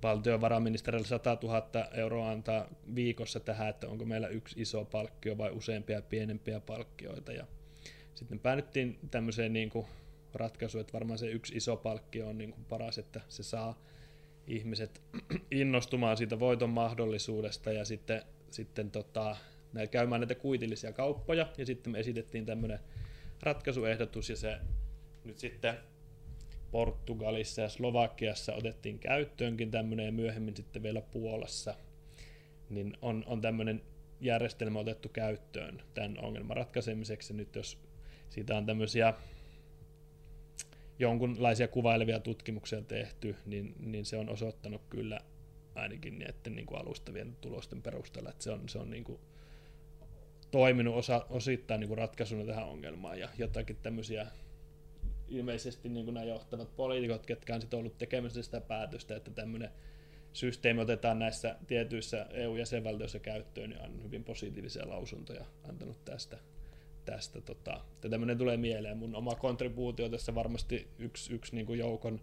valtiovarainministerille 0.03 1.07
100 1.07 1.39
000 1.43 1.89
euroa 1.95 2.31
antaa 2.31 2.69
viikossa 2.95 3.41
tähän, 3.41 3.69
että 3.69 3.89
onko 3.89 4.05
meillä 4.05 4.29
yksi 4.29 4.61
iso 4.61 4.85
palkkio 4.85 5.39
vai 5.39 5.51
useampia 5.51 6.03
pienempiä 6.03 6.61
palkkioita. 6.61 7.33
Ja 7.33 7.47
sitten 8.15 8.39
päädyttiin 8.39 8.99
tämmöiseen 9.11 9.53
niin 9.53 9.71
kuin 9.71 9.87
ratkaisuun, 10.35 10.81
että 10.81 10.93
varmaan 10.93 11.19
se 11.19 11.27
yksi 11.27 11.57
iso 11.57 11.77
palkkio 11.77 12.29
on 12.29 12.39
niin 12.39 12.53
kuin 12.53 12.65
paras, 12.65 12.99
että 12.99 13.21
se 13.29 13.43
saa 13.43 13.83
ihmiset 14.47 15.03
innostumaan 15.51 16.17
siitä 16.17 16.41
voiton 16.41 16.71
mahdollisuudesta 16.71 17.73
ja 17.73 17.85
sitten, 17.85 18.23
sitten 18.51 18.91
tota, 18.91 19.37
näitä 19.73 19.91
käymään 19.91 20.21
näitä 20.21 20.35
kuitillisia 20.35 20.93
kauppoja 20.93 21.47
ja 21.59 21.67
sitten 21.67 21.93
me 21.93 21.99
esitettiin 21.99 22.47
tämmöinen 22.47 22.81
ratkaisuehdotus 23.43 24.31
ja 24.31 24.37
se 24.37 24.59
nyt 25.25 25.39
sitten 25.39 25.75
Portugalissa 26.71 27.63
ja 27.63 27.69
Slovakiassa 27.69 28.55
otettiin 28.55 28.99
käyttöönkin 28.99 29.71
tämmöinen 29.71 30.07
ja 30.07 30.13
myöhemmin 30.13 30.57
sitten 30.57 30.83
vielä 30.83 31.01
Puolassa, 31.01 31.75
niin 32.71 32.93
on, 33.03 33.25
on 33.27 33.41
tämmöinen 33.41 33.83
järjestelmä 34.21 34.79
otettu 34.79 35.09
käyttöön 35.09 35.83
tämän 35.95 36.19
ongelman 36.25 36.57
ratkaisemiseksi. 36.57 37.35
Nyt 37.35 37.55
jos 37.55 37.79
siitä 38.29 38.57
on 38.57 38.67
tämmöisiä 38.67 39.15
jonkunlaisia 40.99 41.69
kuvailevia 41.69 42.21
tutkimuksia 42.21 42.83
tehty, 42.83 43.37
niin, 43.47 43.75
niin 43.79 44.05
se 44.05 44.17
on 44.17 44.29
osoittanut 44.29 44.83
kyllä 44.91 45.21
ainakin 45.75 46.19
näiden 46.19 46.57
niin 46.57 46.67
kuin 46.67 46.81
alustavien 46.81 47.37
tulosten 47.41 47.83
perusteella, 47.83 48.31
että 48.31 48.45
se 48.45 48.51
on, 48.51 48.69
se 48.69 48.79
on 48.79 48.91
niin 48.91 49.05
kuin 49.05 49.21
toiminut 50.51 50.95
osa, 50.95 51.27
osittain 51.31 51.81
niin 51.81 51.89
kuin 51.89 51.99
ratkaisuna 51.99 52.45
tähän 52.45 52.69
ongelmaan 52.69 53.19
ja 53.19 53.29
jotakin 53.39 53.77
tämmöisiä 53.83 54.27
ilmeisesti 55.29 55.89
niin 55.89 56.07
nämä 56.07 56.25
johtavat 56.25 56.77
poliitikot, 56.77 57.27
ketkä 57.27 57.55
on 57.55 57.63
ollut 57.73 57.99
tekemässä 57.99 58.43
sitä 58.43 58.61
päätöstä, 58.61 59.17
että 59.17 59.31
tämmöinen 59.31 59.71
systeemi 60.33 60.81
otetaan 60.81 61.19
näissä 61.19 61.57
tietyissä 61.67 62.27
EU-jäsenvaltioissa 62.31 63.19
käyttöön, 63.19 63.71
niin 63.71 63.83
on 63.83 64.03
hyvin 64.05 64.25
positiivisia 64.25 64.89
lausuntoja 64.89 65.45
antanut 65.69 66.05
tästä. 66.05 66.39
tästä 67.05 67.41
tota. 67.41 67.81
Tämmöinen 68.11 68.39
tulee 68.39 68.57
mieleen. 68.57 68.97
Mun 68.97 69.17
oma 69.17 69.35
kontribuutio 69.35 70.09
tässä 70.09 70.35
varmasti 70.35 70.89
yksi, 70.99 71.35
yksi 71.35 71.55
niin 71.55 71.67
kuin 71.67 71.79
joukon 71.79 72.21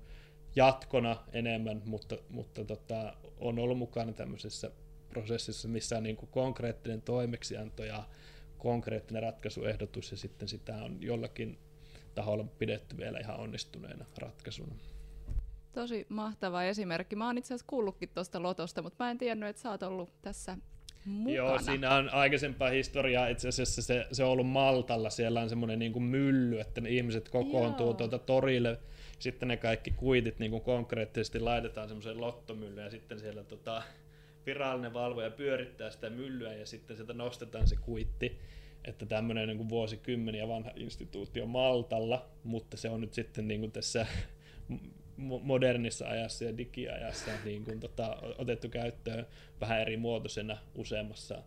jatkona 0.56 1.24
enemmän, 1.34 1.82
mutta, 1.86 2.18
mutta 2.30 2.66
tota, 2.66 3.18
on 3.39 3.60
ollut 3.60 3.78
mukana 3.78 4.14
tämmöisessä 4.14 4.72
prosessissa, 5.10 5.68
missä 5.68 5.97
on 5.97 6.03
niin 6.03 6.16
kuin 6.18 6.30
konkreettinen 6.32 7.01
toimeksianto 7.01 7.84
ja 7.84 8.03
konkreettinen 8.58 9.24
ratkaisuehdotus 9.24 10.12
ja 10.12 10.18
sitten 10.18 10.47
sitä 10.47 10.76
on 10.76 10.97
jollakin 11.01 11.58
taholla 12.16 12.43
pidetty 12.43 12.97
vielä 12.97 13.20
ihan 13.20 13.38
onnistuneena 13.38 14.05
ratkaisuna. 14.18 14.76
Tosi 15.74 16.05
mahtava 16.09 16.63
esimerkki. 16.63 17.16
Mä 17.16 17.26
oon 17.26 17.38
itse 17.38 17.53
asiassa 17.53 17.68
kuullutkin 17.70 18.09
tuosta 18.09 18.43
Lotosta, 18.43 18.82
mutta 18.82 19.03
mä 19.03 19.11
en 19.11 19.18
tiennyt, 19.18 19.49
että 19.49 19.61
sä 19.61 19.70
oot 19.70 19.84
ollut 19.84 20.09
tässä 20.22 20.57
mukana. 21.05 21.36
Joo, 21.36 21.59
siinä 21.59 21.95
on 21.95 22.09
aikaisempaa 22.09 22.70
historiaa. 22.70 23.28
Itse 23.28 23.47
asiassa 23.47 23.82
se, 23.82 24.07
se 24.11 24.24
on 24.24 24.32
ollut 24.32 24.47
Maltalla. 24.47 25.09
Siellä 25.09 25.41
on 25.41 25.49
semmoinen 25.49 25.80
niin 25.80 25.93
kuin 25.93 26.03
mylly, 26.03 26.59
että 26.59 26.82
ne 26.82 26.89
ihmiset 26.89 27.30
kokoontuu 27.30 27.93
tuota 27.93 28.20
torille. 28.20 28.80
Sitten 29.20 29.47
ne 29.47 29.57
kaikki 29.57 29.91
kuitit 29.91 30.39
niin 30.39 30.51
kuin 30.51 30.63
konkreettisesti 30.63 31.39
laitetaan 31.39 31.88
semmoiseen 31.88 32.22
lottomyllyyn 32.22 32.84
ja 32.84 32.89
sitten 32.89 33.20
siellä 33.20 33.43
tota, 33.43 33.84
virallinen 34.45 34.93
valvoja 34.93 35.32
pyörittää 35.32 35.91
sitä 35.91 36.09
myllyä 36.09 36.53
ja 36.53 36.66
sitten 36.66 36.95
sieltä 36.95 37.13
nostetaan 37.13 37.68
se 37.68 37.76
kuitti 37.76 38.39
että 38.88 39.05
tämmöinen 39.05 39.47
niin 39.47 39.69
vuosikymmeniä 39.69 40.47
vanha 40.47 40.71
instituutio 40.75 41.45
Maltalla, 41.45 42.29
mutta 42.43 42.77
se 42.77 42.89
on 42.89 43.01
nyt 43.01 43.13
sitten 43.13 43.47
niin 43.47 43.59
kuin 43.59 43.71
tässä 43.71 44.07
modernissa 45.17 46.07
ajassa 46.07 46.45
ja 46.45 46.57
digiajassa 46.57 47.31
niin 47.45 47.63
kuin 47.63 47.79
tota, 47.79 48.17
otettu 48.38 48.69
käyttöön 48.69 49.27
vähän 49.61 49.81
eri 49.81 49.97
muotoisena 49.97 50.57
useammassa 50.75 51.43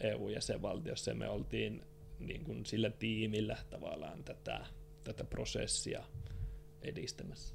EU-jäsenvaltiossa. 0.00 1.14
Me 1.14 1.28
oltiin 1.28 1.84
niin 2.18 2.44
kuin 2.44 2.66
sillä 2.66 2.90
tiimillä 2.90 3.56
tavallaan 3.70 4.24
tätä, 4.24 4.66
tätä 5.04 5.24
prosessia 5.24 6.04
edistämässä. 6.82 7.54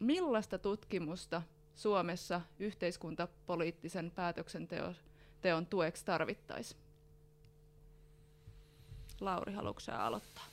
Millaista 0.00 0.58
tutkimusta 0.58 1.42
Suomessa 1.74 2.40
yhteiskuntapoliittisen 2.58 4.10
päätöksenteon 4.10 5.66
tueksi 5.70 6.04
tarvittaisiin? 6.04 6.89
Lauri, 9.20 9.52
haluatko 9.52 9.92
aloittaa? 9.92 10.44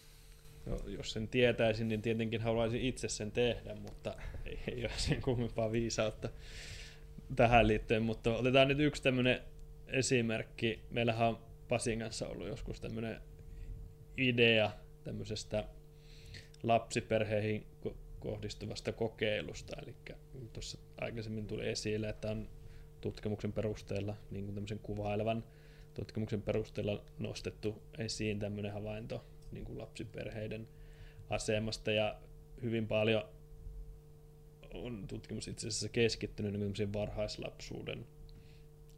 No, 0.66 0.80
jos 0.88 1.12
sen 1.12 1.28
tietäisin, 1.28 1.88
niin 1.88 2.02
tietenkin 2.02 2.42
haluaisin 2.42 2.82
itse 2.82 3.10
sen 3.10 3.32
tehdä, 3.32 3.76
mutta 3.76 4.16
ei, 4.46 4.60
ei 4.72 4.82
ole 4.82 4.94
sen 4.98 5.22
kummempaa 5.22 5.72
viisautta 5.72 6.30
tähän 7.36 7.68
liittyen. 7.68 8.04
Mutta 8.04 8.38
otetaan 8.38 8.68
nyt 8.68 8.80
yksi 8.80 9.04
tämmöinen 9.04 9.42
esimerkki. 9.88 10.80
Meillähän 10.90 11.28
on 11.28 11.40
Pasin 11.70 12.00
kanssa 12.00 12.28
ollut 12.28 12.48
joskus 12.48 12.82
tämmöinen 12.82 13.22
idea 14.18 14.72
tämmöisestä 15.04 15.68
lapsiperheihin 16.64 17.66
kohdistuvasta 18.20 18.92
kokeilusta. 18.92 19.76
Eli 19.82 19.96
tuossa 20.54 20.78
aikaisemmin 21.02 21.48
tuli 21.48 21.70
esille, 21.70 22.10
että 22.10 22.32
on 22.32 22.50
tutkimuksen 23.02 23.54
perusteella 23.54 24.16
niin 24.32 24.46
kuin 24.46 24.56
tämmöisen 24.56 24.80
kuvailevan 24.80 25.44
tutkimuksen 25.98 26.42
perusteella 26.42 27.04
nostettu 27.20 27.82
esiin 27.98 28.40
tämmöinen 28.40 28.74
havainto 28.74 29.26
niin 29.52 29.66
kuin 29.66 29.78
lapsiperheiden 29.78 30.68
asemasta. 31.30 31.92
Ja 31.92 32.20
hyvin 32.62 32.88
paljon 32.88 33.24
on 34.74 35.06
tutkimus 35.08 35.48
itse 35.48 35.68
asiassa 35.68 35.90
keskittynyt 35.90 36.54
niin 36.54 36.94
varhaislapsuuden 36.94 38.06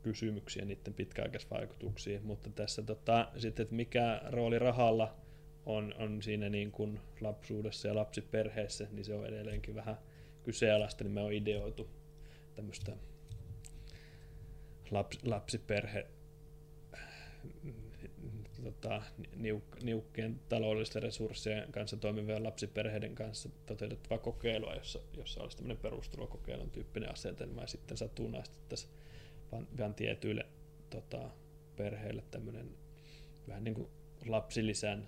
kysymyksiä, 0.03 0.65
niiden 0.65 0.93
pitkäaikaisvaikutuksiin, 0.93 2.23
mutta 2.23 2.49
tässä 2.49 2.81
tota, 2.81 3.31
sitten, 3.37 3.63
että 3.63 3.75
mikä 3.75 4.21
rooli 4.25 4.59
rahalla 4.59 5.15
on, 5.65 5.93
on 5.97 6.21
siinä 6.21 6.49
niin 6.49 6.71
kuin 6.71 6.99
lapsuudessa 7.21 7.87
ja 7.87 7.95
lapsiperheessä, 7.95 8.87
niin 8.91 9.05
se 9.05 9.15
on 9.15 9.25
edelleenkin 9.25 9.75
vähän 9.75 9.97
kyseenalaista, 10.43 11.03
niin 11.03 11.11
me 11.11 11.21
on 11.21 11.33
ideoitu 11.33 11.89
tämmöistä 12.55 12.95
laps, 14.91 15.19
lapsiperhe 15.23 16.07
tota, 18.63 19.01
niuk- 19.35 19.83
niukkien 19.83 20.39
taloudellisten 20.49 21.03
resurssien 21.03 21.71
kanssa 21.71 21.97
toimivien 21.97 22.43
lapsiperheiden 22.43 23.15
kanssa 23.15 23.49
toteutettava 23.65 24.17
kokeilua, 24.17 24.75
jossa, 24.75 24.99
jossa 25.17 25.41
olisi 25.41 25.57
tämmöinen 25.57 25.81
perustulokokeilun 25.81 26.71
tyyppinen 26.71 27.11
asetelma. 27.11 27.61
Ja 27.61 27.67
sitten 27.67 27.97
satunnaistettaisiin 27.97 28.93
vain, 29.51 29.67
vain 29.77 29.93
tietyille 29.93 30.45
tota, 30.89 31.29
perheille 31.75 32.23
tämmöinen 32.31 32.69
vähän 33.47 33.63
niin 33.63 33.75
kuin 33.75 33.87
lapsilisän 34.25 35.07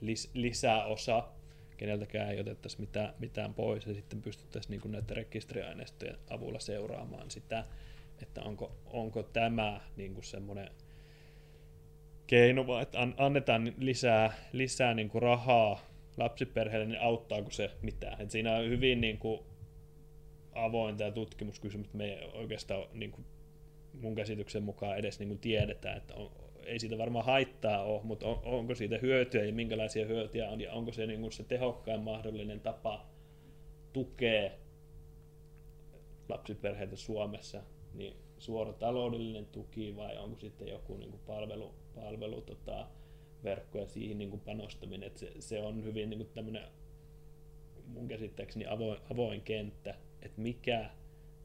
lis, 0.00 0.30
lisäosa, 0.34 1.28
keneltäkään 1.76 2.30
ei 2.30 2.40
otettaisi 2.40 2.80
mitään, 2.80 3.14
mitään 3.18 3.54
pois. 3.54 3.86
Ja 3.86 3.94
sitten 3.94 4.22
pystyttäisiin 4.22 4.70
niin 4.70 4.80
kuin 4.80 4.92
näiden 4.92 5.16
rekisteriaineistojen 5.16 6.18
avulla 6.30 6.58
seuraamaan 6.58 7.30
sitä, 7.30 7.64
että 8.22 8.42
onko, 8.42 8.76
onko 8.86 9.22
tämä 9.22 9.80
niin 9.96 10.14
kuin 10.14 10.24
semmoinen 10.24 10.70
keino, 12.26 12.66
vaan 12.66 12.82
että 12.82 12.98
annetaan 13.16 13.64
oikeastaan 13.64 13.78
lisää 14.52 14.94
niin 14.94 15.08
kuin 15.08 15.22
rahaa 15.22 15.80
lapsiperheille, 16.16 16.86
niin 16.86 17.00
auttaako 17.00 17.50
se 17.50 17.70
mitään. 17.82 18.20
Et 18.20 18.30
siinä 18.30 18.56
on 18.56 18.64
hyvin 18.64 19.00
niin 19.00 19.18
kuin 19.18 19.40
avoin 20.54 20.96
tämä 20.96 21.10
tutkimuskysymys, 21.10 21.86
että 21.86 21.98
me 21.98 22.04
ei 22.04 22.30
oikeastaan 22.32 22.84
niin 22.92 23.10
kuin 23.10 23.24
mun 24.00 24.14
käsityksen 24.14 24.62
mukaan 24.62 24.98
edes 24.98 25.18
niin 25.18 25.28
kuin 25.28 25.38
tiedetään, 25.38 25.96
että 25.96 26.14
on, 26.14 26.30
ei 26.64 26.78
siitä 26.78 26.98
varmaan 26.98 27.24
haittaa 27.24 27.82
ole, 27.82 28.00
mutta 28.04 28.26
on, 28.26 28.40
onko 28.44 28.74
siitä 28.74 28.98
hyötyä 28.98 29.44
ja 29.44 29.52
minkälaisia 29.52 30.06
hyötyjä 30.06 30.50
on 30.50 30.60
ja 30.60 30.72
onko 30.72 30.92
se, 30.92 31.06
niin 31.06 31.20
kuin 31.20 31.32
se 31.32 31.44
tehokkain 31.44 32.00
mahdollinen 32.00 32.60
tapa 32.60 33.06
tukea 33.92 34.50
lapsiperheitä 36.28 36.96
Suomessa, 36.96 37.62
niin 37.94 38.16
suora 38.38 38.72
taloudellinen 38.72 39.46
tuki 39.46 39.96
vai 39.96 40.18
onko 40.18 40.38
sitten 40.38 40.68
joku 40.68 40.96
niin 40.96 41.10
kuin 41.10 41.22
palvelu, 41.26 41.74
palvelu 41.94 42.40
tota, 42.40 42.86
verkko 43.44 43.78
ja 43.78 43.86
siihen 43.88 44.18
niin 44.18 44.30
kuin 44.30 44.40
panostaminen, 44.40 45.06
että 45.06 45.20
se, 45.20 45.32
se 45.38 45.62
on 45.62 45.84
hyvin 45.84 46.10
niin 46.10 46.18
kuin 46.18 46.30
tämmöinen 46.34 46.68
mun 47.86 48.08
käsittääkseni 48.08 48.66
avoin, 48.66 49.00
avoin 49.12 49.42
kenttä, 49.42 49.94
että 50.22 50.40
mikä 50.40 50.90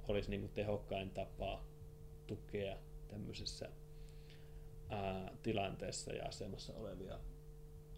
olisi 0.08 0.30
niin 0.30 0.41
kuin 0.41 0.52
tehokkain 0.54 1.10
tapa 1.10 1.64
tukea 2.28 2.78
tämmöisessä 3.08 3.70
ää, 4.89 5.38
tilanteessa 5.43 6.14
ja 6.14 6.26
asemassa 6.26 6.74
olevia 6.74 7.20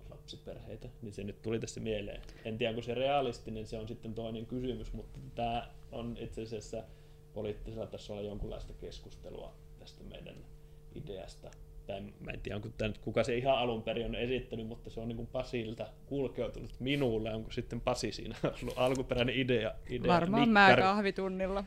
lapsiperheitä, 0.10 0.89
niin 1.02 1.14
se 1.14 1.24
nyt 1.24 1.41
tuli 1.41 1.60
tässä 1.60 1.80
mieleen. 1.80 2.22
En 2.45 2.58
tiedä, 2.58 2.70
onko 2.70 2.82
se 2.82 2.93
realistinen, 2.93 3.68
se 3.68 3.80
on 3.80 3.88
sitten 3.88 4.14
toinen 4.14 4.45
kysymys, 4.45 4.93
mutta 4.93 5.20
tämä 5.36 5.74
on 5.91 6.18
itse 6.20 6.41
asiassa 6.41 6.84
poliittisella 7.34 7.88
tasolla 7.88 8.22
jonkunlaista 8.22 8.74
keskustelua 8.74 9.56
tästä 9.80 10.04
meidän 10.04 10.36
ideasta 10.95 11.52
tai 11.92 12.02
mä 12.20 12.32
en 12.32 12.42
tiedä, 12.42 12.56
onko 12.56 12.70
tämä 12.70 12.88
nyt, 12.88 12.98
kuka 12.98 13.24
se 13.24 13.38
ihan 13.38 13.58
alun 13.58 13.84
perin 13.84 14.06
on 14.06 14.16
esittänyt, 14.16 14.68
mutta 14.68 14.89
se 14.89 15.00
on 15.00 15.08
niin 15.08 15.16
kuin 15.16 15.28
Pasilta 15.28 15.88
kulkeutunut 16.06 16.76
minulle. 16.80 17.34
Onko 17.34 17.52
sitten 17.52 17.82
Pasi 17.82 18.12
siinä 18.12 18.36
ollut 18.62 18.78
alkuperäinen 18.78 19.36
idea? 19.36 19.74
idea 19.89 20.08
Varmaan 20.08 20.50
mä 20.50 20.76
kahvitunnilla. 20.80 21.64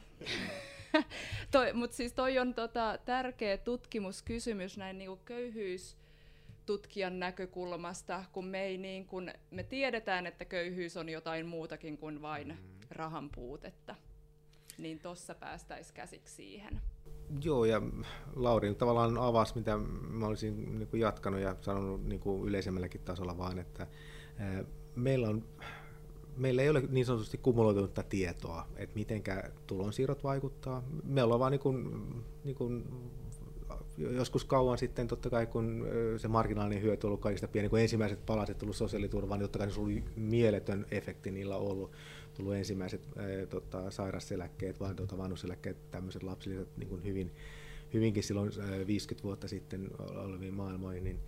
toi, 1.53 1.73
Mutta 1.73 1.97
siis 1.97 2.13
toi 2.13 2.39
on 2.39 2.55
tota, 2.55 2.99
tärkeä 3.05 3.57
tutkimuskysymys 3.57 4.77
näin 4.79 4.99
niinku 4.99 5.17
köyhyys 5.25 5.97
tutkijan 6.67 7.21
näkökulmasta, 7.21 8.25
kun 8.33 8.45
me, 8.45 8.63
ei 8.63 8.79
niin 8.79 9.07
kun, 9.07 9.31
me 9.51 9.63
tiedetään, 9.63 10.27
että 10.27 10.45
köyhyys 10.45 10.97
on 10.97 11.09
jotain 11.09 11.47
muutakin 11.47 11.99
kuin 11.99 12.23
vain 12.23 12.49
mm. 12.49 12.81
rahan 12.91 13.31
puutetta. 13.35 13.95
Niin 14.79 14.99
tossa 14.99 15.35
päästäisiin 15.35 15.95
käsiksi 15.95 16.35
siihen. 16.35 16.81
Joo, 17.45 17.65
ja 17.65 17.83
Lauri 18.37 18.75
tavallaan 18.75 19.19
avasi, 19.19 19.55
mitä 19.55 19.77
mä 20.11 20.27
olisin 20.27 20.79
niin 20.79 20.89
kuin 20.89 21.01
jatkanut 21.01 21.41
ja 21.41 21.57
sanonut 21.61 22.05
niin 22.05 22.21
kuin 22.21 22.49
yleisemmälläkin 22.49 23.01
tasolla 23.01 23.39
vaan, 23.39 23.59
että 23.59 23.87
meillä, 24.97 25.29
on, 25.29 25.45
meillä 26.37 26.63
ei 26.63 26.71
ole 26.71 26.83
niin 26.89 27.07
sanotusti 27.07 27.39
kumuloitunutta 27.39 28.03
tietoa, 28.03 28.67
että 28.77 28.95
miten 28.95 29.23
tulonsiirrot 29.67 30.25
vaikuttaa. 30.25 30.83
Me 31.05 31.23
ollaan 31.23 31.41
vaan 31.41 31.53
niin 31.53 31.61
kuin, 31.61 32.05
niin 32.45 32.57
kuin 32.57 32.85
joskus 33.99 34.45
kauan 34.45 34.79
sitten, 34.79 35.09
totta 35.09 35.31
kai 35.31 35.47
kun 35.47 35.87
se 36.17 36.29
marginaalinen 36.29 36.83
hyöty 36.83 37.07
on 37.07 37.09
ollut 37.09 37.21
kaikista 37.21 37.49
pieni, 37.49 37.69
kun 37.69 37.81
ensimmäiset 37.81 38.27
palaset 38.27 38.59
tullut 38.59 38.77
sosiaaliturvaan, 38.77 39.41
niin 39.41 39.45
totta 39.45 39.59
kai 39.59 39.71
se 39.71 39.81
on 39.81 39.87
ollut 39.87 40.05
mieletön 40.17 40.87
efekti 40.91 41.31
niillä 41.31 41.57
ollut. 41.57 41.93
Tullut 42.35 42.55
ensimmäiset 42.55 43.09
ää, 43.17 43.47
tota, 43.47 43.91
sairaseläkkeet, 43.91 44.81
vaan 44.81 44.97
tota, 44.97 45.19
vanhuseläkkeet, 45.19 45.91
tämmöiset 45.91 46.23
lapsilliset 46.23 46.69
niin 46.77 46.89
kuin 46.89 47.05
hyvin, 47.05 47.31
hyvinkin 47.93 48.23
silloin 48.23 48.51
ää, 48.61 48.87
50 48.87 49.25
vuotta 49.25 49.49
sitten 49.49 49.91
oleviin 49.99 50.55
maailmoihin, 50.55 51.05
niin 51.05 51.19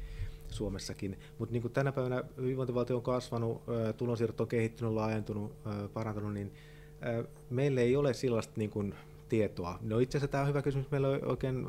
Suomessakin. 0.49 1.19
Mutta 1.39 1.53
niin 1.53 1.71
tänä 1.71 1.93
päivänä 1.93 2.25
hyvinvointivaltio 2.37 2.97
on 2.97 3.03
kasvanut, 3.03 3.63
ää, 3.69 3.93
tulonsiirrot 3.93 4.41
on 4.41 4.49
kehittynyt, 4.49 4.93
laajentunut, 4.93 5.53
ää, 5.65 5.89
parantunut, 5.89 6.35
niin 6.35 6.53
ää, 7.01 7.25
meillä 7.51 7.81
ei 7.81 7.97
ole 7.97 8.15
sellaista 8.15 8.53
niin 8.57 8.71
kuin, 8.71 8.95
tietoa. 9.29 9.79
No 9.83 9.99
itse 9.99 10.19
asiassa 10.19 10.33
tämä 10.33 10.43
on 10.43 10.49
hyvä 10.49 10.63
kysymys. 10.63 10.91
Meillä 10.91 11.09
on 11.09 11.25
oikein 11.25 11.67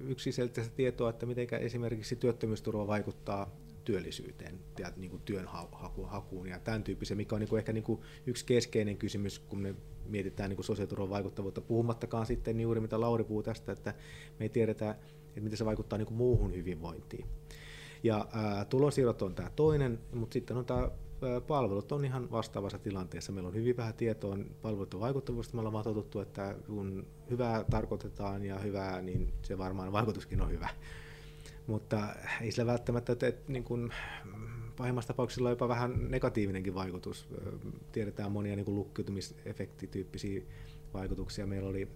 yksiselitteistä 0.00 0.74
tietoa, 0.76 1.10
että 1.10 1.26
miten 1.26 1.48
esimerkiksi 1.60 2.16
työttömyysturva 2.16 2.86
vaikuttaa 2.86 3.50
työllisyyteen 3.84 4.60
ja 4.78 4.92
niin 4.96 5.10
kuin 5.10 5.22
työn 5.22 5.46
hakuun 6.04 6.46
ja 6.46 6.58
tämän 6.58 6.82
tyyppisen, 6.82 7.16
mikä 7.16 7.34
on 7.34 7.40
niin 7.40 7.48
kuin 7.48 7.58
ehkä 7.58 7.72
niin 7.72 7.84
kuin 7.84 8.00
yksi 8.26 8.46
keskeinen 8.46 8.96
kysymys, 8.96 9.38
kun 9.38 9.58
me 9.58 9.74
mietitään 10.06 10.50
niin 10.50 10.56
kuin 10.56 10.66
sosiaaliturvan 10.66 11.10
vaikuttavuutta, 11.10 11.60
puhumattakaan 11.60 12.26
sitten 12.26 12.60
juuri 12.60 12.80
mitä 12.80 13.00
Lauri 13.00 13.24
puhuu 13.24 13.42
tästä, 13.42 13.72
että 13.72 13.94
me 14.38 14.44
ei 14.44 14.48
tiedetä, 14.48 14.90
että 14.90 15.40
miten 15.40 15.58
se 15.58 15.64
vaikuttaa 15.64 15.98
niin 15.98 16.06
kuin 16.06 16.16
muuhun 16.16 16.54
hyvinvointiin. 16.54 17.26
Ja 18.02 18.28
ää, 18.32 18.64
tulonsiirrot 18.64 19.22
on 19.22 19.34
tämä 19.34 19.50
toinen, 19.56 19.98
mutta 20.14 20.32
sitten 20.32 20.56
on 20.56 20.64
tämä 20.64 20.90
palvelut 21.46 21.92
on 21.92 22.04
ihan 22.04 22.30
vastaavassa 22.30 22.78
tilanteessa. 22.78 23.32
Meillä 23.32 23.48
on 23.48 23.54
hyvin 23.54 23.76
vähän 23.76 23.94
tietoa 23.94 24.38
palveluiden 24.62 25.00
vaikuttavuudesta. 25.00 25.54
Me 25.54 25.60
ollaan 25.60 25.72
vaan 25.72 25.84
totuttu, 25.84 26.20
että 26.20 26.56
kun 26.66 27.06
hyvää 27.30 27.64
tarkoitetaan 27.70 28.44
ja 28.44 28.58
hyvää, 28.58 29.02
niin 29.02 29.32
se 29.42 29.58
varmaan 29.58 29.92
vaikutuskin 29.92 30.40
on 30.40 30.50
hyvä. 30.50 30.68
Mutta 31.66 32.08
ei 32.40 32.52
sillä 32.52 32.72
välttämättä, 32.72 33.12
että, 33.12 33.26
että 33.26 33.52
niin 33.52 33.64
kuin, 33.64 33.92
pahimmassa 34.76 35.08
tapauksessa 35.08 35.44
on 35.44 35.50
jopa 35.50 35.68
vähän 35.68 36.10
negatiivinenkin 36.10 36.74
vaikutus. 36.74 37.28
Tiedetään 37.92 38.32
monia 38.32 38.56
niin 38.56 38.74
lukkiutumisefektityyppisiä 38.74 40.42
vaikutuksia. 40.94 41.46
Meillä 41.46 41.68
oli 41.68 41.88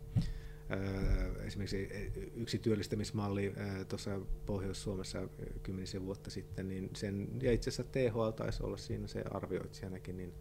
esimerkiksi 1.45 1.89
yksi 2.35 2.59
työllistämismalli 2.59 3.55
tuossa 3.89 4.21
Pohjois-Suomessa 4.47 5.29
kymmenisen 5.63 6.07
vuotta 6.07 6.31
sitten, 6.31 6.69
niin 6.69 6.91
sen, 6.95 7.29
ja 7.43 7.53
itse 7.53 7.71
asiassa 7.71 7.93
THL 7.93 8.31
taisi 8.31 8.63
olla 8.63 8.77
siinä 8.77 9.07
se 9.07 9.25
arvioitsijanakin, 9.31 10.17
niin 10.17 10.35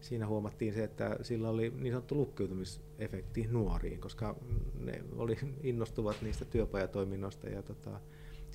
siinä 0.00 0.26
huomattiin 0.26 0.74
se, 0.74 0.84
että 0.84 1.16
sillä 1.22 1.48
oli 1.48 1.72
niin 1.76 1.92
sanottu 1.92 2.14
lukkiutumisefekti 2.14 3.46
nuoriin, 3.46 4.00
koska 4.00 4.36
ne 4.80 5.04
oli 5.16 5.38
innostuvat 5.62 6.22
niistä 6.22 6.44
työpajatoiminnoista 6.44 7.48
ja 7.48 7.62
tota, 7.62 8.00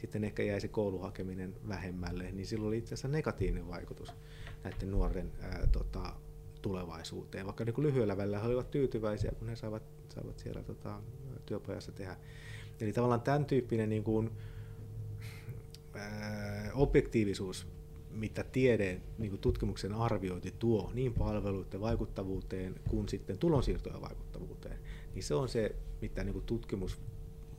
sitten 0.04 0.24
ehkä 0.24 0.44
jäi 0.44 0.62
se 0.62 0.68
kouluhakeminen 0.68 1.56
vähemmälle, 1.68 2.32
niin 2.32 2.46
sillä 2.46 2.68
oli 2.68 2.78
itse 2.78 2.94
asiassa 2.94 3.08
negatiivinen 3.08 3.68
vaikutus 3.68 4.14
näiden 4.64 4.92
nuoren 4.92 5.32
ää, 5.42 5.68
tota, 5.72 6.16
tulevaisuuteen, 6.62 7.46
vaikka 7.46 7.66
niin 7.66 7.74
kuin 7.74 7.88
lyhyellä 7.88 8.18
välillä 8.18 8.40
he 8.40 8.48
olivat 8.48 8.72
tyytyväisiä, 8.72 9.32
kun 9.40 9.50
he 9.50 9.56
saivat, 9.56 9.84
saivat 10.10 10.40
siellä 10.40 10.64
tota, 10.64 11.02
työpajassa 11.46 11.92
tehdä. 11.92 12.18
Eli 12.82 12.94
tavallaan 12.94 13.22
tämän 13.22 13.46
tyyppinen 13.46 13.90
niin 13.90 14.04
kuin, 14.04 14.32
ää, 15.94 16.72
objektiivisuus, 16.74 17.68
mitä 18.10 18.44
tiede, 18.44 19.02
niin 19.18 19.30
kuin 19.30 19.42
tutkimuksen 19.42 19.94
arviointi 19.94 20.54
tuo 20.60 20.92
niin 20.94 21.14
palveluiden 21.14 21.82
vaikuttavuuteen 21.82 22.76
kuin 22.90 23.10
sitten 23.10 23.38
tulonsiirtojen 23.38 24.02
vaikuttavuuteen, 24.02 24.80
niin 25.14 25.24
se 25.24 25.36
on 25.36 25.50
se, 25.50 25.76
mitä 26.02 26.24
niin 26.24 26.34
kuin 26.34 26.46
tutkimus 26.46 27.02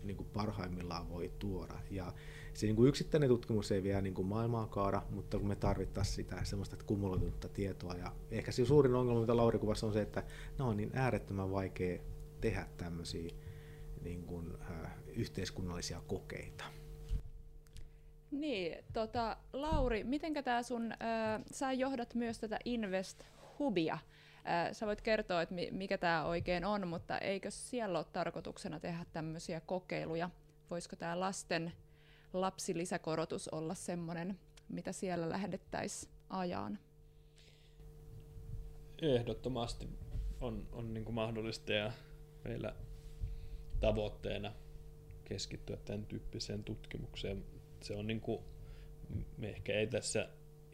niin 0.03 0.16
kuin 0.16 0.28
parhaimmillaan 0.32 1.09
voi 1.09 1.32
tuoda. 1.38 1.74
Ja 1.90 2.12
se 2.55 2.66
niin 2.66 2.76
kuin 2.76 2.88
yksittäinen 2.88 3.28
tutkimus 3.28 3.72
ei 3.72 3.82
vielä 3.82 4.00
niin 4.00 4.14
kuin 4.14 4.26
maailmaa 4.26 4.66
kaada, 4.66 5.02
mutta 5.11 5.38
kun 5.38 5.48
me 5.48 5.57
tarvittaisiin 5.57 6.14
sitä 6.16 6.44
semmoista 6.44 6.76
kumuloitunutta 6.86 7.48
tietoa. 7.48 7.94
Ja 7.94 8.12
ehkä 8.30 8.52
se 8.52 8.64
suurin 8.64 8.94
ongelma, 8.94 9.20
mitä 9.20 9.36
Lauri 9.36 9.59
kuvassa, 9.59 9.86
on 9.86 9.92
se, 9.92 10.02
että 10.02 10.22
ne 10.59 10.64
on 10.64 10.76
niin 10.76 10.90
äärettömän 10.94 11.50
vaikea 11.50 11.98
tehdä 12.40 12.66
tämmöisiä 12.76 13.30
niin 14.02 14.22
kuin, 14.22 14.59
äh, 14.70 14.92
yhteiskunnallisia 15.07 16.00
kokeita. 16.07 16.64
Niin, 18.30 18.84
tota, 18.92 19.36
Lauri, 19.52 20.05
miten 20.05 20.44
tämä 20.44 20.62
sun, 20.62 20.92
äh, 20.92 20.98
sä 21.52 21.72
johdat 21.72 22.14
myös 22.14 22.38
tätä 22.38 22.59
Invest 22.64 23.22
Hubia. 23.59 23.94
Äh, 23.94 24.72
sä 24.72 24.86
voit 24.86 25.00
kertoa, 25.00 25.42
että 25.42 25.55
mikä 25.70 25.98
tämä 25.98 26.24
oikein 26.24 26.64
on, 26.64 26.88
mutta 26.88 27.18
eikö 27.18 27.50
siellä 27.50 27.98
ole 27.98 28.07
tarkoituksena 28.12 28.80
tehdä 28.80 29.07
tämmöisiä 29.12 29.61
kokeiluja? 29.61 30.30
Voisiko 30.70 30.96
tämä 30.96 31.20
lasten 31.20 31.72
lapsilisäkorotus 32.35 33.49
olla 33.49 33.74
semmoinen, 33.74 34.39
mitä 34.68 34.93
siellä 34.93 35.28
lähdettäisiin 35.28 36.12
ajaan? 36.30 36.78
Ehdottomasti 39.03 39.89
on, 40.41 40.68
on 40.72 40.95
niin 40.95 41.05
kuin 41.05 41.14
mahdollista 41.14 41.72
ja 41.72 41.93
meillä 42.45 42.74
tavoitteena 43.80 44.53
keskittyä 45.24 45.76
tämän 45.76 46.07
tyyppiseen 46.07 46.64
tutkimukseen. 46.64 47.45
Se 47.82 47.97
on 47.97 48.07
niin 48.07 48.20
kuin, 48.20 48.45
me 49.37 49.49
ehkä 49.51 49.72
ei 49.74 49.87
tässä 49.87 50.28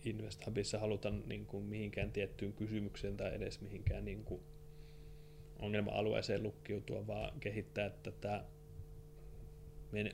Invest 0.04 0.46
Hubissa 0.46 0.78
haluta 0.78 1.10
niin 1.10 1.46
kuin 1.46 1.64
mihinkään 1.64 2.12
tiettyyn 2.12 2.52
kysymykseen 2.52 3.16
tai 3.16 3.34
edes 3.34 3.60
mihinkään 3.60 4.04
niin 4.04 4.24
kuin 4.24 4.42
ongelma-alueeseen 5.58 6.42
lukkiutua, 6.42 7.06
vaan 7.06 7.40
kehittää 7.40 7.90
tätä 7.90 8.44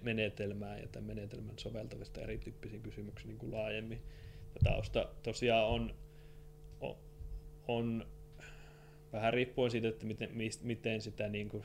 menetelmää 0.03 0.79
ja 0.79 0.89
tämän 0.89 1.07
menetelmän 1.07 1.59
soveltavista 1.59 2.21
erityyppisiin 2.21 2.83
kysymyksiin 2.83 3.29
niin 3.29 3.39
kuin 3.39 3.53
laajemmin. 3.53 4.03
Ja 4.55 4.61
tausta 4.73 5.09
tosiaan 5.23 5.67
on, 5.67 5.95
on, 7.69 8.07
vähän 9.13 9.33
riippuen 9.33 9.71
siitä, 9.71 9.89
että 9.89 10.07
miten, 10.07 10.31
miten 10.63 11.01
sitä 11.01 11.29
niin 11.29 11.49
kuin 11.49 11.65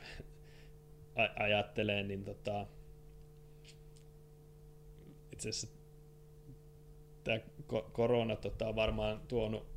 ajattelee, 1.38 2.02
niin 2.02 2.24
tota, 2.24 2.66
itse 5.32 5.48
asiassa 5.48 5.78
tämä 7.24 7.40
korona 7.92 8.36
tota, 8.36 8.68
on 8.68 8.76
varmaan 8.76 9.20
tuonut 9.28 9.72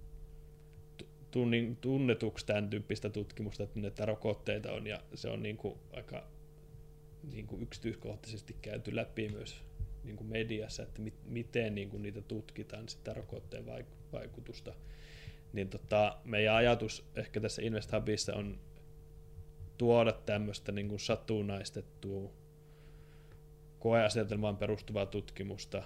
tunnetuksi 1.82 2.46
tämän 2.46 2.70
tyyppistä 2.70 3.10
tutkimusta, 3.10 3.68
että 3.88 4.06
rokotteita 4.06 4.72
on 4.72 4.88
ja 4.88 5.02
se 5.14 5.30
on 5.30 5.44
niin 5.44 5.58
kuin 5.58 5.80
aika 5.94 6.35
niin 7.32 7.48
kuin 7.48 7.62
yksityiskohtaisesti 7.62 8.56
käyty 8.62 8.96
läpi 8.96 9.30
myös 9.30 9.64
niin 10.04 10.16
kuin 10.16 10.28
mediassa, 10.28 10.84
että 10.84 11.02
mit, 11.02 11.14
miten 11.26 11.76
niin 11.76 11.90
kuin 11.90 12.04
niitä 12.04 12.22
tutkitaan, 12.22 12.90
sitä 12.90 13.14
rokotteen 13.14 13.66
vaikutusta. 14.12 14.74
Niin 15.54 15.70
tota, 15.70 16.18
meidän 16.24 16.56
ajatus 16.56 17.06
ehkä 17.16 17.40
tässä 17.40 17.62
Invest 17.62 17.92
Hubissa 17.92 18.36
on 18.36 18.60
tuoda 19.78 20.12
tämmöistä 20.12 20.72
niin 20.72 20.88
kuin 20.88 21.00
satunnaistettua 21.00 22.32
koeasetelmaan 23.80 24.58
perustuvaa 24.58 25.06
tutkimusta 25.06 25.84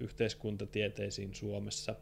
yhteiskuntatieteisiin 0.00 1.34
Suomessa, 1.34 1.94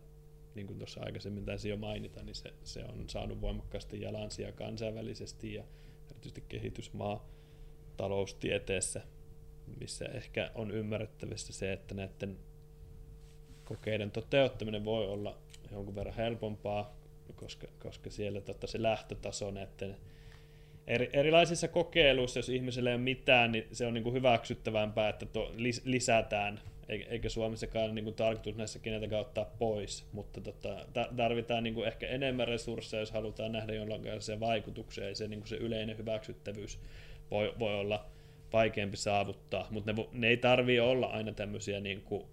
niin 0.54 0.66
kuin 0.66 0.78
tuossa 0.78 1.00
aikaisemmin 1.00 1.44
taisi 1.44 1.68
jo 1.68 1.76
mainita, 1.76 2.22
niin 2.22 2.34
se, 2.34 2.52
se 2.62 2.84
on 2.84 3.08
saanut 3.08 3.40
voimakkaasti 3.40 4.00
jalansia 4.00 4.52
kansainvälisesti 4.52 5.54
ja 5.54 5.64
erityisesti 6.10 6.44
kehitysmaa 6.48 7.28
taloustieteessä, 7.96 9.00
missä 9.80 10.04
ehkä 10.04 10.50
on 10.54 10.70
ymmärrettävissä 10.70 11.52
se, 11.52 11.72
että 11.72 11.94
näiden 11.94 12.38
kokeiden 13.64 14.10
toteuttaminen 14.10 14.84
voi 14.84 15.06
olla 15.06 15.38
jonkun 15.72 15.94
verran 15.94 16.16
helpompaa, 16.16 16.96
koska, 17.36 17.66
koska 17.78 18.10
siellä 18.10 18.40
totta 18.40 18.66
se 18.66 18.82
lähtötaso 18.82 19.50
näiden 19.50 19.96
eri, 20.86 21.10
erilaisissa 21.12 21.68
kokeiluissa, 21.68 22.38
jos 22.38 22.48
ihmisellä 22.48 22.90
ei 22.90 22.96
ole 22.96 23.02
mitään, 23.02 23.52
niin 23.52 23.66
se 23.72 23.86
on 23.86 23.94
niin 23.94 24.04
kuin 24.04 24.14
hyväksyttävämpää, 24.14 25.08
että 25.08 25.26
to, 25.26 25.52
lis, 25.56 25.82
lisätään. 25.84 26.60
Eikä 26.88 27.28
Suomessakaan 27.28 27.94
niin 27.94 28.04
kuin 28.04 28.16
tarkoitus 28.16 28.56
näissä 28.56 28.78
keneltäkään 28.78 29.20
ottaa 29.20 29.44
pois, 29.58 30.06
mutta 30.12 30.40
tota, 30.40 30.86
tarvitaan 31.16 31.62
niin 31.62 31.74
kuin 31.74 31.86
ehkä 31.86 32.06
enemmän 32.06 32.48
resursseja, 32.48 33.00
jos 33.00 33.12
halutaan 33.12 33.52
nähdä 33.52 33.72
jonkinlaisia 33.72 34.40
vaikutuksia, 34.40 35.08
ja 35.08 35.14
se, 35.14 35.28
niin 35.28 35.40
kuin 35.40 35.48
se 35.48 35.56
yleinen 35.56 35.98
hyväksyttävyys 35.98 36.78
voi, 37.30 37.54
voi 37.58 37.74
olla 37.74 38.06
vaikeampi 38.52 38.96
saavuttaa, 38.96 39.66
mutta 39.70 39.92
ne, 39.92 40.08
ne 40.12 40.28
ei 40.28 40.36
tarvii 40.36 40.80
olla 40.80 41.06
aina 41.06 41.32
tämmöisiä 41.32 41.80
niin 41.80 42.02
kuin 42.02 42.24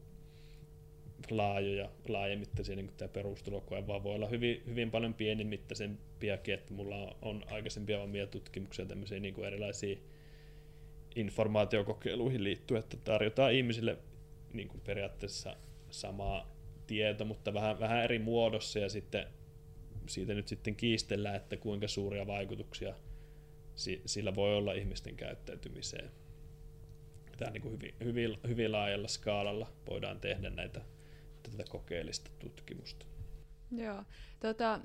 laajoja, 1.30 1.90
laajemittaisia 2.08 2.76
niin 2.76 2.86
kuin 2.86 2.98
tämä 2.98 3.10
perustulokoe, 3.10 3.88
vaan 3.88 4.04
voi 4.04 4.16
olla 4.16 4.28
hyvin, 4.28 4.64
hyvin 4.66 4.92
paljon 4.92 5.14
pienimittaisempiakin, 5.14 6.54
että 6.54 6.74
mulla 6.74 7.16
on, 7.22 7.44
aikaisempia 7.52 8.02
omia 8.02 8.28
tutkimuksia 8.28 8.86
tämmöisiä 8.86 9.20
niin 9.20 9.34
kuin 9.34 9.48
erilaisia 9.48 9.98
informaatiokokeiluihin 11.16 12.44
liittyen, 12.44 12.80
että 12.80 12.98
tarjotaan 13.04 13.54
ihmisille 13.54 13.98
niin 14.54 14.68
kuin 14.68 14.82
periaatteessa 14.82 15.56
samaa 15.90 16.52
tieto, 16.88 17.26
mutta 17.26 17.54
vähän, 17.54 17.80
vähän 17.80 18.04
eri 18.04 18.20
muodossa 18.20 18.80
ja 18.80 18.90
sitten 18.90 19.28
siitä 20.08 20.34
nyt 20.34 20.48
sitten 20.48 20.76
kiistellään, 20.76 21.36
että 21.36 21.58
kuinka 21.58 21.88
suuria 21.88 22.28
vaikutuksia 22.28 22.96
sillä 24.06 24.36
voi 24.36 24.56
olla 24.56 24.74
ihmisten 24.74 25.16
käyttäytymiseen. 25.16 26.12
Tämä 27.38 27.52
niin 27.52 27.62
kuin 27.62 27.74
hyvin, 27.74 27.96
hyvin, 28.04 28.38
hyvin 28.48 28.72
laajalla 28.72 29.08
skaalalla 29.08 29.72
voidaan 29.90 30.20
tehdä 30.20 30.50
näitä 30.50 30.82
tätä 31.44 31.64
kokeellista 31.70 32.32
tutkimusta. 32.40 33.06
Joo, 33.72 34.04
tota, 34.40 34.80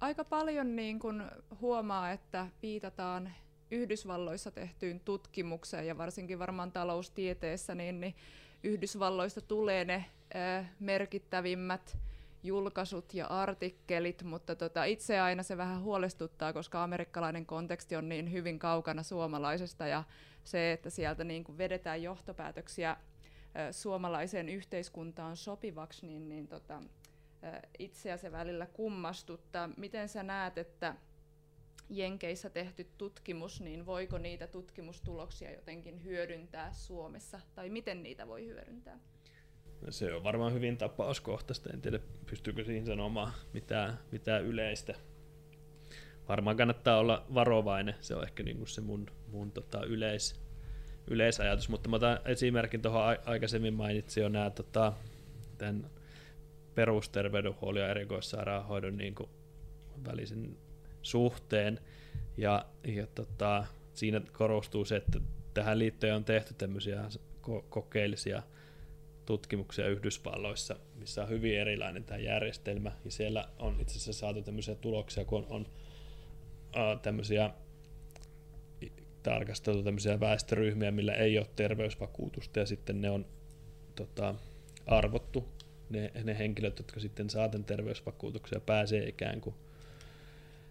aika 0.00 0.24
paljon 0.24 0.76
niin 0.76 0.98
kun 0.98 1.30
huomaa, 1.60 2.10
että 2.10 2.46
viitataan 2.62 3.32
Yhdysvalloissa 3.70 4.50
tehtyyn 4.50 5.00
tutkimukseen 5.00 5.86
ja 5.86 5.98
varsinkin 5.98 6.38
varmaan 6.38 6.72
taloustieteessä, 6.72 7.74
niin, 7.74 8.00
niin 8.00 8.14
Yhdysvalloista 8.62 9.40
tulee 9.40 9.84
ne 9.84 10.04
ö, 10.34 10.64
merkittävimmät 10.80 11.98
julkaisut 12.42 13.14
ja 13.14 13.26
artikkelit, 13.26 14.22
mutta 14.22 14.56
tota, 14.56 14.84
itse 14.84 15.20
aina 15.20 15.42
se 15.42 15.56
vähän 15.56 15.82
huolestuttaa, 15.82 16.52
koska 16.52 16.84
amerikkalainen 16.84 17.46
konteksti 17.46 17.96
on 17.96 18.08
niin 18.08 18.32
hyvin 18.32 18.58
kaukana 18.58 19.02
suomalaisesta 19.02 19.86
ja 19.86 20.04
se, 20.44 20.72
että 20.72 20.90
sieltä 20.90 21.24
niin 21.24 21.44
kuin 21.44 21.58
vedetään 21.58 22.02
johtopäätöksiä 22.02 22.96
suomalaiseen 23.70 24.48
yhteiskuntaan 24.48 25.36
sopivaksi, 25.36 26.06
niin, 26.06 26.28
niin 26.28 26.48
tota, 26.48 26.82
itseä 27.78 28.16
se 28.16 28.32
välillä 28.32 28.66
kummastuttaa. 28.66 29.70
Miten 29.76 30.08
sä 30.08 30.22
näet, 30.22 30.58
että 30.58 30.94
Jenkeissä 31.90 32.50
tehty 32.50 32.86
tutkimus, 32.98 33.60
niin 33.60 33.86
voiko 33.86 34.18
niitä 34.18 34.46
tutkimustuloksia 34.46 35.52
jotenkin 35.52 36.04
hyödyntää 36.04 36.72
Suomessa, 36.72 37.40
tai 37.54 37.70
miten 37.70 38.02
niitä 38.02 38.28
voi 38.28 38.46
hyödyntää? 38.46 38.98
Se 39.90 40.14
on 40.14 40.24
varmaan 40.24 40.52
hyvin 40.52 40.76
tapauskohtaista, 40.76 41.70
en 41.72 41.80
tiedä 41.80 41.98
pystyykö 42.26 42.64
siihen 42.64 42.86
sanomaan 42.86 43.32
mitään, 43.52 43.98
mitään 44.12 44.44
yleistä. 44.44 44.94
Varmaan 46.28 46.56
kannattaa 46.56 46.98
olla 46.98 47.26
varovainen, 47.34 47.94
se 48.00 48.14
on 48.14 48.22
ehkä 48.22 48.42
niinku 48.42 48.66
se 48.66 48.80
mun, 48.80 49.06
mun 49.28 49.52
tota 49.52 49.84
yleis, 49.84 50.40
yleisajatus, 51.06 51.68
mutta 51.68 51.88
mä 51.88 51.96
otan 51.96 52.18
esimerkin 52.24 52.82
tuohon 52.82 53.16
aikaisemmin 53.24 53.74
mainitsin 53.74 54.22
jo 54.22 54.28
nämä 54.28 54.50
tota, 54.50 54.92
tämän 55.58 55.90
perusterveydenhuollon 56.74 57.82
ja 57.82 57.88
erikoissairaanhoidon 57.88 58.96
niin 58.96 59.14
välisen 60.04 60.56
suhteen. 61.02 61.80
Ja, 62.36 62.66
ja 62.84 63.06
tota, 63.06 63.64
siinä 63.94 64.20
korostuu 64.32 64.84
se, 64.84 64.96
että 64.96 65.20
tähän 65.54 65.78
liittyen 65.78 66.16
on 66.16 66.24
tehty 66.24 66.54
tämmöisiä 66.54 67.04
ko- 67.42 67.64
kokeellisia 67.68 68.42
tutkimuksia 69.28 69.88
Yhdysvalloissa, 69.88 70.76
missä 70.94 71.22
on 71.22 71.28
hyvin 71.28 71.58
erilainen 71.58 72.04
tämä 72.04 72.18
järjestelmä. 72.18 72.92
Ja 73.04 73.10
siellä 73.10 73.48
on 73.58 73.80
itse 73.80 73.98
asiassa 73.98 74.12
saatu 74.12 74.42
tämmöisiä 74.42 74.74
tuloksia, 74.74 75.24
kun 75.24 75.46
on, 75.50 75.66
on 76.76 77.00
tämmöisiä 77.00 77.50
tarkasteltu 79.22 79.82
tämmöisiä 79.82 80.20
väestöryhmiä, 80.20 80.90
millä 80.90 81.14
ei 81.14 81.38
ole 81.38 81.46
terveysvakuutusta, 81.56 82.58
ja 82.58 82.66
sitten 82.66 83.00
ne 83.00 83.10
on 83.10 83.26
tota, 83.94 84.34
arvottu, 84.86 85.48
ne, 85.90 86.10
ne 86.24 86.38
henkilöt, 86.38 86.78
jotka 86.78 87.00
sitten 87.00 87.30
saa 87.30 87.48
terveysvakuutuksia, 87.66 88.60
pääsee 88.60 89.08
ikään 89.08 89.40
kuin 89.40 89.54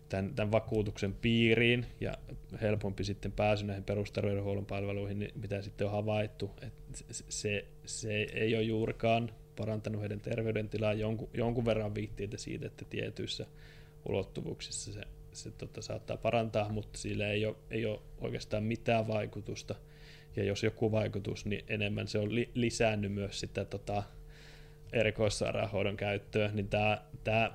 tämän, 0.09 0.35
tämän 0.35 0.51
vakuutuksen 0.51 1.13
piiriin 1.13 1.85
ja 2.01 2.13
helpompi 2.61 3.03
sitten 3.03 3.31
pääsy 3.31 3.65
näihin 3.65 3.83
perusterveydenhuollon 3.83 4.65
palveluihin, 4.65 5.19
niin 5.19 5.31
mitä 5.41 5.61
sitten 5.61 5.87
on 5.87 5.93
havaittu, 5.93 6.51
että 6.61 7.03
se, 7.29 7.65
se 7.85 8.27
ei 8.33 8.55
ole 8.55 8.63
juurikaan 8.63 9.31
parantanut 9.55 10.01
heidän 10.01 10.19
terveydentilaa 10.19 10.93
jonkun, 10.93 11.29
jonkun 11.33 11.65
verran 11.65 11.95
viitteitä 11.95 12.37
siitä, 12.37 12.67
että 12.67 12.85
tietyissä 12.85 13.45
ulottuvuuksissa 14.09 14.93
se, 14.93 15.01
se 15.33 15.51
tota, 15.51 15.81
saattaa 15.81 16.17
parantaa, 16.17 16.69
mutta 16.69 16.99
sillä 16.99 17.29
ei 17.29 17.45
ole, 17.45 17.55
ei 17.71 17.85
ole 17.85 17.99
oikeastaan 18.21 18.63
mitään 18.63 19.07
vaikutusta. 19.07 19.75
Ja 20.35 20.43
jos 20.43 20.63
joku 20.63 20.91
vaikutus, 20.91 21.45
niin 21.45 21.65
enemmän 21.67 22.07
se 22.07 22.19
on 22.19 22.35
li, 22.35 22.49
lisännyt 22.53 23.11
myös 23.11 23.39
sitä 23.39 23.65
tota, 23.65 24.03
erikoissairaanhoidon 24.93 25.97
käyttöön, 25.97 26.55
niin 26.55 26.67
tämä, 26.67 27.01
tämä, 27.23 27.51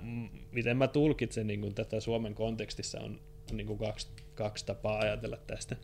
miten 0.53 0.76
mä 0.76 0.89
tulkitsen 0.89 1.47
niin 1.47 1.61
kuin 1.61 1.74
tätä 1.74 2.01
Suomen 2.01 2.35
kontekstissa 2.35 3.01
on, 3.01 3.20
on 3.51 3.57
niin 3.57 3.66
kuin 3.66 3.78
kaksi, 3.78 4.09
kaksi 4.35 4.66
tapaa 4.66 4.99
ajatella 4.99 5.37
tästä. 5.47 5.76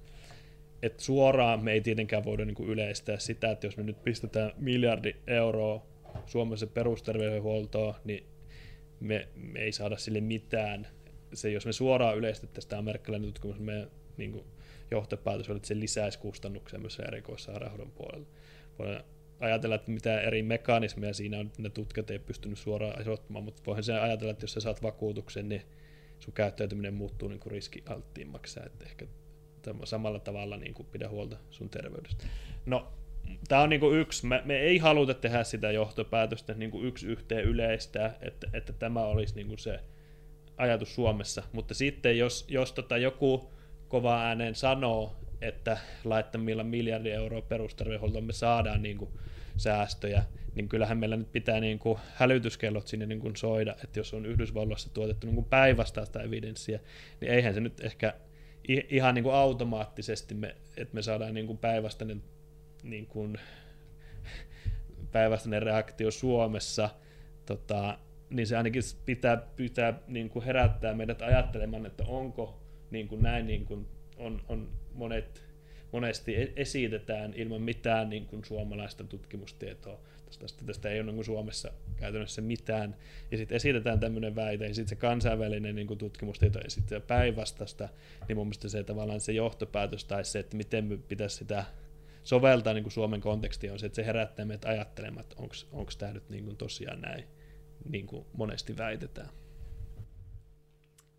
Et 0.82 1.00
suoraan 1.00 1.64
me 1.64 1.72
ei 1.72 1.80
tietenkään 1.80 2.24
voida 2.24 2.44
niin 2.44 2.54
kuin 2.54 2.68
yleistää 2.68 3.18
sitä, 3.18 3.50
että 3.50 3.66
jos 3.66 3.76
me 3.76 3.82
nyt 3.82 4.04
pistetään 4.04 4.52
miljardi 4.56 5.14
euroa 5.26 5.86
Suomessa 6.26 6.66
perusterveydenhuoltoon, 6.66 7.94
niin 8.04 8.26
me, 9.00 9.28
me 9.34 9.60
ei 9.60 9.72
saada 9.72 9.96
sille 9.96 10.20
mitään. 10.20 10.86
Se, 11.34 11.50
jos 11.50 11.66
me 11.66 11.72
suoraan 11.72 12.16
yleistettäisiin 12.16 12.62
sitä 12.62 12.78
amerikkalainen 12.78 13.32
tutkimus, 13.32 13.58
meidän 13.58 13.90
niin 14.16 14.32
kuin 14.32 14.44
johtopäätös 14.90 15.50
on, 15.50 15.56
että 15.56 15.68
se 15.68 15.80
lisäisi 15.80 16.18
kustannuksia 16.18 16.78
myös 16.78 16.98
erikoissairaanhoidon 16.98 17.90
puolella 17.90 18.26
ajatella, 19.40 19.74
että 19.74 19.90
mitä 19.90 20.20
eri 20.20 20.42
mekanismeja 20.42 21.14
siinä 21.14 21.38
on, 21.38 21.52
ne 21.58 21.70
tutkijat 21.70 22.10
ei 22.10 22.18
pystynyt 22.18 22.58
suoraan 22.58 23.00
osoittamaan, 23.00 23.44
mutta 23.44 23.62
voihan 23.66 23.84
se 23.84 23.98
ajatella, 23.98 24.30
että 24.30 24.44
jos 24.44 24.52
sä 24.52 24.60
saat 24.60 24.82
vakuutuksen, 24.82 25.48
niin 25.48 25.62
sun 26.20 26.34
käyttäytyminen 26.34 26.94
muuttuu 26.94 27.28
niin 27.28 27.40
riskialttiimmaksi, 27.46 28.60
että 28.66 28.84
ehkä 28.84 29.06
samalla 29.84 30.20
tavalla 30.20 30.56
niin 30.56 30.74
kuin 30.74 30.86
pidä 30.92 31.08
huolta 31.08 31.36
sun 31.50 31.70
terveydestä. 31.70 32.24
No, 32.66 32.92
tämä 33.48 33.62
on 33.62 33.68
niin 33.68 33.80
kuin 33.80 33.98
yksi, 33.98 34.26
me, 34.26 34.42
me 34.44 34.58
ei 34.58 34.78
haluta 34.78 35.14
tehdä 35.14 35.44
sitä 35.44 35.70
johtopäätöstä 35.70 36.54
niin 36.54 36.70
kuin 36.70 36.86
yksi 36.86 37.06
yhteen 37.06 37.44
yleistä, 37.44 38.14
että, 38.20 38.46
että 38.52 38.72
tämä 38.72 39.04
olisi 39.04 39.34
niin 39.34 39.46
kuin 39.46 39.58
se 39.58 39.80
ajatus 40.56 40.94
Suomessa, 40.94 41.42
mutta 41.52 41.74
sitten 41.74 42.18
jos, 42.18 42.44
jos 42.48 42.72
tota 42.72 42.98
joku 42.98 43.52
kova 43.88 44.22
ääneen 44.22 44.54
sanoo, 44.54 45.16
että 45.40 45.78
laittamilla 46.04 46.64
miljardi 46.64 47.10
euroa 47.10 47.42
perusterveydenhuoltoon 47.42 48.24
me 48.24 48.32
saadaan 48.32 48.82
niin 48.82 48.98
kuin 48.98 49.10
säästöjä, 49.56 50.24
niin 50.54 50.68
kyllähän 50.68 50.98
meillä 50.98 51.16
nyt 51.16 51.32
pitää 51.32 51.60
niin 51.60 51.78
kuin 51.78 51.98
hälytyskellot 52.14 52.86
sinne 52.86 53.06
niin 53.06 53.20
kuin 53.20 53.36
soida, 53.36 53.76
että 53.84 54.00
jos 54.00 54.14
on 54.14 54.26
Yhdysvalloissa 54.26 54.94
tuotettu 54.94 55.26
niin 55.26 55.34
kuin 55.34 55.46
päinvastaista 55.50 56.22
evidenssiä, 56.22 56.80
niin 57.20 57.32
eihän 57.32 57.54
se 57.54 57.60
nyt 57.60 57.80
ehkä 57.80 58.14
ihan 58.68 59.14
niin 59.14 59.22
kuin 59.22 59.34
automaattisesti, 59.34 60.34
me, 60.34 60.56
että 60.76 60.94
me 60.94 61.02
saadaan 61.02 61.34
niin 61.34 61.46
kuin 61.46 61.58
päinvastainen, 61.58 62.22
niin 62.82 63.06
kuin, 63.06 63.38
päinvastainen 65.12 65.62
reaktio 65.62 66.10
Suomessa, 66.10 66.90
tota, 67.46 67.98
niin 68.30 68.46
se 68.46 68.56
ainakin 68.56 68.82
pitää, 69.06 69.36
pitää 69.36 70.00
niin 70.06 70.30
kuin 70.30 70.44
herättää 70.44 70.94
meidät 70.94 71.22
ajattelemaan, 71.22 71.86
että 71.86 72.04
onko 72.06 72.60
niin 72.90 73.08
kuin 73.08 73.22
näin 73.22 73.46
niin 73.46 73.64
kuin 73.64 73.86
on, 74.16 74.42
on 74.48 74.68
monet, 74.98 75.42
monesti 75.92 76.36
e-, 76.36 76.52
esitetään 76.56 77.34
ilman 77.34 77.62
mitään 77.62 78.10
niin 78.10 78.26
kuin 78.26 78.44
suomalaista 78.44 79.04
tutkimustietoa. 79.04 80.00
Tästä, 80.40 80.64
tästä, 80.66 80.88
ei 80.88 80.98
ole 80.98 81.06
niin 81.06 81.14
kuin 81.14 81.24
Suomessa 81.24 81.72
käytännössä 81.96 82.42
mitään. 82.42 82.96
Ja 83.30 83.38
sitten 83.38 83.56
esitetään 83.56 84.00
tämmöinen 84.00 84.36
väite, 84.36 84.66
ja 84.66 84.74
sitten 84.74 84.88
se 84.88 84.96
kansainvälinen 84.96 85.74
niin 85.74 85.86
kuin 85.86 85.98
tutkimustieto 85.98 86.60
esittää 86.60 87.00
päinvastasta, 87.00 87.88
niin 88.28 88.36
mun 88.36 88.46
mielestä 88.46 88.68
se 88.68 88.84
tavallaan 88.84 89.20
se 89.20 89.32
johtopäätös 89.32 90.04
tai 90.04 90.24
se, 90.24 90.38
että 90.38 90.56
miten 90.56 90.84
me 90.84 90.96
pitäisi 90.96 91.36
sitä 91.36 91.64
soveltaa 92.24 92.74
niin 92.74 92.84
kuin 92.84 92.92
Suomen 92.92 93.20
kontekstia 93.20 93.72
on 93.72 93.78
se, 93.78 93.86
että 93.86 93.96
se 93.96 94.06
herättää 94.06 94.44
meitä 94.44 94.68
ajattelemaan, 94.68 95.20
että 95.24 95.36
onko 95.72 95.90
tämä 95.98 96.12
nyt 96.12 96.30
niin 96.30 96.44
kuin 96.44 96.56
tosiaan 96.56 97.00
näin, 97.00 97.24
niin 97.90 98.06
kuin 98.06 98.26
monesti 98.32 98.76
väitetään. 98.76 99.28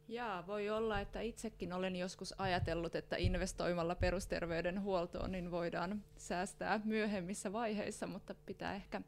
Jaa, 0.09 0.47
voi 0.47 0.69
olla, 0.69 0.99
että 0.99 1.21
itsekin 1.21 1.73
olen 1.73 1.95
joskus 1.95 2.35
ajatellut, 2.37 2.95
että 2.95 3.15
investoimalla 3.15 3.95
perusterveydenhuoltoon 3.95 5.31
niin 5.31 5.51
voidaan 5.51 6.03
säästää 6.17 6.81
myöhemmissä 6.83 7.53
vaiheissa, 7.53 8.07
mutta 8.07 8.35
pitää 8.45 8.75
ehkä 8.75 9.01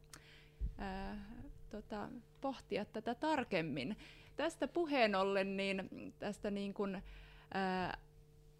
ää, 0.77 1.25
tota, 1.69 2.09
pohtia 2.41 2.85
tätä 2.85 3.15
tarkemmin. 3.15 3.97
Tästä 4.35 4.67
puheen 4.67 5.15
ollen, 5.15 5.57
niin 5.57 5.89
tästä 6.19 6.51
niin 6.51 6.73
kuin, 6.73 7.03
ää, 7.53 7.97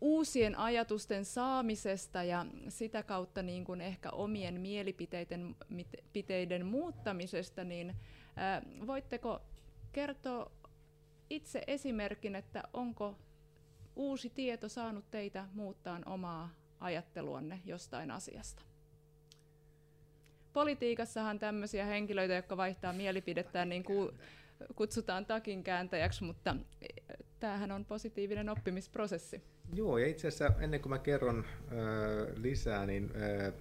uusien 0.02 0.58
ajatusten 0.58 1.26
saamisesta 1.26 2.24
ja 2.24 2.46
sitä 2.70 3.04
kautta 3.04 3.44
niin 3.44 3.66
kuin 3.66 3.82
ehkä 3.82 4.10
omien 4.10 4.62
mielipiteiden 4.62 5.56
piteiden 6.14 6.66
muuttamisesta, 6.66 7.64
niin 7.64 7.96
ää, 8.36 8.62
voitteko 8.88 9.42
kertoa 9.92 10.52
itse 11.32 11.64
esimerkin, 11.68 12.36
että 12.36 12.64
onko 12.74 13.16
uusi 13.96 14.30
tieto 14.30 14.70
saanut 14.70 15.12
teitä 15.12 15.46
muuttaa 15.54 16.00
omaa 16.06 16.50
ajatteluanne 16.80 17.60
jostain 17.66 18.12
asiasta? 18.12 18.64
Politiikassahan 20.54 21.40
tämmöisiä 21.40 21.86
henkilöitä, 21.86 22.34
jotka 22.34 22.58
vaihtaa 22.58 22.94
mielipidettään, 22.94 23.70
niin 23.70 23.84
ku, 23.84 24.12
kutsutaan 24.76 25.26
takin 25.26 25.64
kääntäjäksi, 25.64 26.24
mutta 26.24 26.56
tämähän 27.40 27.72
on 27.72 27.86
positiivinen 27.86 28.50
oppimisprosessi. 28.50 29.42
Joo, 29.74 29.98
ja 29.98 30.08
itse 30.08 30.28
asiassa 30.28 30.60
ennen 30.60 30.82
kuin 30.82 30.90
mä 30.90 31.00
kerron 31.00 31.46
äh, 31.46 31.74
lisää, 32.36 32.86
niin 32.86 33.12
äh, 33.16 33.54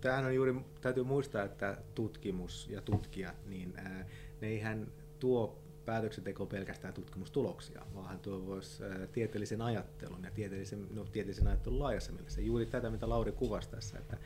tämähän 0.00 0.24
on 0.24 0.34
juuri, 0.34 0.54
täytyy 0.80 1.04
muistaa, 1.04 1.44
että 1.44 1.78
tutkimus 1.94 2.68
ja 2.70 2.80
tutkijat, 2.80 3.46
niin 3.46 3.78
äh, 3.78 4.06
ne 4.40 4.48
eihän 4.48 4.92
tuo 5.18 5.67
päätöksenteko 5.88 6.46
pelkästään 6.46 6.94
tutkimustuloksia, 6.94 7.86
vaan 7.94 8.18
tuo 8.18 8.46
voisi 8.46 8.82
tieteellisen 9.12 9.62
ajattelun 9.62 10.24
ja 10.24 10.30
tieteellisen, 10.30 10.86
no, 10.94 11.04
tieteellisen 11.04 11.46
ajattelun 11.46 11.78
laajassa 11.78 12.12
mielessä. 12.12 12.40
Juuri 12.40 12.66
tätä, 12.66 12.90
mitä 12.90 13.08
Lauri 13.08 13.32
kuvasi 13.32 13.70
tässä, 13.70 13.98
että 13.98 14.16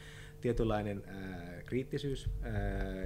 tietynlainen 0.40 1.04
äh, 1.08 1.64
kriittisyys 1.64 2.30
äh, 2.44 2.52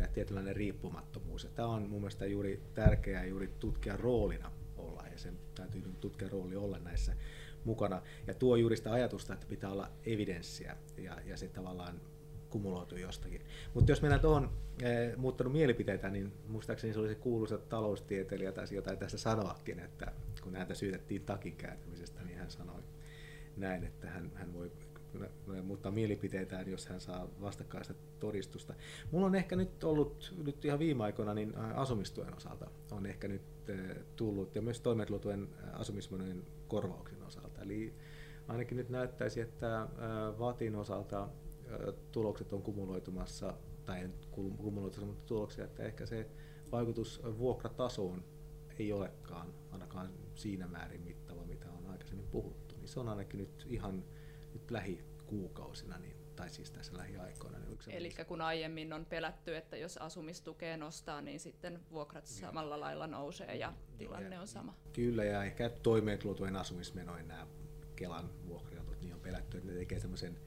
ja 0.01 0.09
tietynlainen 0.09 0.57
riippumattomuus. 0.57 1.45
Ja 1.45 1.51
tämä 1.51 1.69
on 1.69 1.83
mun 1.83 2.01
mielestä 2.01 2.27
juuri 2.27 2.63
tärkeää 2.75 3.25
juuri 3.25 3.49
tutkijan 3.61 4.01
roolina 4.01 4.51
olla, 4.77 5.05
ja 5.13 5.19
sen 5.19 5.39
täytyy 5.55 5.83
tutkijan 6.01 6.33
rooli 6.33 6.57
olla 6.57 6.79
näissä 6.79 7.17
mukana. 7.65 8.03
Ja 8.27 8.35
tuo 8.35 8.57
juuri 8.57 8.77
sitä 8.77 8.93
ajatusta, 8.93 9.35
että 9.35 9.47
pitää 9.47 9.73
olla 9.73 9.91
evidenssiä 10.07 10.77
ja, 10.97 11.17
ja 11.25 11.37
se 11.37 11.49
tavallaan 11.49 12.01
kumuloituu 12.51 12.99
jostakin. 12.99 13.41
Mutta 13.75 13.93
jos 13.93 14.03
mennään 14.03 14.21
tuohon 14.21 14.51
e, 14.83 15.17
muuttanut 15.17 15.53
mielipiteitä, 15.53 16.11
niin 16.11 16.33
muistaakseni 16.49 16.93
se 16.93 17.01
oli 17.01 17.09
se 17.09 17.15
kuuluisa 17.15 17.59
taloustieteilijä, 17.59 18.53
tai 18.53 18.67
jotain 18.71 18.99
tässä 18.99 19.19
sanoakin, 19.19 19.79
että 19.81 20.13
kun 20.43 20.55
häntä 20.55 20.75
syytettiin 20.75 21.23
takin 21.23 21.57
kääntämisestä, 21.57 22.23
niin 22.23 22.39
hän 22.39 22.51
sanoi 22.51 22.83
näin, 23.57 23.85
että 23.85 24.07
hän, 24.07 24.31
hän 24.35 24.55
voi 24.55 24.71
muuttaa 25.63 25.93
mielipiteitään, 25.93 26.71
jos 26.71 26.87
hän 26.87 27.01
saa 27.01 27.29
vastakkaista 27.41 27.95
todistusta. 28.21 28.75
Mulla 29.11 29.27
on 29.27 29.35
ehkä 29.35 29.57
nyt 29.57 29.85
ollut, 29.85 30.35
nyt 30.45 30.65
ihan 30.65 30.79
viime 30.79 31.05
aikoina, 31.05 31.35
niin 31.35 31.57
asumistuen 31.57 32.37
osalta 32.37 32.71
on 32.91 33.07
ehkä 33.07 33.29
nyt 33.29 33.43
tullut, 34.17 34.55
ja 34.55 34.63
myös 34.63 34.81
toimeentulotuen 34.81 35.49
asumismenojen 35.73 36.47
korvauksen 36.69 37.23
osalta. 37.23 37.63
Eli 37.63 37.95
ainakin 38.49 38.77
nyt 38.77 38.89
näyttäisi, 38.89 39.41
että 39.41 39.89
VATin 40.39 40.77
osalta 40.77 41.29
tulokset 42.13 42.53
on 42.53 42.63
kumuloitumassa, 42.63 43.55
tai 43.85 44.01
en 44.01 44.15
kumuloitumassa, 44.31 45.07
mutta 45.07 45.27
tuloksia, 45.27 45.65
että 45.65 45.83
ehkä 45.83 46.07
se 46.07 46.27
vaikutus 46.73 47.23
vuokratasoon 47.39 48.25
ei 48.79 48.93
olekaan 48.93 49.55
ainakaan 49.71 50.11
siinä 50.35 50.69
määrin 50.69 51.03
mittava, 51.03 51.45
mitä 51.45 51.73
on 51.73 51.87
aikaisemmin 51.87 52.27
puhuttu. 52.27 52.77
Niin 52.77 52.89
se 52.89 53.01
on 53.01 53.09
ainakin 53.09 53.39
nyt 53.39 53.67
ihan 53.69 54.05
nyt 54.53 54.71
lähikuukausina, 54.71 55.99
niin, 55.99 56.17
tai 56.37 56.51
siis 56.51 56.71
tässä 56.71 56.97
lähiaikoina. 56.97 57.59
Niin 57.59 57.79
Eli 57.89 58.11
kun 58.29 58.41
aiemmin 58.41 58.93
on 58.93 59.05
pelätty, 59.05 59.57
että 59.57 59.77
jos 59.77 59.99
asumistukea 59.99 60.77
nostaa, 60.77 61.21
niin 61.23 61.41
sitten 61.41 61.81
vuokrat 61.91 62.27
samalla 62.27 62.81
lailla 62.81 63.07
nousee 63.07 63.57
ja 63.57 63.73
tilanne 63.99 64.41
on 64.41 64.49
sama. 64.49 64.75
Kyllä, 64.93 65.25
ja 65.25 65.45
ehkä 65.45 65.69
toimeentulotuen 65.69 66.57
asumismenoin 66.57 67.29
nämä 67.29 67.47
Kelan 67.97 68.31
vuokrautut, 68.47 69.01
niin 69.01 69.15
on 69.15 69.21
pelätty, 69.21 69.57
että 69.57 69.71
ne 69.71 69.79
tekee 69.79 70.01
semmoisen 70.01 70.39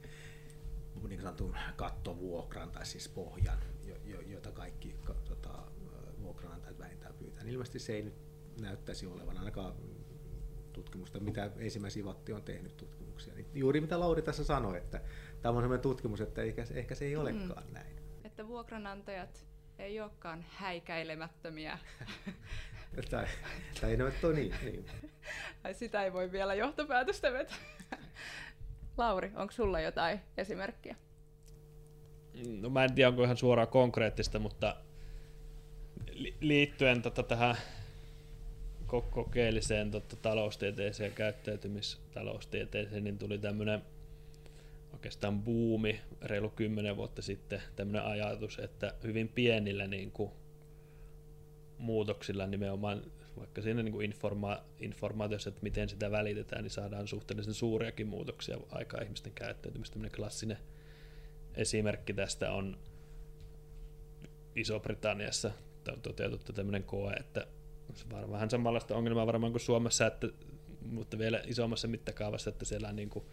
niin 1.08 1.20
sanotun 1.20 1.56
kattovuokran 1.76 2.70
tai 2.70 2.86
siis 2.86 3.08
pohjan, 3.08 3.58
jota 4.26 4.52
kaikki 4.52 4.96
tota, 5.24 5.62
vuokranantajat 6.22 6.78
vähintään 6.78 7.14
pyytää. 7.14 7.44
Niin 7.44 7.52
ilmeisesti 7.52 7.78
se 7.78 7.92
ei 7.92 8.02
nyt 8.02 8.14
näyttäisi 8.60 9.06
olevan 9.06 9.38
ainakaan 9.38 9.74
tutkimusta, 10.72 11.20
mitä 11.20 11.50
ensimmäisiä 11.58 12.04
Vatti 12.04 12.32
on 12.32 12.42
tehnyt 12.42 12.76
tutkimuksia. 12.76 13.34
Niin 13.34 13.46
juuri 13.54 13.80
mitä 13.80 14.00
Lauri 14.00 14.22
tässä 14.22 14.44
sanoi, 14.44 14.78
että 14.78 15.00
tämä 15.42 15.50
on 15.50 15.62
sellainen 15.62 15.82
tutkimus, 15.82 16.20
että 16.20 16.42
ehkä, 16.42 16.64
ehkä 16.74 16.94
se 16.94 17.04
ei 17.04 17.14
mm. 17.14 17.20
olekaan 17.20 17.66
mm. 17.66 17.72
näin. 17.72 17.96
Että 18.24 18.48
vuokranantajat 18.48 19.46
ei 19.78 20.00
olekaan 20.00 20.44
häikäilemättömiä. 20.48 21.78
tai, 23.10 23.26
tai 23.80 23.96
no, 23.96 24.06
että 24.06 24.28
niin, 24.28 24.54
niin. 24.62 24.86
Ai 25.64 25.74
sitä 25.74 26.04
ei 26.04 26.12
voi 26.12 26.32
vielä 26.32 26.54
johtopäätöstä 26.54 27.32
vetää. 27.32 27.58
Lauri, 29.00 29.30
onko 29.36 29.52
sulla 29.52 29.80
jotain 29.80 30.20
esimerkkiä? 30.36 30.96
No 32.60 32.70
mä 32.70 32.84
en 32.84 32.94
tiedä, 32.94 33.08
onko 33.08 33.24
ihan 33.24 33.36
suoraan 33.36 33.68
konkreettista, 33.68 34.38
mutta 34.38 34.76
liittyen 36.40 37.02
tota 37.02 37.22
tähän 37.22 37.56
kokeelliseen 39.10 39.90
tota, 39.90 40.16
taloustieteeseen 40.16 41.12
käyttäytymistaloustieteeseen, 41.12 43.04
niin 43.04 43.18
tuli 43.18 43.38
tämmöinen 43.38 43.82
oikeastaan 44.92 45.42
buumi 45.42 46.00
reilu 46.22 46.48
kymmenen 46.50 46.96
vuotta 46.96 47.22
sitten, 47.22 47.62
tämmöinen 47.76 48.04
ajatus, 48.04 48.58
että 48.58 48.94
hyvin 49.02 49.28
pienillä 49.28 49.86
niin 49.86 50.10
kuin, 50.10 50.30
muutoksilla 51.78 52.46
nimenomaan 52.46 53.02
vaikka 53.36 53.62
siinä 53.62 53.82
niin 53.82 53.92
kuin 53.92 54.12
informa- 54.12 54.62
informaatiossa, 54.80 55.48
että 55.48 55.62
miten 55.62 55.88
sitä 55.88 56.10
välitetään, 56.10 56.62
niin 56.62 56.70
saadaan 56.70 57.08
suhteellisen 57.08 57.54
suuriakin 57.54 58.06
muutoksia 58.06 58.58
aikaa 58.70 59.00
ihmisten 59.00 59.32
käyttäytymistä. 59.32 59.94
Tämmöinen 59.94 60.16
klassinen 60.16 60.58
esimerkki 61.54 62.14
tästä 62.14 62.52
on 62.52 62.78
Iso-Britanniassa 64.56 65.50
toteutettu 66.02 66.52
tämmöinen 66.52 66.84
koe, 66.84 67.12
että 67.12 67.46
vähän 68.30 68.50
samanlaista 68.50 68.96
ongelmaa 68.96 69.26
varmaan 69.26 69.52
kuin 69.52 69.60
Suomessa, 69.60 70.06
että, 70.06 70.28
mutta 70.82 71.18
vielä 71.18 71.42
isommassa 71.46 71.88
mittakaavassa, 71.88 72.50
että 72.50 72.64
siellä 72.64 72.88
on 72.88 72.96
niin 72.96 73.10
kuin 73.10 73.24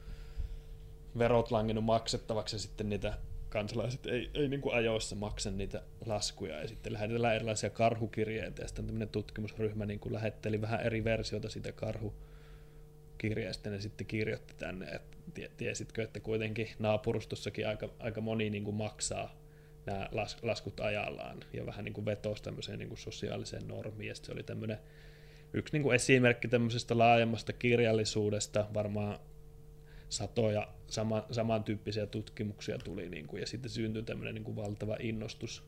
verot 1.18 1.52
langennut 1.52 1.84
maksettavaksi 1.84 2.56
ja 2.56 2.60
sitten 2.60 2.90
niitä 2.90 3.14
kansalaiset 3.50 4.06
ei, 4.06 4.30
ei 4.34 4.48
niin 4.48 4.62
kuin 4.62 4.76
ajoissa 4.76 5.16
maksa 5.16 5.52
niitä 5.52 5.84
laskuja. 6.06 6.62
Ja 6.62 6.68
sitten 6.68 6.94
lähetellään 6.94 7.36
erilaisia 7.36 7.70
karhukirjeitä 7.70 8.62
ja 8.62 8.68
sitten 8.68 8.86
tämmöinen 8.86 9.10
tutkimusryhmä 9.10 9.86
niin 9.86 10.00
kuin 10.00 10.14
lähetteli 10.14 10.62
vähän 10.62 10.82
eri 10.82 11.04
versioita 11.04 11.50
siitä 11.50 11.72
karhukirjeestä 11.72 13.70
ja 13.70 13.82
sitten 13.82 14.08
kirjoitti 14.08 14.54
tänne, 14.58 14.86
että 14.86 15.18
tiesitkö, 15.58 16.04
että 16.04 16.20
kuitenkin 16.20 16.68
naapurustossakin 16.80 17.68
aika, 17.68 17.90
aika 18.00 18.22
moni 18.22 18.50
niin 18.50 18.64
kuin 18.64 18.76
maksaa 18.76 19.36
nämä 19.86 20.10
las, 20.12 20.38
laskut 20.42 20.80
ajallaan 20.80 21.40
ja 21.54 21.66
vähän 21.66 21.86
niin 21.86 21.94
kuin 21.94 22.06
vetosi 22.06 22.44
tämmöiseen 22.44 22.80
niin 22.80 22.90
kuin 22.90 23.00
sosiaaliseen 23.00 23.68
normiin. 23.68 24.08
Ja 24.08 24.16
se 24.16 24.32
oli 24.32 24.44
tämmöinen 24.44 24.78
yksi 25.54 25.74
niin 25.74 25.84
kuin 25.84 25.96
esimerkki 25.96 26.48
tämmöisestä 26.48 26.98
laajemmasta 26.98 27.54
kirjallisuudesta, 27.54 28.68
varmaan 28.74 29.20
satoja 30.10 30.68
sama, 30.88 31.26
samantyyppisiä 31.32 32.06
tutkimuksia 32.06 32.78
tuli, 32.78 33.10
niin 33.10 33.28
kuin, 33.28 33.40
ja 33.40 33.48
sitten 33.48 33.72
syntyi 33.72 34.04
tämmöinen 34.04 34.36
niin 34.36 34.44
kuin 34.44 34.56
valtava 34.56 34.98
innostus 35.00 35.64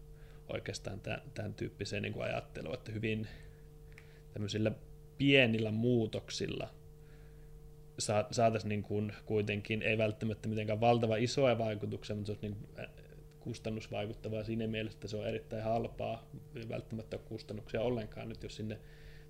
oikeastaan 0.48 1.00
tämän, 1.00 1.22
tämän 1.34 1.54
tyyppiseen 1.54 2.04
niin 2.04 2.14
kuin 2.14 2.24
ajatteluun, 2.24 2.74
että 2.74 2.92
hyvin 2.92 3.28
tämmöisillä 4.34 4.72
pienillä 5.18 5.72
muutoksilla 5.72 6.70
saataisiin 8.32 8.70
niin 8.70 8.84
kuin 8.84 9.14
kuitenkin, 9.26 9.82
ei 9.82 9.98
välttämättä 9.98 10.50
mitenkään 10.50 10.80
valtava 10.80 11.16
isoja 11.16 11.58
vaikutuksia, 11.58 12.16
mutta 12.16 12.28
se 12.28 12.32
olisi 12.32 12.48
niin 12.48 12.90
kustannusvaikuttavaa 13.40 14.44
siinä 14.44 14.68
mielessä, 14.68 14.98
että 14.98 15.08
se 15.08 15.18
on 15.18 15.28
erittäin 15.28 15.64
halpaa, 15.64 16.30
ei 16.56 16.70
välttämättä 16.70 17.18
ole 17.18 17.26
kustannuksia 17.26 17.82
ollenkaan 17.82 18.30
nyt, 18.30 18.44
jos 18.44 18.56
sinne 18.56 18.80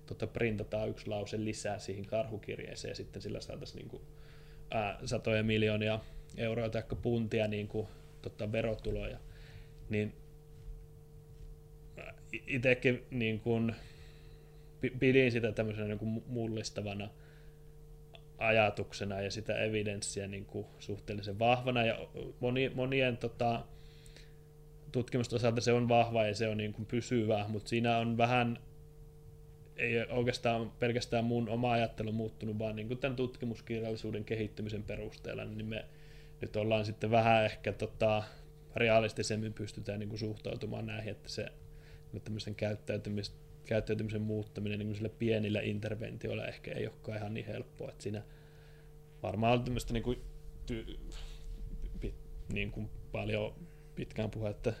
tota, 0.06 0.26
printataan 0.26 0.88
yksi 0.88 1.06
lause 1.06 1.44
lisää 1.44 1.78
siihen 1.78 2.06
karhukirjeeseen 2.06 2.90
ja 2.90 2.94
sitten 2.94 3.22
sillä 3.22 3.40
saataisiin 3.40 3.88
niin 3.88 4.02
ää, 4.70 4.98
satoja 5.04 5.42
miljoonia 5.42 6.00
euroa 6.36 6.68
tai 6.68 6.82
puntia 7.02 7.48
niin 7.48 7.68
kuin, 7.68 7.88
tota, 8.22 8.52
verotuloja, 8.52 9.18
niin 9.88 10.12
itsekin 12.46 13.04
niin 13.10 13.40
kuin, 13.40 13.74
pidin 14.98 15.32
sitä 15.32 15.52
tämmöisenä 15.52 15.88
niin 15.88 15.98
kuin 15.98 16.22
mullistavana 16.26 17.08
ajatuksena 18.38 19.20
ja 19.20 19.30
sitä 19.30 19.54
evidenssiä 19.54 20.26
niin 20.26 20.44
kuin 20.44 20.66
suhteellisen 20.78 21.38
vahvana. 21.38 21.84
Ja 21.84 21.98
moni, 22.40 22.68
monien 22.74 23.16
tota, 23.16 23.64
tutkimusten 24.92 25.36
osalta 25.36 25.60
se 25.60 25.72
on 25.72 25.88
vahva 25.88 26.26
ja 26.26 26.34
se 26.34 26.48
on 26.48 26.56
niin 26.56 26.72
kuin 26.72 26.86
pysyvä, 26.86 27.44
mutta 27.48 27.68
siinä 27.68 27.98
on 27.98 28.16
vähän 28.16 28.58
ei 29.76 30.02
oikeastaan 30.02 30.70
pelkästään 30.70 31.24
mun 31.24 31.48
oma 31.48 31.72
ajattelu 31.72 32.12
muuttunut, 32.12 32.58
vaan 32.58 32.76
niin 32.76 32.88
kuin 32.88 32.98
tämän 32.98 33.16
tutkimuskirjallisuuden 33.16 34.24
kehittymisen 34.24 34.82
perusteella, 34.82 35.44
niin 35.44 35.66
me 35.66 35.84
nyt 36.40 36.56
ollaan 36.56 36.84
sitten 36.84 37.10
vähän 37.10 37.44
ehkä 37.44 37.72
tota, 37.72 38.22
realistisemmin 38.76 39.52
pystytään 39.52 39.98
niin 39.98 40.08
kuin 40.08 40.18
suhtautumaan 40.18 40.86
näihin, 40.86 41.10
että 41.10 41.28
se 41.28 41.46
tämmöisen 42.24 42.54
käyttäytymis, 42.54 43.36
käyttäytymisen 43.66 44.22
muuttaminen 44.22 44.78
niin 44.78 44.94
sille 44.94 45.08
pienillä 45.08 45.60
interventioilla 45.60 46.46
ehkä 46.46 46.72
ei 46.72 46.86
olekaan 46.86 47.18
ihan 47.18 47.34
niin 47.34 47.46
helppoa, 47.46 47.88
että 47.88 48.02
siinä 48.02 48.22
varmaan 49.22 49.52
on 49.52 49.64
tämmöistä 49.64 49.92
niin 49.92 50.02
kuin, 50.02 50.20
ty, 50.66 50.98
pit, 52.00 52.14
niin 52.52 52.70
kuin 52.70 52.90
paljon 53.12 53.54
pitkään 53.94 54.30
puhetta 54.30 54.72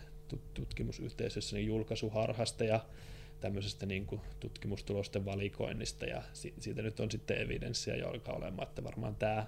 tutkimusyhteisössä 0.54 1.56
niin 1.56 1.66
julkaisuharhasta 1.66 2.64
ja 2.64 2.80
tämmöisestä 3.40 3.86
niin 3.86 4.06
kuin 4.06 4.20
tutkimustulosten 4.40 5.24
valikoinnista 5.24 6.06
ja 6.06 6.22
siitä 6.32 6.82
nyt 6.82 7.00
on 7.00 7.10
sitten 7.10 7.40
evidenssiä 7.40 7.96
jo 7.96 8.08
alkaa 8.08 8.36
olemaan, 8.36 8.68
että 8.68 8.84
varmaan 8.84 9.16
tämä, 9.16 9.46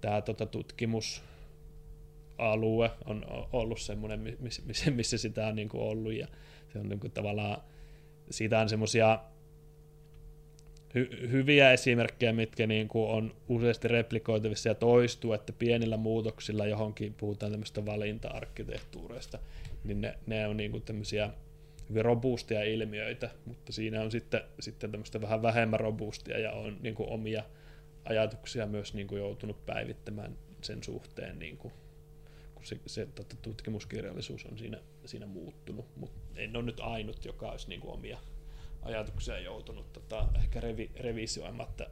tämä 0.00 0.22
tota 0.22 0.46
tutkimusalue 0.46 2.90
on 3.04 3.24
ollut 3.52 3.80
semmoinen, 3.80 4.36
missä, 4.40 4.90
missä 4.90 5.18
sitä 5.18 5.46
on 5.46 5.56
niin 5.56 5.68
kuin 5.68 5.82
ollut 5.82 6.12
ja 6.12 6.26
se 6.72 6.78
on 6.78 6.88
niin 6.88 7.00
kuin 7.00 7.12
tavallaan, 7.12 7.62
siitä 8.30 8.60
on 8.60 8.68
semmoisia 8.68 9.20
hy- 10.94 11.30
hyviä 11.30 11.72
esimerkkejä, 11.72 12.32
mitkä 12.32 12.66
niin 12.66 12.88
kuin 12.88 13.10
on 13.10 13.34
useasti 13.48 13.88
replikoitavissa 13.88 14.68
ja 14.68 14.74
toistuu, 14.74 15.32
että 15.32 15.52
pienillä 15.52 15.96
muutoksilla 15.96 16.66
johonkin 16.66 17.14
puhutaan 17.14 17.52
tämmöistä 17.52 17.86
valinta-arkkitehtuureista, 17.86 19.38
niin 19.84 20.00
ne, 20.00 20.18
ne 20.26 20.46
on 20.46 20.56
niin 20.56 20.70
kuin 20.70 20.82
tämmöisiä 20.82 21.30
hyvin 21.88 22.04
robustia 22.04 22.62
ilmiöitä, 22.62 23.30
mutta 23.44 23.72
siinä 23.72 24.02
on 24.02 24.10
sitten, 24.10 24.40
sitten 24.60 24.90
tämmöistä 24.90 25.20
vähän 25.20 25.42
vähemmän 25.42 25.80
robustia 25.80 26.38
ja 26.38 26.52
on 26.52 26.76
niin 26.80 26.94
kuin 26.94 27.08
omia 27.08 27.42
ajatuksia 28.04 28.66
myös 28.66 28.94
niin 28.94 29.06
kuin 29.06 29.18
joutunut 29.18 29.66
päivittämään 29.66 30.38
sen 30.62 30.82
suhteen, 30.82 31.38
niin 31.38 31.56
kuin, 31.56 31.74
kun 32.54 32.64
se, 32.64 32.80
se 32.86 33.06
tota, 33.06 33.36
tutkimuskirjallisuus 33.42 34.46
on 34.46 34.58
siinä, 34.58 34.78
siinä 35.04 35.26
muuttunut, 35.26 35.96
mutta 35.96 36.40
en 36.40 36.56
ole 36.56 36.64
nyt 36.64 36.80
ainut, 36.80 37.24
joka 37.24 37.50
olisi 37.50 37.68
niin 37.68 37.80
kuin 37.80 37.94
omia 37.94 38.18
ajatuksia 38.82 39.38
joutunut 39.38 39.92
tota, 39.92 40.28
ehkä 40.36 40.60
revi, 40.60 40.90
revisioimatta. 40.96 41.86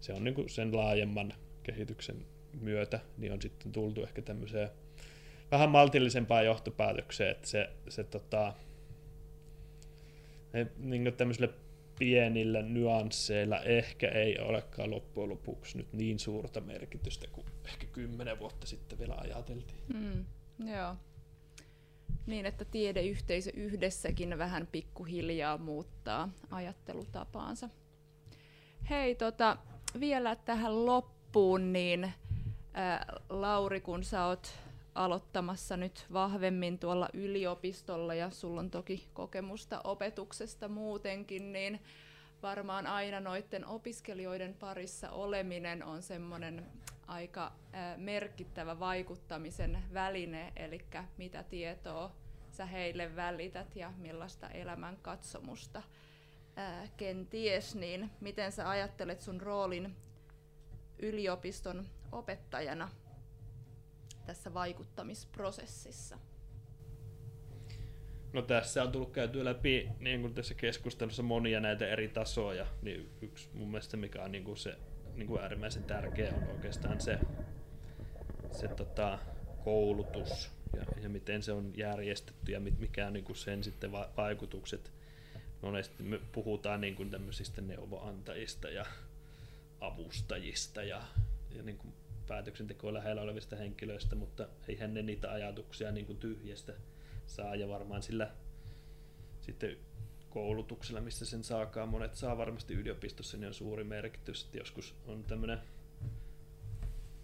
Se 0.00 0.12
on 0.12 0.24
niin 0.24 0.34
kuin 0.34 0.50
sen 0.50 0.76
laajemman 0.76 1.32
kehityksen 1.62 2.26
myötä, 2.60 3.00
niin 3.18 3.32
on 3.32 3.42
sitten 3.42 3.72
tultu 3.72 4.02
ehkä 4.02 4.22
tämmöiseen 4.22 4.70
vähän 5.50 5.70
maltillisempaan 5.70 6.44
johtopäätökseen, 6.44 7.30
että 7.30 7.48
se, 7.48 7.70
se 7.88 8.04
tota, 8.04 8.54
niin 10.78 11.12
tämmöisillä 11.16 11.48
pienillä 11.98 12.62
nyansseilla 12.62 13.60
ehkä 13.60 14.08
ei 14.08 14.38
olekaan 14.38 14.90
loppujen 14.90 15.30
lopuksi 15.30 15.76
nyt 15.76 15.92
niin 15.92 16.18
suurta 16.18 16.60
merkitystä 16.60 17.26
kuin 17.32 17.46
ehkä 17.64 17.86
kymmenen 17.86 18.38
vuotta 18.38 18.66
sitten 18.66 18.98
vielä 18.98 19.14
ajateltiin. 19.18 19.80
Mm, 19.94 20.24
joo. 20.66 20.96
Niin, 22.26 22.46
että 22.46 22.64
tiedeyhteisö 22.64 23.50
yhdessäkin 23.54 24.38
vähän 24.38 24.68
pikkuhiljaa 24.72 25.58
muuttaa 25.58 26.28
ajattelutapaansa. 26.50 27.68
Hei, 28.90 29.14
tota, 29.14 29.56
vielä 30.00 30.36
tähän 30.36 30.86
loppuun, 30.86 31.72
niin 31.72 32.12
ää, 32.72 33.06
Lauri, 33.28 33.80
kun 33.80 34.04
sä 34.04 34.26
oot 34.26 34.58
aloittamassa 34.96 35.76
nyt 35.76 36.06
vahvemmin 36.12 36.78
tuolla 36.78 37.08
yliopistolla 37.12 38.14
ja 38.14 38.30
sulla 38.30 38.60
on 38.60 38.70
toki 38.70 39.08
kokemusta 39.14 39.80
opetuksesta 39.84 40.68
muutenkin, 40.68 41.52
niin 41.52 41.80
varmaan 42.42 42.86
aina 42.86 43.20
noiden 43.20 43.66
opiskelijoiden 43.66 44.54
parissa 44.54 45.10
oleminen 45.10 45.84
on 45.84 46.02
semmoinen 46.02 46.66
aika 47.06 47.52
merkittävä 47.96 48.78
vaikuttamisen 48.78 49.82
väline, 49.94 50.52
eli 50.56 50.80
mitä 51.16 51.42
tietoa 51.42 52.12
sä 52.50 52.66
heille 52.66 53.16
välität 53.16 53.76
ja 53.76 53.92
millaista 53.96 54.48
elämän 54.48 54.96
katsomusta 55.02 55.82
kenties, 56.96 57.74
niin 57.74 58.10
miten 58.20 58.52
sä 58.52 58.70
ajattelet 58.70 59.20
sun 59.20 59.40
roolin 59.40 59.96
yliopiston 60.98 61.86
opettajana 62.12 62.88
tässä 64.26 64.54
vaikuttamisprosessissa? 64.54 66.18
No 68.32 68.42
tässä 68.42 68.82
on 68.82 68.92
tullut 68.92 69.12
käyty 69.12 69.44
läpi 69.44 69.88
niin 70.00 70.20
kuin 70.20 70.34
tässä 70.34 70.54
keskustelussa 70.54 71.22
monia 71.22 71.60
näitä 71.60 71.88
eri 71.88 72.08
tasoja, 72.08 72.66
niin 72.82 73.10
yksi 73.22 73.48
mun 73.54 73.70
mielestä 73.70 73.96
mikä 73.96 74.22
on 74.22 74.32
niin 74.32 74.44
kuin 74.44 74.56
se 74.56 74.76
niin 75.14 75.26
kuin 75.26 75.42
äärimmäisen 75.42 75.84
tärkeä 75.84 76.34
on 76.36 76.48
oikeastaan 76.48 77.00
se, 77.00 77.18
se 78.52 78.68
tota, 78.68 79.18
koulutus 79.64 80.50
ja, 80.76 80.84
ja 81.02 81.08
miten 81.08 81.42
se 81.42 81.52
on 81.52 81.72
järjestetty 81.76 82.52
ja 82.52 82.60
mikä 82.60 83.06
on 83.06 83.12
niin 83.12 83.24
kuin 83.24 83.36
sen 83.36 83.64
sitten 83.64 83.92
va- 83.92 84.10
vaikutukset. 84.16 84.92
Monesti 85.62 86.02
me 86.02 86.20
puhutaan 86.32 86.80
niin 86.80 86.96
kuin 86.96 87.10
tämmöisistä 87.10 87.60
neuvoantajista 87.60 88.68
ja 88.68 88.86
avustajista 89.80 90.82
ja, 90.82 91.02
ja 91.50 91.62
niin 91.62 91.78
kuin 91.78 91.94
päätöksentekoa 92.28 92.94
lähellä 92.94 93.22
olevista 93.22 93.56
henkilöistä, 93.56 94.16
mutta 94.16 94.48
eihän 94.68 94.94
ne 94.94 95.02
niitä 95.02 95.32
ajatuksia 95.32 95.92
niin 95.92 96.06
kuin 96.06 96.18
tyhjästä 96.18 96.72
saa. 97.26 97.54
Ja 97.54 97.68
varmaan 97.68 98.02
sillä 98.02 98.30
sitten 99.40 99.76
koulutuksella, 100.30 101.00
missä 101.00 101.24
sen 101.26 101.44
saakaan, 101.44 101.88
monet 101.88 102.14
saa 102.14 102.38
varmasti 102.38 102.74
yliopistossa, 102.74 103.36
niin 103.36 103.48
on 103.48 103.54
suuri 103.54 103.84
merkitys, 103.84 104.44
että 104.44 104.58
joskus 104.58 104.94
on 105.06 105.24
tämmöinen 105.24 105.58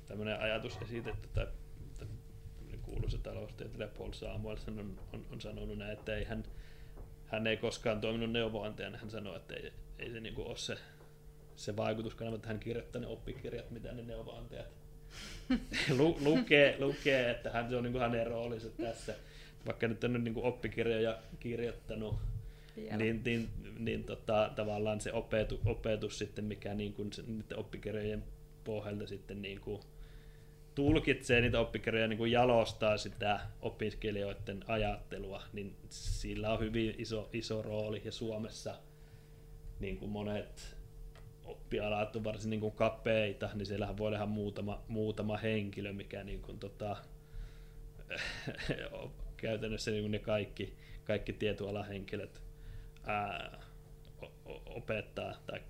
tämmöinen 0.07 0.41
ajatus 0.41 0.79
esitetty, 0.83 1.29
tai 1.35 1.47
kuuluisa 2.83 3.19
taloustieteilijä 3.19 3.89
Paul 3.99 4.13
Samuelson 4.13 4.79
on, 4.79 5.01
on, 5.13 5.27
on 5.33 5.41
sanonut 5.41 5.79
näin, 5.79 5.93
että 5.93 6.17
ei 6.17 6.25
hän, 6.25 6.45
hän 7.27 7.47
ei 7.47 7.57
koskaan 7.57 8.01
toiminut 8.01 8.31
neuvoantajana, 8.31 8.99
hän 8.99 9.11
sanoi, 9.11 9.37
että 9.37 9.55
ei, 9.55 9.73
ei 9.99 10.11
se 10.11 10.21
niin 10.21 10.35
kuin 10.35 10.47
ole 10.47 10.57
se, 10.57 10.79
se 11.57 11.77
vaikutuskanava, 11.77 12.37
että 12.37 12.49
hän 12.49 12.61
kirjoittaa 12.61 13.01
ne 13.01 13.07
oppikirjat, 13.07 13.71
mitä 13.71 13.93
ne 13.93 14.03
neuvoantajat 14.03 14.82
Lu, 15.99 16.19
lukee, 16.21 16.77
lukee, 16.79 17.31
että 17.31 17.51
hän, 17.51 17.69
se 17.69 17.77
on 17.77 17.83
niin 17.83 17.93
kuin 17.93 18.03
hänen 18.03 18.27
roolinsa 18.27 18.69
tässä. 18.69 19.15
Vaikka 19.67 19.89
nyt 19.89 20.05
on 20.05 20.25
niin 20.25 20.35
kuin 20.35 20.47
oppikirjoja 20.47 21.19
kirjoittanut, 21.41 22.15
Vielä. 22.77 22.97
niin, 22.97 23.23
niin, 23.25 23.49
niin 23.79 24.05
tota, 24.05 24.53
tavallaan 24.57 25.01
se 25.01 25.13
opetu, 25.13 25.61
opetus 25.67 26.19
sitten, 26.19 26.45
mikä 26.45 26.75
niin 26.75 26.93
kuin 26.93 27.13
se, 27.13 27.23
niiden 27.27 27.59
oppikirjojen 27.59 28.25
pohjalta 28.65 29.07
sitten 29.07 29.43
niin 29.43 29.61
kuin 29.61 29.81
tulkitsee 30.75 31.41
niitä 31.41 31.61
oppikirjoja, 31.61 32.09
niin 32.09 32.19
kuin 32.19 32.33
jalostaa 32.33 32.97
sitä 32.97 33.41
opiskelijoiden 33.63 34.65
ajattelua, 34.67 35.43
niin 35.53 35.77
sillä 35.89 36.53
on 36.53 36.61
hyvin 36.61 36.95
iso, 36.99 37.29
iso 37.33 37.63
rooli. 37.63 38.03
Ja 38.05 38.13
Suomessa 38.13 38.75
niin 39.81 39.97
kuin 39.97 40.11
monet 40.11 40.77
oppialat 41.45 42.17
on 42.17 42.25
varsin 42.25 42.51
niin 42.51 42.61
kuin 42.61 42.73
kapeita, 42.73 43.51
niin 43.55 43.67
siellähän 43.67 43.97
voi 43.97 44.09
olla 44.09 44.27
muutama, 44.27 44.83
muutama 44.89 45.37
henkilö, 45.37 45.93
mikä 45.93 46.25
niin 46.25 46.43
kuin, 46.43 46.59
tota, 46.59 46.97
käytännössä 49.37 49.91
niin 49.91 50.03
kuin 50.03 50.13
ne 50.13 50.19
kaikki, 50.19 50.77
kaikki 51.05 51.33
tietoalahenkilöt 51.33 52.43
ää, 53.07 53.63
opettaa 54.67 55.35
tai 55.47 55.61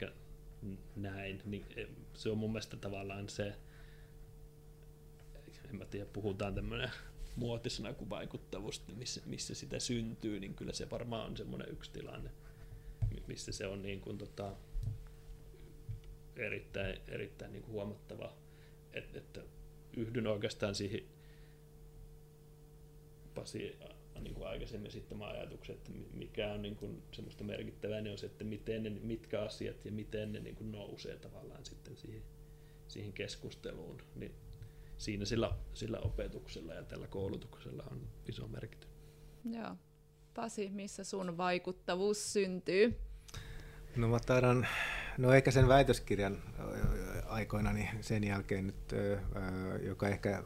näin, 0.96 1.42
niin 1.44 1.64
e, 1.76 1.86
se 2.14 2.30
on 2.30 2.38
mun 2.38 2.52
mielestä 2.52 2.76
tavallaan 2.76 3.28
se, 3.28 3.54
en 5.70 5.76
mä 5.76 5.84
tiedä, 5.84 6.06
puhutaan 6.12 6.54
tämmöinen 6.54 6.90
muotisana 7.36 7.92
kuin 7.92 8.10
vaikuttavuus, 8.10 8.82
missä, 8.96 9.20
missä 9.26 9.54
sitä 9.54 9.78
syntyy, 9.78 10.40
niin 10.40 10.54
kyllä 10.54 10.72
se 10.72 10.90
varmaan 10.90 11.26
on 11.26 11.36
semmoinen 11.36 11.68
yksi 11.70 11.90
tilanne, 11.92 12.30
missä 13.26 13.52
se 13.52 13.66
on 13.66 13.82
niin 13.82 14.00
kuin, 14.00 14.18
tota, 14.18 14.52
erittäin, 16.36 17.00
erittäin 17.08 17.52
niin 17.52 17.62
kuin 17.62 17.72
huomattava, 17.72 18.36
että, 18.92 19.18
että 19.18 19.40
yhdyn 19.96 20.26
oikeastaan 20.26 20.74
siihen 20.74 21.02
Pasi 23.34 23.78
niin 24.20 24.34
kuin 24.34 24.48
aikaisemmin 24.48 24.90
sitten 24.90 25.22
ajatuksen, 25.22 25.76
että 25.76 25.90
mikä 26.12 26.52
on 26.52 26.62
niin 26.62 26.76
kuin 26.76 27.02
semmoista 27.12 27.44
merkittävää, 27.44 28.00
niin 28.00 28.12
on 28.12 28.18
se, 28.18 28.26
että 28.26 28.44
miten 28.44 28.82
ne, 28.82 28.90
mitkä 28.90 29.40
asiat 29.40 29.84
ja 29.84 29.92
miten 29.92 30.32
ne 30.32 30.40
niin 30.40 30.56
kuin 30.56 30.72
nousee 30.72 31.16
tavallaan 31.16 31.64
sitten 31.64 31.96
siihen, 31.96 32.22
siihen 32.88 33.12
keskusteluun. 33.12 34.02
Niin 34.14 34.34
siinä 34.98 35.24
sillä, 35.24 35.52
sillä 35.74 35.98
opetuksella 35.98 36.74
ja 36.74 36.82
tällä 36.82 37.06
koulutuksella 37.06 37.84
on 37.90 38.08
iso 38.28 38.48
merkitys. 38.48 38.90
Joo. 39.44 39.76
Pasi, 40.34 40.70
missä 40.70 41.04
sun 41.04 41.36
vaikuttavuus 41.36 42.32
syntyy? 42.32 42.98
No 43.96 44.08
mä 44.08 44.18
taidan, 44.26 44.66
no 45.18 45.32
ehkä 45.32 45.50
sen 45.50 45.68
väitöskirjan 45.68 46.36
aikoina, 47.28 47.72
niin 47.72 47.88
sen 48.00 48.24
jälkeen 48.24 48.66
nyt, 48.66 48.94
joka 49.82 50.08
ehkä 50.08 50.42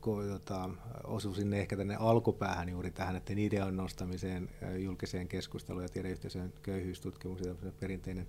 tota, 0.00 0.70
osui 1.04 1.34
sinne 1.34 1.60
ehkä 1.60 1.76
tänne 1.76 1.96
alkupäähän 1.96 2.68
juuri 2.68 2.90
tähän, 2.90 3.16
että 3.16 3.32
idean 3.36 3.76
nostamiseen 3.76 4.50
julkiseen 4.78 5.28
keskusteluun 5.28 5.82
ja 5.82 5.88
tiedeyhteisön 5.88 6.52
köyhyystutkimus 6.62 7.40
ja 7.40 7.54
perinteinen 7.80 8.26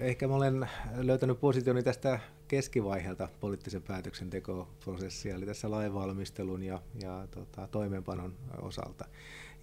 Ehkä 0.00 0.28
mä 0.28 0.34
olen 0.34 0.68
löytänyt 0.96 1.40
positioni 1.40 1.82
tästä 1.82 2.20
keskivaiheelta 2.48 3.28
poliittisen 3.40 3.82
päätöksentekoprosessia, 3.82 5.34
eli 5.34 5.46
tässä 5.46 5.70
lainvalmistelun 5.70 6.62
ja, 6.62 6.82
ja 7.02 7.26
tota, 7.30 7.66
toimeenpanon 7.66 8.34
osalta. 8.62 9.04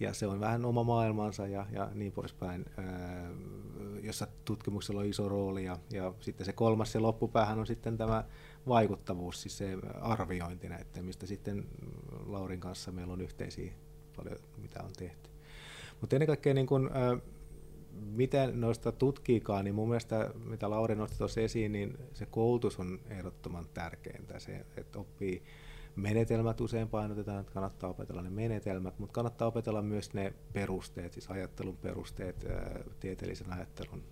Ja 0.02 0.14
se 0.14 0.26
on 0.26 0.40
vähän 0.40 0.64
oma 0.64 0.82
maailmansa 0.82 1.46
ja, 1.46 1.66
ja 1.72 1.90
niin 1.94 2.12
poispäin, 2.12 2.64
ää, 2.76 3.30
jossa 4.02 4.26
tutkimuksella 4.44 5.00
on 5.00 5.06
iso 5.06 5.28
rooli. 5.28 5.64
Ja, 5.64 5.78
ja 5.90 6.14
sitten 6.20 6.46
se 6.46 6.52
kolmas, 6.52 6.92
se 6.92 6.98
loppupäähän 6.98 7.58
on 7.58 7.66
sitten 7.66 7.96
tämä 7.98 8.24
vaikuttavuus, 8.68 9.42
siis 9.42 9.58
se 9.58 9.78
arviointi 10.00 10.68
näiden, 10.68 11.04
mistä 11.04 11.26
sitten 11.26 11.66
Laurin 12.26 12.60
kanssa 12.60 12.92
meillä 12.92 13.12
on 13.12 13.20
yhteisiä 13.20 13.72
paljon, 14.16 14.38
mitä 14.58 14.82
on 14.82 14.92
tehty. 14.96 15.30
Mutta 16.00 16.16
ennen 16.16 16.26
kaikkea 16.26 16.54
niin 16.54 16.66
kun, 16.66 16.90
ää, 16.94 17.16
miten 18.00 18.60
noista 18.60 18.92
tutkiikaan, 18.92 19.64
niin 19.64 19.74
mun 19.74 19.88
mielestä, 19.88 20.30
mitä 20.44 20.70
Lauri 20.70 20.94
nosti 20.94 21.18
tuossa 21.18 21.40
esiin, 21.40 21.72
niin 21.72 21.98
se 22.14 22.26
koulutus 22.26 22.78
on 22.78 23.00
ehdottoman 23.10 23.66
tärkeintä. 23.74 24.38
Se, 24.38 24.66
että 24.76 24.98
oppii 24.98 25.42
menetelmät 25.96 26.60
usein 26.60 26.88
painotetaan, 26.88 27.40
että 27.40 27.52
kannattaa 27.52 27.90
opetella 27.90 28.22
ne 28.22 28.30
menetelmät, 28.30 28.98
mutta 28.98 29.12
kannattaa 29.12 29.48
opetella 29.48 29.82
myös 29.82 30.14
ne 30.14 30.34
perusteet, 30.52 31.12
siis 31.12 31.30
ajattelun 31.30 31.76
perusteet, 31.76 32.46
tieteellisen 33.00 33.52
ajattelun 33.52 34.02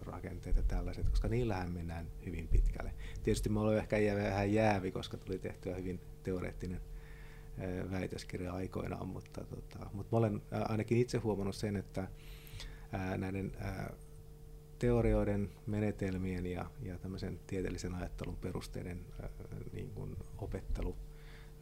rakenteet 0.00 0.56
ja 0.56 0.62
tällaiset, 0.62 1.08
koska 1.08 1.28
niillähän 1.28 1.72
mennään 1.72 2.06
hyvin 2.26 2.48
pitkälle. 2.48 2.94
Tietysti 3.22 3.48
mä 3.48 3.60
olen 3.60 3.78
ehkä 3.78 3.96
vähän 4.16 4.52
jäävi, 4.52 4.92
koska 4.92 5.16
tuli 5.16 5.38
tehtyä 5.38 5.74
hyvin 5.74 6.00
teoreettinen 6.22 6.80
väitöskirja 7.90 8.52
aikoinaan, 8.52 9.08
mutta, 9.08 9.44
tota, 9.44 9.90
mutta 9.92 10.16
mä 10.16 10.18
olen 10.18 10.42
ainakin 10.68 10.98
itse 10.98 11.18
huomannut 11.18 11.56
sen, 11.56 11.76
että 11.76 12.08
näiden 13.16 13.52
teorioiden, 14.78 15.50
menetelmien 15.66 16.46
ja, 16.46 16.70
ja 16.82 16.98
tämmöisen 16.98 17.40
tieteellisen 17.46 17.94
ajattelun 17.94 18.36
perusteiden 18.36 19.06
niin 19.72 19.90
kuin 19.90 20.16
opettelu 20.38 20.96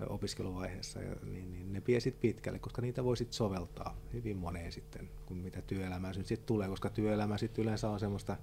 opiskeluvaiheessa, 0.06 1.00
niin, 1.00 1.52
niin 1.52 1.72
ne 1.72 1.82
vie 1.86 2.00
sitten 2.00 2.20
pitkälle, 2.20 2.58
koska 2.58 2.82
niitä 2.82 3.04
voi 3.04 3.16
sitten 3.16 3.34
soveltaa 3.34 3.96
hyvin 4.12 4.36
moneen 4.36 4.72
sitten, 4.72 5.08
kun 5.26 5.36
mitä 5.36 5.62
työelämään 5.62 6.14
sitten 6.14 6.46
tulee, 6.46 6.68
koska 6.68 6.90
työelämä 6.90 7.38
sitten 7.38 7.62
yleensä 7.62 7.90
on 7.90 8.00
semmoista 8.00 8.36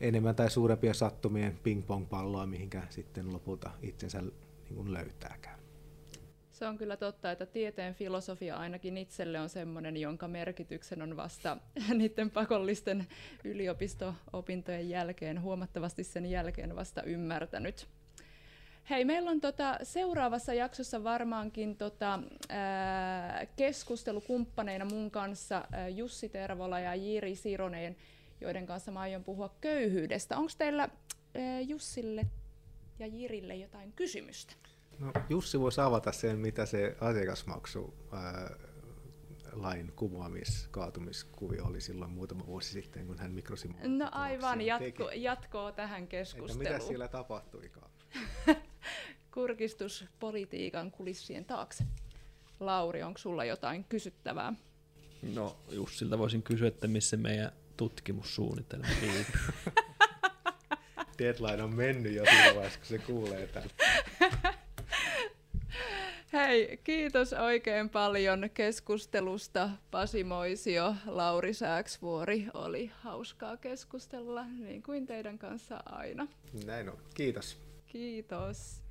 enemmän 0.00 0.34
tai 0.34 0.50
suurempia 0.50 0.94
sattumien 0.94 1.58
ping-pong-palloa, 1.62 2.46
mihinkä 2.46 2.82
sitten 2.90 3.32
lopulta 3.32 3.70
itsensä 3.82 4.22
niin 4.70 4.92
löytääkään. 4.92 5.64
Se 6.50 6.66
on 6.66 6.78
kyllä 6.78 6.96
totta, 6.96 7.30
että 7.30 7.46
tieteen 7.46 7.94
filosofia 7.94 8.56
ainakin 8.56 8.96
itselle 8.96 9.40
on 9.40 9.48
sellainen, 9.48 9.96
jonka 9.96 10.28
merkityksen 10.28 11.02
on 11.02 11.16
vasta 11.16 11.56
niiden 11.94 12.30
pakollisten 12.30 13.06
yliopisto-opintojen 13.44 14.88
jälkeen, 14.88 15.42
huomattavasti 15.42 16.04
sen 16.04 16.26
jälkeen 16.26 16.76
vasta 16.76 17.02
ymmärtänyt. 17.02 17.88
Hei, 18.90 19.04
meillä 19.04 19.30
on 19.30 19.40
tota, 19.40 19.78
seuraavassa 19.82 20.54
jaksossa 20.54 21.04
varmaankin 21.04 21.76
tota, 21.76 22.18
ää, 22.48 23.46
keskustelukumppaneina 23.56 24.84
mun 24.84 25.10
kanssa 25.10 25.64
ää, 25.72 25.88
Jussi 25.88 26.28
Tervola 26.28 26.80
ja 26.80 26.94
Jiri 26.94 27.34
Sironen, 27.34 27.96
joiden 28.40 28.66
kanssa 28.66 28.90
mä 28.90 29.00
aion 29.00 29.24
puhua 29.24 29.54
köyhyydestä. 29.60 30.36
Onko 30.38 30.52
teillä 30.58 30.88
ää, 31.34 31.60
Jussille 31.60 32.26
ja 32.98 33.06
Jirille 33.06 33.56
jotain 33.56 33.92
kysymystä? 33.92 34.54
No, 34.98 35.12
Jussi 35.28 35.60
voisi 35.60 35.80
avata 35.80 36.12
sen, 36.12 36.38
mitä 36.38 36.66
se 36.66 36.96
asiakasmaksu 37.00 37.94
ää, 38.12 38.50
lain 39.52 39.92
kumoamis, 39.96 40.68
kaatumiskuvio 40.70 41.64
oli 41.64 41.80
silloin 41.80 42.10
muutama 42.10 42.46
vuosi 42.46 42.72
sitten, 42.72 43.06
kun 43.06 43.18
hän 43.18 43.32
mikrosimu. 43.32 43.74
No 43.82 44.08
aivan, 44.12 44.60
jatko, 44.60 45.10
jatkoa 45.14 45.72
tähän 45.72 46.06
keskusteluun. 46.08 46.66
Että 46.66 46.74
mitä 46.74 46.86
siellä 46.88 47.08
tapahtuikaan? 47.08 47.90
Kurkistuspolitiikan 49.34 50.90
kulissien 50.90 51.44
taakse. 51.44 51.84
Lauri, 52.60 53.02
onko 53.02 53.18
sulla 53.18 53.44
jotain 53.44 53.84
kysyttävää? 53.84 54.52
No 55.34 55.56
Jussilta 55.70 56.18
voisin 56.18 56.42
kysyä, 56.42 56.68
että 56.68 56.88
missä 56.88 57.16
meidän 57.16 57.52
tutkimussuunnitelma 57.76 58.86
Deadline 61.18 61.62
on 61.62 61.74
mennyt 61.74 62.12
jo 62.12 62.24
siinä 62.24 62.54
vaiheessa, 62.54 62.78
kun 62.78 62.88
se 62.88 62.98
kuulee 62.98 63.46
tämän. 63.46 63.70
Hei, 66.32 66.80
kiitos 66.84 67.32
oikein 67.32 67.90
paljon 67.90 68.50
keskustelusta 68.54 69.70
Pasi 69.90 70.24
Moisio, 70.24 70.94
Lauri 71.06 71.54
Sääksvuori. 71.54 72.46
Oli 72.54 72.90
hauskaa 73.00 73.56
keskustella, 73.56 74.44
niin 74.44 74.82
kuin 74.82 75.06
teidän 75.06 75.38
kanssa 75.38 75.80
aina. 75.86 76.26
Näin 76.66 76.88
on. 76.88 76.98
Kiitos. 77.14 77.58
Kiitos. 77.94 78.83